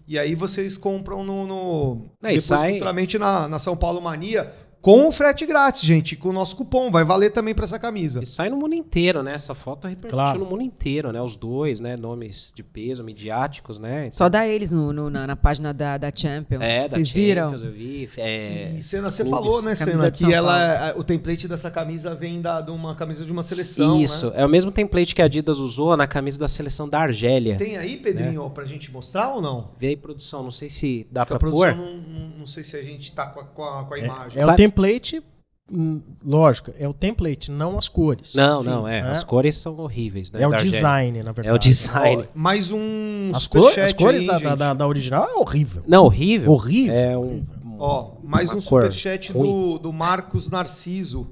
[0.06, 1.46] E aí vocês compram no.
[1.46, 4.52] no e depois sai- futuramente na, na São Paulo Mania.
[4.80, 6.14] Com o frete grátis, gente.
[6.14, 6.90] Com o nosso cupom.
[6.90, 8.20] Vai valer também para essa camisa.
[8.22, 9.32] E sai no mundo inteiro, né?
[9.34, 10.38] Essa foto repercutiu Claro.
[10.38, 11.20] no mundo inteiro, né?
[11.20, 11.96] Os dois, né?
[11.96, 14.02] Nomes de peso, midiáticos, né?
[14.06, 16.62] Então, Só dá eles no, no- na, na página da, da Champions.
[16.70, 17.42] é, da Vocês viram?
[17.50, 18.08] Champions, Eu vi.
[18.18, 22.60] É, E Senna, você falou, né, Senna, que ela, o template dessa camisa vem da,
[22.60, 24.00] de uma camisa de uma seleção.
[24.00, 24.34] Isso, né?
[24.36, 27.56] é o mesmo template que a Adidas usou na camisa da seleção da Argélia.
[27.56, 29.70] Tem aí, Pedrinho, pra gente mostrar ou não?
[29.78, 31.84] Vê aí, produção, não sei se dá Porque pra a produção pôr.
[31.84, 34.38] não, não, não sei se a gente tá com a, com a, com a imagem.
[34.38, 34.56] É o Claro.
[34.82, 35.22] Template,
[35.70, 38.34] hum, lógico, é o template, não as cores.
[38.34, 39.02] Não, Sim, não, é.
[39.02, 39.10] né?
[39.10, 40.42] As cores são horríveis, né?
[40.42, 41.48] É o design, na verdade.
[41.48, 42.28] É o design.
[42.34, 45.82] Mais um As, cor- superchat as cores aí, da, da, da- original é horrível.
[45.86, 46.52] Não, horrível.
[46.52, 46.94] Horrível.
[46.94, 47.42] É um.
[47.80, 51.28] Ó, mais uma um superchat do, do Marcos Narciso.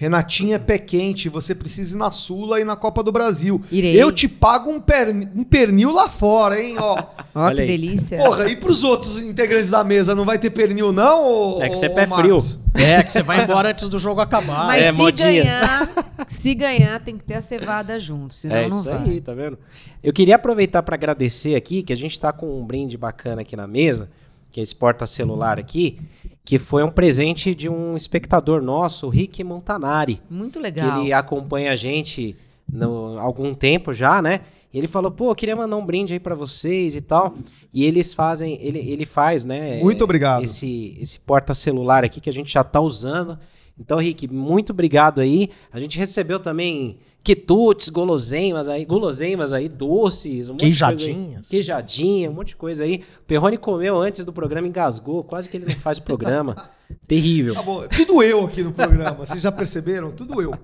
[0.00, 3.60] Renatinha é pé quente, você precisa ir na Sula e na Copa do Brasil.
[3.68, 4.00] Irei.
[4.00, 6.76] Eu te pago um, perni- um pernil lá fora, hein?
[6.78, 7.02] Ó,
[7.52, 7.66] que aí.
[7.66, 8.16] delícia.
[8.18, 11.26] porra, e pros outros integrantes da mesa, não vai ter pernil não?
[11.56, 12.60] ô- É que você é pé Marcos?
[12.74, 12.86] frio.
[12.86, 14.68] É, que você vai embora antes do jogo acabar.
[14.68, 15.42] Mas é, se modinha.
[15.42, 15.90] ganhar,
[16.28, 19.02] se ganhar, tem que ter a cevada junto, senão é não isso vai.
[19.02, 19.58] aí, tá vendo?
[20.00, 23.56] Eu queria aproveitar para agradecer aqui, que a gente tá com um brinde bacana aqui
[23.56, 24.08] na mesa,
[24.50, 25.98] que é esse porta-celular aqui,
[26.44, 30.20] que foi um presente de um espectador nosso, o Rick Montanari.
[30.30, 31.00] Muito que legal.
[31.02, 32.34] ele acompanha a gente
[32.70, 34.40] no- há algum tempo já, né?
[34.72, 37.34] E ele falou, pô, eu queria mandar um brinde aí pra vocês e tal.
[37.72, 39.78] E eles fazem, ele, ele faz, né?
[39.82, 40.42] Muito obrigado.
[40.42, 43.38] Esse, esse porta-celular aqui que a gente já tá usando.
[43.80, 45.50] Então, Rick, muito obrigado aí.
[45.72, 50.96] A gente recebeu também quitutes, guloseimas aí, guloseimas aí, doces, um monte de coisa aí.
[50.96, 51.48] Queijadinhas.
[51.48, 53.04] Queijadinha, um monte de coisa aí.
[53.20, 56.56] O Perrone comeu antes do programa, engasgou, quase que ele não faz o programa.
[57.06, 57.54] Terrível.
[57.54, 59.12] Tá bom, tudo eu aqui no programa.
[59.12, 60.10] Vocês já perceberam?
[60.10, 60.54] Tudo eu.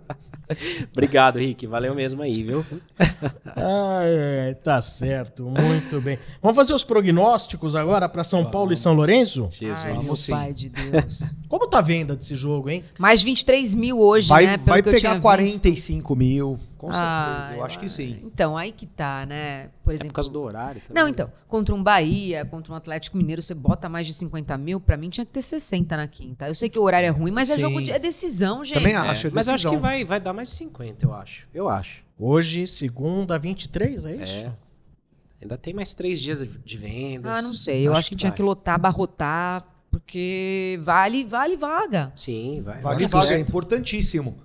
[0.93, 1.67] Obrigado, Rick.
[1.67, 2.65] Valeu mesmo aí, viu?
[3.57, 6.19] Ai, ai, tá certo, muito bem.
[6.43, 9.49] Vamos fazer os prognósticos agora para São Paulo e São Lourenço?
[9.51, 9.85] Jesus.
[9.85, 10.33] Ai, meu Vamos sim.
[10.33, 11.35] pai de Deus.
[11.49, 12.85] Como tá a venda desse jogo, hein?
[12.99, 14.57] Mais 23 mil hoje, Vai, né?
[14.57, 15.23] Pelo vai que eu pegar tinha visto.
[15.23, 17.05] 45 mil, com certeza.
[17.11, 18.21] Ah, eu acho que sim.
[18.25, 19.71] Então, aí que tá, né?
[19.83, 20.09] Por É exemplo.
[20.11, 21.03] por causa do horário também.
[21.03, 24.79] Não, então, contra um Bahia, contra um Atlético Mineiro, você bota mais de 50 mil,
[24.81, 26.47] pra mim tinha que ter 60 na quinta.
[26.49, 27.61] Eu sei que o horário é ruim, mas é Sim.
[27.61, 28.75] jogo de é decisão, gente.
[28.75, 29.27] Também É, acho.
[29.27, 31.47] é mas eu acho que vai, vai dar mais de 50, eu acho.
[31.55, 32.03] Eu acho.
[32.19, 34.33] Hoje, segunda, 23, é isso?
[34.47, 34.53] É.
[35.43, 37.31] Ainda tem mais três dias de- vendas.
[37.33, 37.87] Ah, não sei.
[37.87, 38.37] Eu acho, que, tinha vai.
[38.37, 42.13] que lotar, abarrotar, porque vale, vale vaga.
[42.17, 42.81] Sim, vai.
[42.81, 44.37] Vale vaga, é importantíssimo.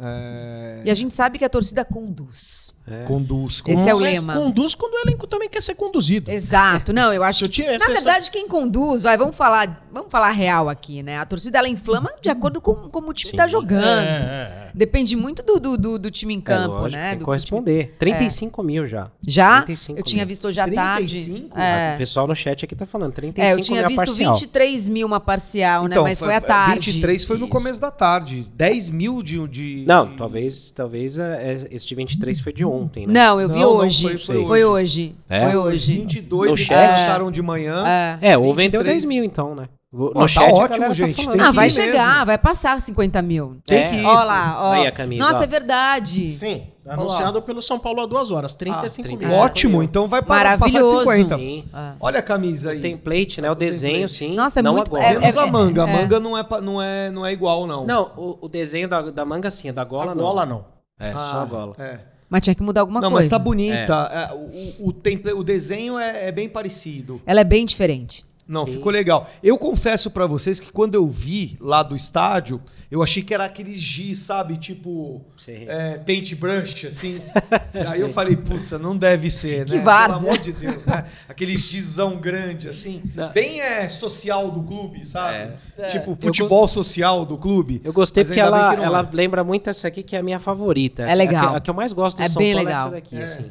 [0.00, 2.74] É, E a gente sabe que a torcida conduz.
[2.90, 3.04] É.
[3.04, 3.62] Conduz.
[3.66, 4.34] Esse é o Mas lema.
[4.34, 6.30] Conduz quando o elenco também quer ser conduzido.
[6.30, 6.92] Exato.
[6.92, 7.54] Não, eu acho Eu que.
[7.56, 11.18] tinha Na verdade, quem conduz, vai, vamos falar, vamos falar real aqui, né?
[11.18, 13.36] A torcida ela inflama de acordo com como o time Sim.
[13.36, 13.84] tá jogando.
[13.84, 17.10] É, é, Depende muito do, do, do, do time em É campo, lógico, né?
[17.10, 17.94] Tem Do corresponder.
[17.98, 19.10] 35 mil já.
[19.26, 19.62] Já?
[19.62, 20.28] 35 Eu tinha mil.
[20.28, 21.48] visto hoje à 35?
[21.48, 21.48] tarde.
[21.56, 21.94] É.
[21.94, 24.34] O pessoal no chat aqui tá falando, É, 35 eu tinha mil visto parcial.
[24.34, 25.90] 23 mil uma parcial, né?
[25.90, 26.90] Então, Mas foi à tarde.
[26.92, 27.52] 23 foi no Isso.
[27.52, 28.46] começo da tarde.
[28.54, 29.46] 10 mil de.
[29.48, 33.04] de Não, de- talvez, talvez é, este 23 foi de ontem, né?
[33.06, 34.02] Não, eu vi Não, não, hoje.
[34.02, 35.14] foi- foi foi hoje.
[35.14, 35.16] hoje.
[35.28, 35.44] É?
[35.44, 35.98] Foi hoje.
[35.98, 36.90] 22 No eles chat.
[36.90, 37.84] lançaram de manhã.
[37.86, 38.18] É.
[38.32, 39.02] É, ou vendeu 23.
[39.02, 39.68] 10 mil então, né?
[39.92, 42.26] No tá chat a ótimo, tá gente, tem Ah, que vai ir chegar, mesmo.
[42.26, 43.56] vai passar 50 mil.
[43.66, 43.88] Tem É.
[43.88, 44.04] que ir.
[44.04, 44.72] Ó lá, ó.
[44.74, 45.42] Aí a camisa, Nossa, ó.
[45.42, 46.30] é verdade.
[46.30, 49.18] Sim, anunciado pelo São Paulo há duas horas, 35 mil.
[49.18, 49.44] 35.
[49.44, 51.10] Ótimo, então vai para passar de Maravilhoso.
[51.10, 51.36] 50.
[51.38, 51.64] Sim.
[51.74, 51.94] Ah.
[51.98, 52.80] Olha a camisa aí.
[52.80, 53.50] Template, né?
[53.50, 54.32] O desenho, sim.
[54.36, 55.12] Nossa, é não muito- agora.
[55.12, 55.84] é- Menos a manga.
[55.84, 55.92] A é.
[55.92, 57.84] manga não é, não, é, não é igual, não.
[57.84, 60.22] Não, o, o desenho da, da manga sim, da gola A não.
[60.22, 60.64] gola não.
[61.00, 61.72] É, Ah, só a gola.
[61.80, 61.98] É.
[62.30, 63.24] Mas tinha que mudar alguma Não, coisa.
[63.26, 63.92] mas tá bonita.
[64.12, 64.32] É,
[64.80, 67.20] o, o, temple- o desenho é, é bem parecido.
[67.26, 68.24] Ela é bem diferente.
[68.46, 68.72] Não, Sim.
[68.74, 69.28] ficou legal.
[69.42, 72.60] Eu confesso pra vocês que quando eu vi lá do estádio,
[72.90, 74.56] eu achei que era aqueles giz, sabe?
[74.56, 77.20] Tipo, é, paintbrush, assim.
[77.72, 79.82] Aí eu falei, puta, não deve ser, Que né?
[79.82, 80.18] várzea.
[80.18, 81.06] Pelo amor de Deus, né?
[81.28, 83.02] Aquele gizão grande, assim.
[83.14, 83.32] Não.
[83.32, 85.52] Bem é, social do clube, sabe?
[85.78, 85.86] É.
[85.86, 87.80] Tipo, futebol social do clube.
[87.84, 89.16] Eu gostei porque ela, que ela é.
[89.16, 91.04] lembra muito essa aqui, que é a minha favorita.
[91.04, 91.46] É legal.
[91.46, 92.86] A que, a que eu mais gosto do É São bem Paulo é legal.
[92.86, 93.22] essa daqui, É.
[93.22, 93.50] assim.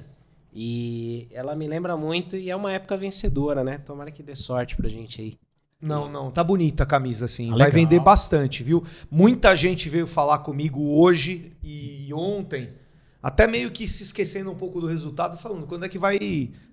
[0.54, 3.78] E ela me lembra muito e é uma época vencedora, né?
[3.78, 5.38] Tomara que dê sorte pra gente aí.
[5.82, 7.54] Não, não, tá bonita a camisa, assim.
[7.54, 8.84] Ah, Vai vender bastante, viu?
[9.10, 12.74] Muita gente veio falar comigo hoje e ontem,
[13.24, 16.18] até meio que se esquecendo um pouco do resultado, falando quando é que vai,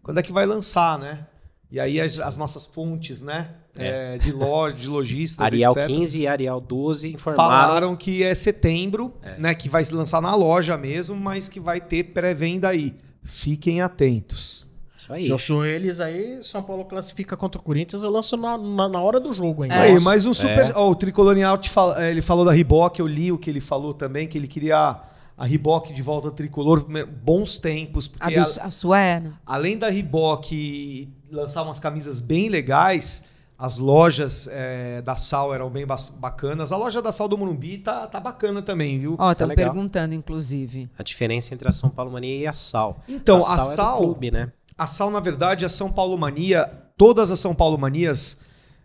[0.02, 1.26] quando é que vai lançar, né?
[1.70, 3.50] E aí as, as nossas fontes, né?
[3.78, 5.86] É, de loja, de lojistas, Arial etc.
[5.86, 7.50] 15 e Arial 12 informaram.
[7.50, 9.54] Falaram que é setembro, né?
[9.54, 12.94] Que vai se lançar na loja mesmo, mas que vai ter pré-venda aí.
[13.22, 14.65] Fiquem atentos.
[15.06, 15.22] Isso aí.
[15.22, 18.88] Se eu sou eles aí, São Paulo classifica contra o Corinthians, eu lanço na, na,
[18.88, 19.80] na hora do jogo ainda.
[19.80, 20.70] Aí, mais um super.
[20.70, 20.72] É.
[20.74, 23.60] Ó, o Tricolonial te fala- eh, ele falou da Reebok, eu li o que ele
[23.60, 25.00] falou também, que ele queria
[25.38, 26.84] a Reebok de volta ao tricolor,
[27.22, 29.32] bons tempos, A, porque do- a- a sua é, né?
[29.46, 33.24] além da Reebok lançar umas camisas bem legais,
[33.58, 35.86] as lojas eh, da Sal eram bem
[36.18, 36.72] bacanas.
[36.72, 39.16] A loja da Sal do Morumbi tá, tá bacana também, viu?
[39.18, 39.72] Ó, estão legal.
[39.72, 40.90] perguntando, inclusive.
[40.98, 42.98] A diferença entre a São Paulo Mania e a Sal.
[43.08, 44.52] Então, a a Sal, é do Sal- clube, né?
[44.78, 48.38] A Sal, na verdade, a São Paulo Mania, todas as São Paulo Manias,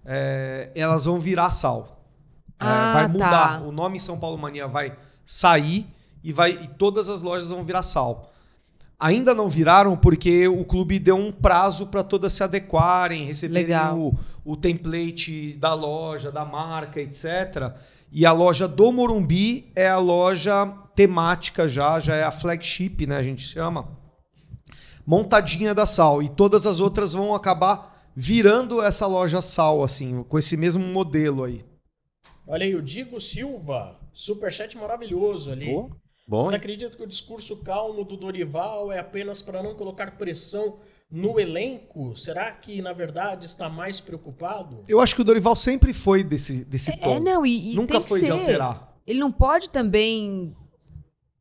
[0.06, 2.06] eh, elas vão virar Sal.
[2.60, 3.60] É, Ah, vai mudar.
[3.60, 3.62] tá.
[3.62, 5.88] O nome São Paulo Mania vai sair
[6.24, 8.32] e, vai, e todas as lojas vão virar Sal.
[9.00, 14.14] Ainda não viraram porque o clube deu um prazo para todas se adequarem, receberem o,
[14.46, 17.74] o template da loja, da marca, etc.
[18.12, 23.18] E a loja do Morumbi é a loja temática já, já é a flagship, né?
[23.18, 23.88] A gente chama
[25.06, 26.22] montadinha da Sal.
[26.22, 31.44] E todas as outras vão acabar virando essa loja Sal, assim, com esse mesmo modelo
[31.44, 31.64] aí.
[32.48, 35.74] Olha aí, o Digo Silva, superchat maravilhoso ali.
[35.74, 35.90] Pô,
[36.28, 36.58] bom, Vocês hein?
[36.58, 40.78] acreditam que o discurso calmo do Dorival é apenas para não colocar pressão
[41.10, 42.16] no elenco?
[42.16, 44.84] Será que, na verdade, está mais preocupado?
[44.88, 47.18] Eu acho que o Dorival sempre foi desse, desse tom.
[47.18, 48.26] É, não, e, e Nunca tem que foi ser.
[48.28, 48.98] de alterar.
[49.06, 50.56] Ele não pode também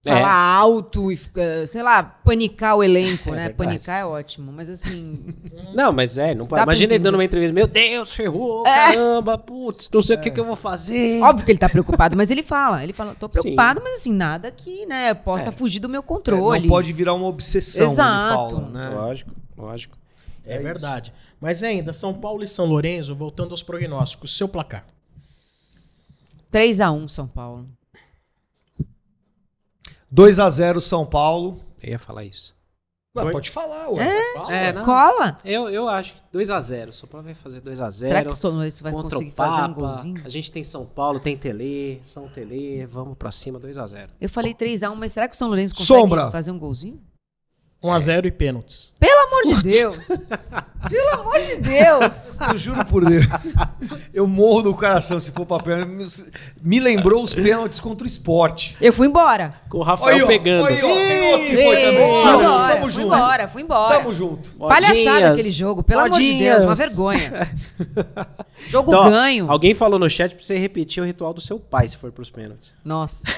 [0.03, 0.13] É.
[0.15, 3.37] falar alto e, ficar, sei lá, panicar o elenco, É né?
[3.49, 3.55] verdade.
[3.55, 5.35] Panicar é ótimo, mas assim...
[5.75, 6.63] Não, mas é, não pode.
[6.63, 7.53] Imagina ele dando uma entrevista.
[7.55, 11.21] Meu Deus, ferrou, caramba, putz, não sei o que, que eu vou fazer.
[11.23, 12.83] Óbvio que ele tá preocupado, mas ele fala.
[12.83, 13.41] Ele fala, tô Sim.
[13.43, 15.53] preocupado, mas assim, nada que, né, possa É.
[15.53, 16.61] fugir do meu É, controle.
[16.63, 18.55] não pode virar uma obsessão, Exato.
[18.57, 18.91] ele fala, né?
[18.95, 19.99] Lógico, lógico.
[20.47, 21.13] É, verdade.
[21.39, 24.85] Mas ainda, São Paulo e São Lourenço, voltando aos prognósticos, seu placar.
[26.53, 27.69] 3x1 São Paulo.
[30.11, 31.61] 2 a 0 São Paulo.
[31.83, 32.59] Eu ia falar isso.
[33.17, 33.33] Ué, Oi?
[33.33, 34.35] pode falar, ué.
[34.35, 34.55] Fala.
[34.55, 34.85] É, não.
[34.85, 35.37] Cola?
[35.45, 36.93] Eu, eu acho que 2x0.
[36.93, 37.91] São Paulo vai fazer 2x0.
[37.91, 40.23] Será que o São Lourenço vai conseguir fazer um golzinho?
[40.25, 42.87] A gente tem São Paulo, tem Tele, São Tele.
[42.87, 44.11] Vamos pra cima, 2x0.
[44.21, 46.31] Eu falei 3x1, mas será que o São Lourenço consegue Sombra.
[46.31, 47.01] fazer um golzinho?
[47.83, 48.95] 1x0 e pênaltis.
[49.01, 50.07] Pelo amor de Deus!
[50.89, 52.39] Pelo amor de Deus!
[52.51, 53.27] Eu juro por Deus.
[54.13, 55.79] Eu morro do coração se for papel.
[56.63, 58.77] Me lembrou os pênaltis contra o esporte.
[58.81, 59.55] Eu fui embora.
[59.69, 60.67] Com o Rafael Aí, ó, pegando.
[60.67, 61.95] aí, ó, tem outro que foi Fui também.
[61.95, 63.07] embora, Pronto, fui tamo junto.
[63.15, 63.97] embora, fui embora.
[63.97, 64.51] Tamo junto.
[64.57, 65.33] Palhaçada Modinhas.
[65.33, 66.89] aquele jogo, pelo amor de Deus, uma Modinhas.
[66.89, 67.49] vergonha.
[68.69, 69.51] Jogo Então, ganho.
[69.51, 72.29] Alguém falou no chat pra você repetir o ritual do seu pai se for pros
[72.29, 72.75] pênaltis.
[72.85, 73.25] Nossa.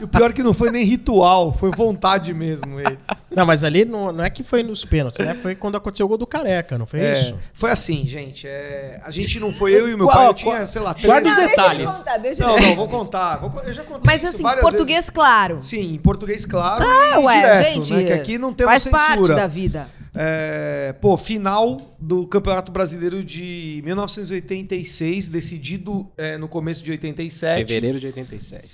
[0.00, 2.98] E o pior é que não foi nem ritual, foi vontade mesmo ele.
[3.38, 5.34] Não, mas ali não, não é que foi nos pênaltis, né?
[5.34, 7.38] Foi quando aconteceu o gol do Careca, não foi É, isso?
[7.54, 8.46] foi assim, gente.
[8.46, 10.26] é, a gente não foi eu e meu Qual- pai.
[10.28, 11.78] Eu qual- tinha, sei lá, guarda os três- detalhes.
[11.78, 12.66] Deixa eu contar, deixa eu Não, contar.
[12.68, 13.36] não, vou contar.
[13.36, 15.54] Vou eu já contei Mas isso assim, várias português claro.
[15.54, 15.68] vezes.
[15.70, 17.92] Sim, em português claro Ah, ué, direto, gente.
[17.94, 18.02] né?
[18.04, 19.00] Que aqui não temos faz censura.
[19.06, 19.88] parte da vida.
[20.20, 27.58] É, pô, final do Campeonato Brasileiro de 1986, decidido é, no começo de 87.
[27.66, 28.70] Fevereiro de 87.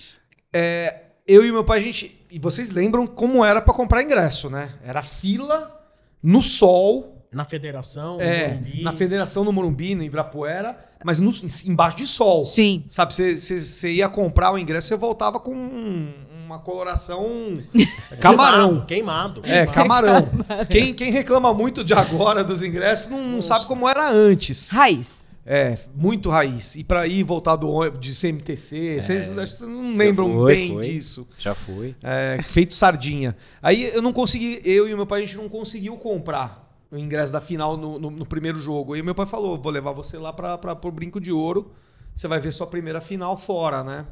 [1.26, 2.18] Eu e meu pai, a gente.
[2.34, 4.70] E vocês lembram como era pra comprar ingresso, né?
[4.84, 5.80] Era fila
[6.20, 8.82] no sol, Na federação, no é, Morumbi.
[8.82, 11.32] na Federação no Morumbi, no Ibirapuera, mas no-
[11.64, 12.44] embaixo de sol.
[12.44, 12.84] Sim.
[12.88, 16.12] Sabe, você- ia comprar o ingresso, você voltava com um-
[16.44, 17.24] uma coloração
[18.20, 18.84] camarão.
[18.84, 19.42] Queimado, queimado.
[19.44, 20.28] É, camarão.
[20.68, 24.68] Quem, quem reclama muito de agora dos ingressos não, não sabe como era antes.
[24.70, 25.24] Raiz.
[25.46, 26.74] É, muito raiz.
[26.76, 30.82] E pra ir voltar do ônibus, de CMTC, que vocês não lembram foi, bem foi.
[30.84, 31.28] disso.
[31.38, 31.94] Já fui.
[32.02, 33.36] É, feito sardinha.
[33.62, 37.32] Aí eu não consegui, eu e meu pai, a gente não conseguiu comprar o ingresso
[37.32, 38.94] da final no, no- no primeiro jogo.
[38.94, 41.72] Aí meu pai falou: vou levar você lá pra, pra, pro Brinco de Ouro.
[42.14, 44.06] Você vai ver sua primeira final fora, né?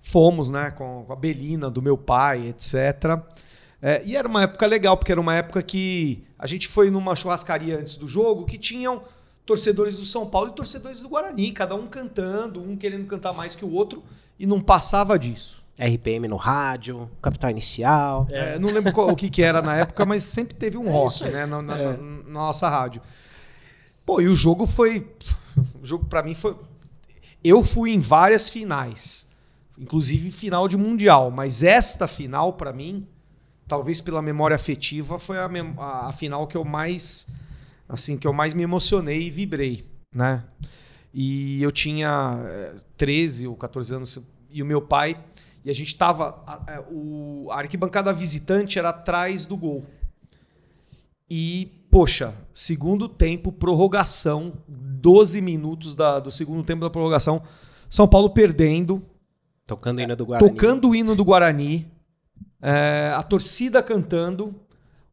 [0.00, 0.70] Fomos, né?
[0.70, 3.20] Com, com a Belina do meu pai, etc.
[3.82, 7.14] É, e era uma época legal, porque era uma época que a gente foi numa
[7.14, 9.02] churrascaria antes do jogo que tinham
[9.46, 13.54] torcedores do São Paulo e torcedores do Guarani, cada um cantando, um querendo cantar mais
[13.54, 14.02] que o outro,
[14.38, 15.62] e não passava disso.
[15.78, 18.26] RPM no rádio, Capital Inicial.
[18.30, 20.90] É, não lembro qual- o que, que era na época, mas sempre teve um É
[20.90, 21.46] rock, né?
[21.46, 23.02] Na, na- na- na nossa rádio.
[24.06, 25.06] Pô, e o jogo foi.
[25.82, 26.56] O jogo pra mim foi.
[27.42, 29.26] Eu fui em várias finais,
[29.76, 33.06] inclusive final de mundial, mas esta final pra mim,
[33.66, 35.46] talvez pela memória afetiva, foi a,
[35.78, 37.26] a- a final que eu mais,
[37.88, 40.44] assim, que eu mais me emocionei e vibrei, né?
[41.12, 44.18] E eu tinha eh, 13 ou 14 anos
[44.50, 45.22] e o meu pai
[45.64, 49.84] e a gente tava a, a- o a arquibancada visitante era atrás do gol.
[51.30, 57.42] E, poxa, segundo tempo, prorrogação, 12 minutos da- do segundo tempo da prorrogação,
[57.88, 59.02] São Paulo perdendo,
[59.66, 60.50] Tocando o hino do Guarani.
[60.50, 61.86] tocando o hino do Guarani,
[62.60, 64.54] é, a torcida cantando.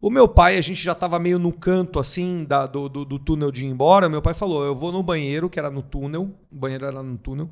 [0.02, 3.20] O meu pai, a gente já tava meio no canto assim da- do, do- do
[3.20, 4.10] túnel de ir embora.
[4.10, 6.32] Meu pai falou: Eu vou no banheiro, que era no túnel.
[6.52, 7.49] O banheiro era no túnel.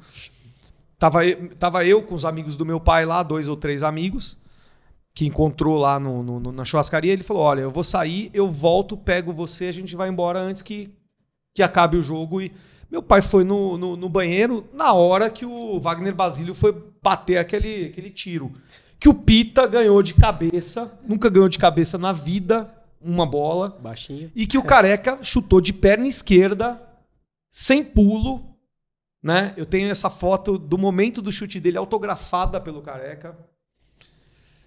[0.98, 1.20] Tava,
[1.58, 4.38] tava eu com os amigos do meu pai lá, dois ou três amigos,
[5.16, 7.14] que encontrou lá no- no- na churrascaria.
[7.14, 10.62] Ele falou: Olha, eu vou sair, eu volto, pego você, a gente vai embora antes
[10.64, 10.90] que,
[11.54, 12.42] que acabe o jogo.
[12.42, 12.52] E
[12.92, 17.38] meu pai foi no, no, no banheiro na hora que o Wagner Basílio foi bater
[17.38, 18.52] aquele, aquele tiro.
[19.00, 22.70] Que o Pita ganhou de cabeça, nunca ganhou de cabeça na vida
[23.02, 23.78] uma bola.
[23.82, 24.32] Baixinho.
[24.36, 26.82] E que o Careca chutou de perna esquerda,
[27.50, 28.46] sem pulo.
[29.22, 29.54] Né?
[29.58, 33.38] Eu tenho essa foto do momento do chute dele autografada pelo Careca.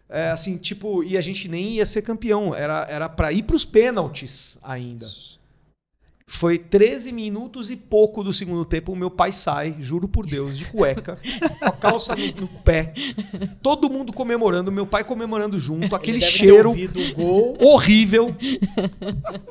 [0.09, 3.57] É, assim, tipo, e a gente nem ia ser campeão, era era para ir para
[3.57, 5.07] os pênaltis ainda.
[6.35, 10.57] Foi 13 minutos e pouco do segundo tempo, o meu pai sai, juro por Deus,
[10.57, 11.19] de cueca,
[11.61, 12.95] com a calça no, no pé.
[13.63, 16.75] Todo mundo comemorando, meu pai comemorando junto, aquele Ele deve ter cheiro
[17.15, 17.59] gol.
[17.61, 18.35] horrível.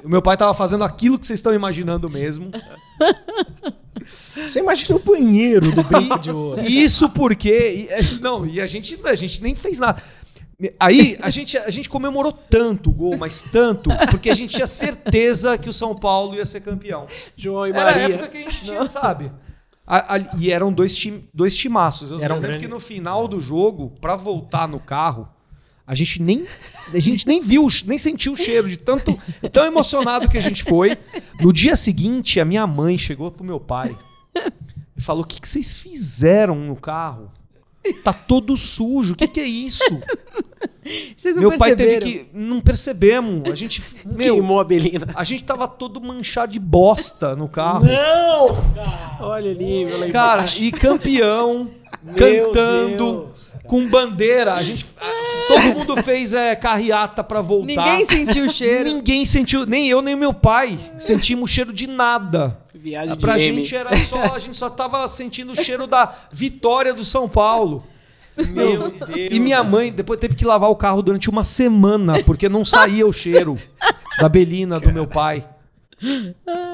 [0.04, 2.52] o meu pai tava fazendo aquilo que vocês estão imaginando mesmo.
[4.36, 6.64] Você imagina o banheiro do brinco de ouro.
[6.64, 7.50] Isso porque.
[7.50, 10.02] e, é, Não, e a gente, a gente nem fez nada.
[10.80, 14.68] Aí a gente, a gente comemorou tanto o gol, mas tanto, porque a gente tinha
[14.68, 17.08] certeza que o São Paulo ia ser campeão.
[17.36, 18.16] João e Era a Maria.
[18.16, 19.32] época que a gente tinha, sabe?
[19.88, 22.12] A- a- e eram dois, tim, dois timaços.
[22.12, 25.28] Eu Era um lembro grande- que no final do jogo, pra voltar no carro,
[25.86, 26.46] a gente nem,
[26.94, 29.20] a gente nem viu, nem sentiu o cheiro de tanto,
[29.52, 30.98] tão emocionado que a gente foi.
[31.40, 33.94] No dia seguinte, a minha mãe chegou pro meu pai
[34.96, 37.32] e falou: O que, que vocês fizeram no carro?
[38.04, 39.84] Tá todo sujo, o que, que é isso?
[41.16, 42.26] Vocês não Meu pai teve que.
[42.34, 43.52] Não percebemos.
[43.52, 43.82] A gente.
[44.06, 45.08] Meu, Queimou a Belina.
[45.16, 47.86] a gente tava todo manchado de bosta no carro.
[47.86, 48.74] Não!
[48.74, 50.62] Cara, Olha ali, meu lá Cara, embaixo.
[50.62, 51.70] e campeão,
[52.04, 53.54] Meu cantando, Deus.
[53.66, 54.54] com bandeira.
[54.56, 54.88] A gente.
[55.00, 55.21] a-
[55.52, 57.66] Todo mundo fez é, carreata pra voltar.
[57.68, 58.86] Ninguém sentiu o cheiro.
[58.86, 62.58] Ninguém sentiu, nem eu, nem meu pai, sentimos cheiro de nada.
[62.74, 63.58] Viagem de Pra M.
[63.58, 67.84] gente era só, a gente só tava sentindo o cheiro da vitória do São Paulo.
[68.36, 69.02] Meu Deus.
[69.32, 73.06] E minha mãe depois teve que lavar o carro durante uma semana, porque não saía
[73.06, 73.58] o cheiro
[74.20, 75.46] da belina do meu pai.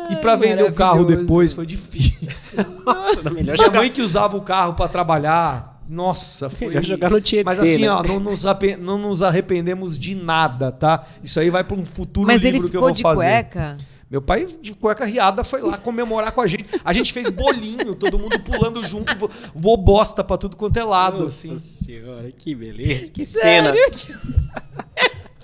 [0.09, 2.63] E pra vender o carro depois foi difícil.
[2.85, 7.09] Nossa, era melhor Minha mãe que usava o carro pra trabalhar, nossa, foi melhor jogar
[7.09, 7.89] no Tietê, Mas assim, né?
[7.91, 8.43] ó, não nos,
[8.79, 11.05] não nos arrependemos de nada, tá?
[11.23, 13.15] Isso aí vai pra um futuro Mas ele livro que eu ficou vou de fazer.
[13.23, 13.77] cueca.
[14.09, 16.65] Meu pai de cueca riada foi lá comemorar com a gente.
[16.85, 20.83] A gente fez bolinho, todo mundo pulando junto, vo- voou bosta pra tudo quanto é
[20.83, 21.57] lado, Nossa assim.
[21.57, 23.73] senhora, que beleza, que cena.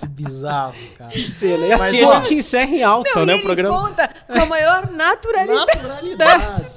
[0.04, 1.10] Que bizarro, cara.
[1.12, 1.66] Que cena.
[1.66, 3.82] E assim Mas, a gente encerra em alta, Não, né, e o ele programa.
[3.90, 5.78] conta com a maior naturalidade.
[5.78, 6.68] Naturalidade.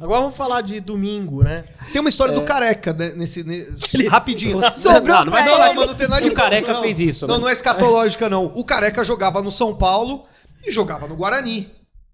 [0.00, 1.64] Agora vamos falar de domingo, né?
[1.92, 4.60] Tem uma história do careca né, nesse, nesse- rapidinho.
[4.72, 5.74] Sobrou não, não vai falar ele.
[5.74, 6.80] que Mas não tem nada que de o Careca não.
[6.82, 7.40] fez isso, Não, né?
[7.42, 8.46] não é escatológica, não.
[8.54, 10.24] O Careca jogava no São Paulo
[10.64, 11.70] e jogava no Guarani.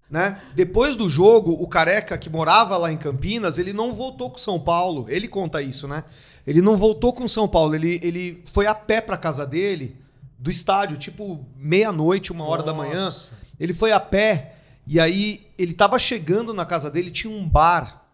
[0.09, 0.37] Né?
[0.55, 4.57] Depois do jogo, o Careca, que morava lá em Campinas, ele não voltou com São
[4.57, 5.05] Paulo.
[5.09, 6.05] Ele conta isso, né?
[6.45, 7.75] Ele não voltou com São Paulo.
[7.75, 9.97] Ele, ele foi a pé pra casa dele,
[10.37, 12.93] do estádio, tipo meia-noite, uma hora da manhã.
[12.93, 13.31] Nossa.
[13.59, 14.55] Ele foi a pé
[14.85, 18.05] e aí ele tava chegando na casa dele, tinha um bar.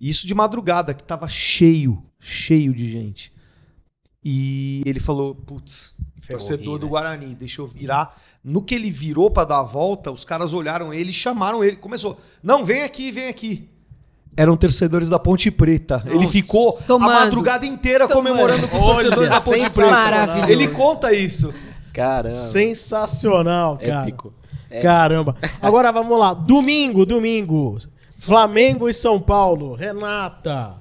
[0.00, 3.32] Isso de madrugada, que tava cheio, cheio de gente.
[4.24, 5.94] E ele falou, putz,
[6.26, 6.90] torcedor Morri, do né?
[6.90, 8.20] Guarani, deixa eu virar.
[8.42, 11.76] No que ele virou pra dar a volta, os caras olharam ele e chamaram ele.
[11.76, 13.68] Começou, não, vem aqui, vem aqui.
[14.40, 16.00] Eram torcedores da Ponte Preta.
[16.06, 16.28] Ele Nossa.
[16.28, 17.10] ficou Tomando.
[17.10, 18.28] a madrugada inteira Tomando.
[18.28, 19.90] comemorando com os Olha, torcedores da Ponte sensacional.
[19.92, 20.10] Preta.
[20.26, 20.52] Maravilhoso.
[20.52, 21.54] Ele conta isso.
[21.92, 22.34] Caramba.
[22.34, 24.02] Sensacional, cara.
[24.02, 24.32] Épico.
[24.80, 25.34] Caramba.
[25.60, 26.34] Agora vamos lá.
[26.34, 27.78] Domingo, domingo.
[28.16, 29.74] Flamengo e São Paulo.
[29.74, 30.74] Renata.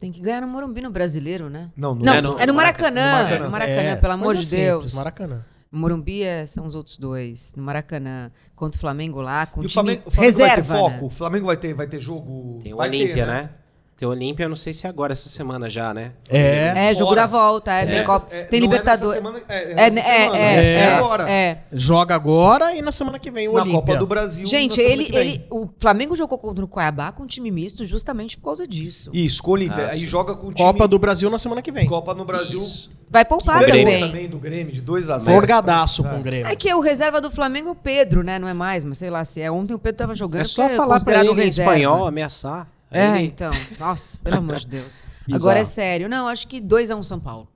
[0.00, 1.70] Tem que ganhar no Morumbi no brasileiro, né?
[1.76, 3.12] Não, Não, é é no- no, no Maracanã.
[3.12, 3.36] Maracanã.
[3.36, 4.78] É no Maracanã, É, pelo amor coisa de Deus.
[4.82, 5.44] simples, Maracanã.
[5.78, 7.54] Morumbi é- são os outros dois.
[7.56, 8.30] No Maracanã.
[8.54, 10.62] Contra o Flamengo lá, com E o o time Flamengo, o Flamengo reserva.
[10.62, 10.78] vai ter né?
[10.94, 11.06] foco?
[11.06, 12.58] O Flamengo vai ter, vai ter jogo.
[12.62, 13.50] Tem o Olímpia, né?
[13.96, 16.12] Tem o Olímpia, eu não sei se é agora, essa semana já, né?
[16.28, 16.88] É.
[16.90, 17.20] É, jogo Fora.
[17.20, 17.70] da volta.
[17.72, 19.14] É, tem, Essa- Copa- é, tem é Libertadores.
[19.14, 21.30] semana, é, é É, nessa é, semana, é, essa é, agora.
[21.30, 21.58] é.
[21.72, 23.80] Joga agora e na semana que vem o Na Olímpia.
[23.80, 24.44] Copa do Brasil.
[24.44, 25.20] Gente, ele, que vem.
[25.20, 29.10] ele, o Flamengo jogou contra o Cuiabá com um time misto justamente por causa disso.
[29.12, 29.84] Isso, com o Olímpia.
[29.84, 30.66] Ah, Aí joga com o time.
[30.72, 31.86] Copa do Brasil na semana que vem.
[31.86, 32.58] Copa no Brasil.
[32.58, 32.90] Isso.
[33.08, 34.00] Vai poupar também.
[34.00, 36.46] também do Grêmio de 2 a 0 Forgadaço com o Grêmio.
[36.50, 38.38] É que o reserva do Flamengo é o Pedro, né?
[38.38, 39.50] Não é mais, mas sei lá se é.
[39.50, 40.40] Ontem o Pedro tava jogando.
[40.40, 42.66] É só falar pra ele em espanhol, ameaçar.
[42.92, 43.50] É, ele- então.
[43.78, 45.02] Nossa, pelo amor de Deus.
[45.26, 45.42] Bizarro.
[45.42, 46.08] Agora é sério.
[46.08, 47.48] Não, acho que 2x1 São Paulo.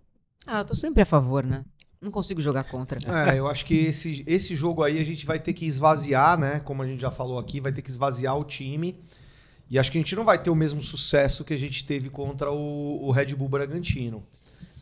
[0.46, 1.64] Ah, eu tô sempre a favor, né?
[2.00, 2.98] Não consigo jogar contra.
[3.30, 6.60] É, eu acho que esse, esse jogo aí a gente vai ter que esvaziar, né?
[6.60, 9.00] Como a gente já falou aqui, vai ter que esvaziar o time.
[9.68, 12.08] E acho que a gente não vai ter o mesmo sucesso que a gente teve
[12.08, 14.22] contra o, o Red Bull Bragantino.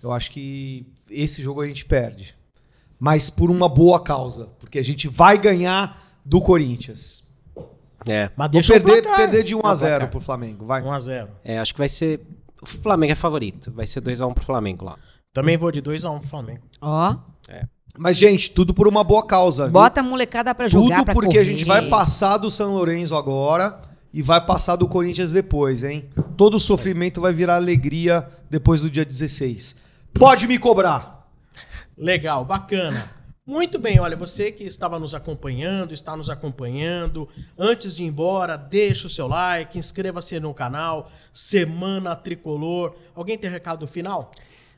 [0.02, 2.34] Eu acho que esse jogo a gente perde.
[3.00, 4.46] Mas por uma boa causa.
[4.60, 7.23] Porque a gente vai ganhar do Corinthians.
[8.06, 9.16] É, Mas Vou deixa perder, placar.
[9.20, 10.10] perder de 1 a Não, 0 placar.
[10.10, 10.66] pro Flamengo.
[10.66, 10.82] Vai.
[10.82, 11.28] 1x0.
[11.44, 12.20] é, acho que vai ser.
[12.62, 13.72] O Flamengo é favorito.
[13.72, 14.96] Vai ser 2x1 pro Flamengo lá.
[15.32, 16.62] Também vou de 2x1 pro Flamengo.
[16.80, 17.16] Ó,
[17.98, 19.64] Mas, gente, tudo por uma boa causa.
[19.64, 19.72] viu?
[19.72, 21.44] bota a molecada pra jogar, Tudo pra porque a correr.
[21.44, 23.80] gente vai passar do São Lourenço agora
[24.12, 26.08] e vai passar do Corinthians depois, hein?
[26.36, 29.76] Todo o sofrimento vai virar alegria depois do dia 16.
[30.12, 31.26] Pode me cobrar.
[31.96, 33.10] Legal, bacana.
[33.46, 37.28] Muito bem, olha, você que estava nos acompanhando, está nos acompanhando.
[37.58, 42.94] Antes de ir embora, deixa o seu like, inscreva-se no canal Semana Tricolor.
[43.14, 44.30] Alguém tem recado final?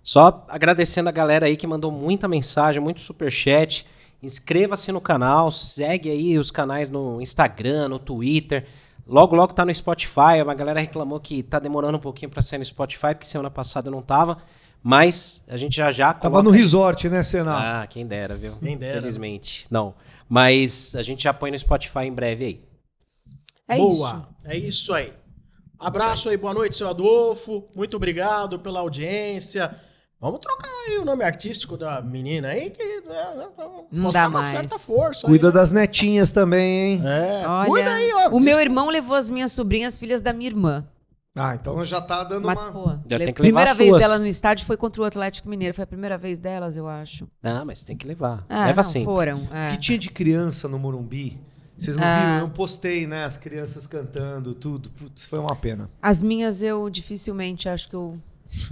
[0.03, 3.87] Só agradecendo a galera aí que mandou muita mensagem, muito superchat.
[4.21, 8.67] Inscreva-se no canal, segue aí os canais no Instagram, no Twitter.
[9.07, 10.43] Logo, logo tá no Spotify.
[10.43, 13.93] Uma galera reclamou que tá demorando um pouquinho pra sair no Spotify, porque semana passada
[13.93, 14.39] não tava.
[14.83, 17.83] Mas a gente já já Tava no resort, né, Senna?
[17.83, 18.57] Ah, quem dera, viu?
[18.57, 18.99] Quem dera.
[18.99, 19.67] Infelizmente.
[19.71, 19.95] Não.
[20.29, 22.65] Mas a gente já põe no Spotify em breve aí.
[23.69, 24.53] É Boa, isso.
[24.53, 25.13] é isso aí.
[25.79, 27.69] Abraço aí, boa noite, seu Adolfo.
[27.75, 29.75] Muito obrigado pela audiência.
[30.19, 33.49] Vamos trocar aí o nome artístico da menina aí, que né,
[33.93, 34.57] Não mostrar dá uma mais.
[34.57, 35.27] certa força.
[35.27, 35.61] Cuida aí, né?
[35.61, 37.03] das netinhas também, hein?
[37.05, 38.29] É, Olha, cuida aí, ó.
[38.31, 40.87] o meu irmão levou as minhas sobrinhas, filhas da minha irmã.
[41.37, 42.73] Ah, então já tá dando Mas, uma...
[42.73, 44.03] pô, Já tem que levar primeira vez suas.
[44.03, 45.75] dela no estádio foi contra o Atlético Mineiro.
[45.75, 47.29] Foi a primeira vez delas, eu acho.
[47.43, 48.45] Ah, mas tem que levar.
[48.49, 49.05] Ah, Leva não, sempre.
[49.05, 49.43] foram.
[49.53, 49.69] é.
[49.69, 51.39] O que tinha de criança no Morumbi?
[51.79, 52.19] Vocês não Ah.
[52.19, 52.39] viram?
[52.39, 53.25] Eu postei, né?
[53.27, 54.89] As crianças cantando, tudo.
[54.91, 55.91] Putz, foi uma pena.
[56.01, 58.19] As minhas eu dificilmente acho que eu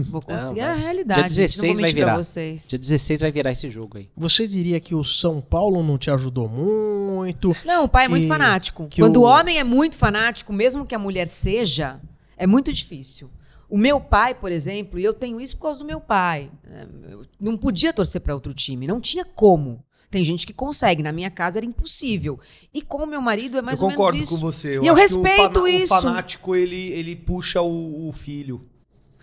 [0.09, 0.61] Vou conseguir.
[0.63, 1.35] Não, é a realidade.
[1.35, 2.17] Dia gente, não vou 16 vai mentir pra virar.
[2.23, 2.69] vocês.
[2.69, 4.09] Dia 16 vai virar esse jogo aí.
[4.17, 7.55] Você diria que o São Paulo não te ajudou muito?
[7.67, 8.87] Não, o pai é que- muito fanático.
[8.89, 12.01] que Quando o- o homem é muito fanático, mesmo que a mulher seja,
[12.37, 13.31] é muito difícil.
[13.69, 16.87] O meu pai, por exemplo, e eu tenho isso por causa do meu pai, é,
[17.11, 19.85] eu não podia torcer para outro time, não tinha como.
[20.11, 22.39] Tem gente que consegue, na minha casa era impossível.
[22.73, 24.39] E com o meu marido é mais eu ou concordo menos isso.
[24.39, 24.75] com você.
[24.75, 25.93] E eu que o respeito fana- isso.
[25.95, 28.65] O fanático, ele, ele puxa o, o filho.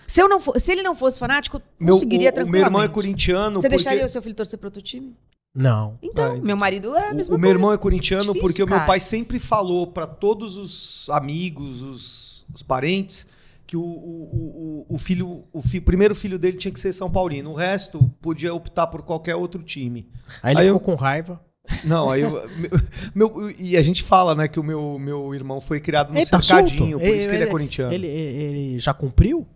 [0.05, 2.59] Se, eu não for- se ele não fosse fanático, eu Meu, conseguiria o, o tranquilamente.
[2.61, 3.55] meu irmão é corintiano.
[3.61, 3.75] Você porque...
[3.77, 5.15] deixaria o seu filho torcer para outro time?
[5.55, 5.97] Não.
[6.01, 7.79] Então, Ah, meu marido é a O, mesma o meu irmão coisa.
[7.79, 8.87] é corintiano Difícil, porque o meu cara.
[8.87, 13.27] pai sempre falou pra todos os amigos, os, os parentes,
[13.67, 17.09] que o, o, o, o filho, o fi- primeiro filho dele tinha que ser São
[17.09, 17.51] Paulino.
[17.51, 20.09] O resto podia optar por qualquer outro time.
[20.43, 21.41] Aí ele Aí ficou eu- com raiva.
[21.83, 22.49] Não, aí eu-
[23.15, 26.17] meu, meu- e a gente fala, né, que o meu, meu irmão foi criado no
[26.19, 27.93] Ele tá cercadinho, por isso que ele é Ele- corintiano.
[27.93, 29.47] Ele, ele- ele já cumpriu?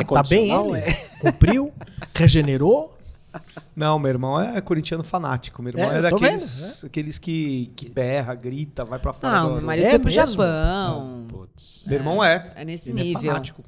[0.00, 0.78] É Tá bem ele?
[0.78, 0.92] é?
[1.20, 1.72] Cumpriu?
[2.14, 2.96] Regenerou?
[3.74, 5.62] Não, meu irmão é corintiano fanático.
[5.62, 9.32] Meu irmão É, é, eu tô daqueles aqueles que, que berra, grita, vai pra fora
[9.40, 9.54] Não, do...
[9.56, 10.10] meu marido É foi pro?
[10.10, 11.26] Japão.
[11.28, 11.84] Putz.
[11.86, 12.52] Meu irmão é.
[12.56, 13.20] É nesse Ele é nível.
[13.22, 13.64] fanático.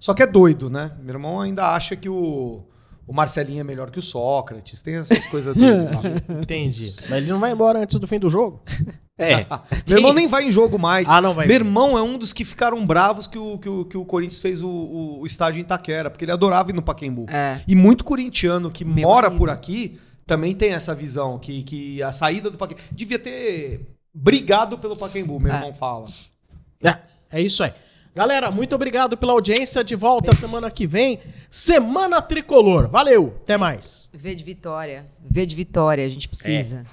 [0.00, 0.92] Só que é doido, né?
[1.00, 2.62] Meu irmão ainda acha que o,
[3.06, 4.80] o Marcelinho é melhor que o Sócrates.
[4.82, 6.00] Tem essas coisas dele lá.
[6.40, 6.94] Entendi.
[7.08, 8.62] Mas ele não vai embora antes do fim do jogo?
[9.16, 9.46] É.
[9.86, 10.18] Meu irmão isso.
[10.18, 11.08] nem vai em jogo mais.
[11.08, 13.84] Ah, não vai Meu irmão é um dos que ficaram bravos que o, que o,
[13.84, 16.82] que o Corinthians fez o, o, o estádio em Itaquera, porque ele adorava ir no
[16.82, 17.26] Pacaembu.
[17.30, 17.60] É.
[17.68, 19.38] E muito corintiano que Meu mora marido.
[19.38, 22.82] por aqui também tem essa visão, que, que a saída do Pacaembu...
[22.90, 23.82] Devia ter
[24.12, 25.56] brigado pelo Pacaembu, meu É.
[25.58, 26.06] irmão fala.
[26.82, 26.96] É,
[27.30, 27.72] é isso aí.
[28.14, 29.82] Galera, muito obrigado pela audiência.
[29.82, 31.18] De volta semana que vem.
[31.50, 32.88] Semana Tricolor.
[32.88, 33.34] Valeu.
[33.42, 34.08] Até mais.
[34.14, 35.04] V de vitória.
[35.20, 36.86] V de vitória, a gente precisa.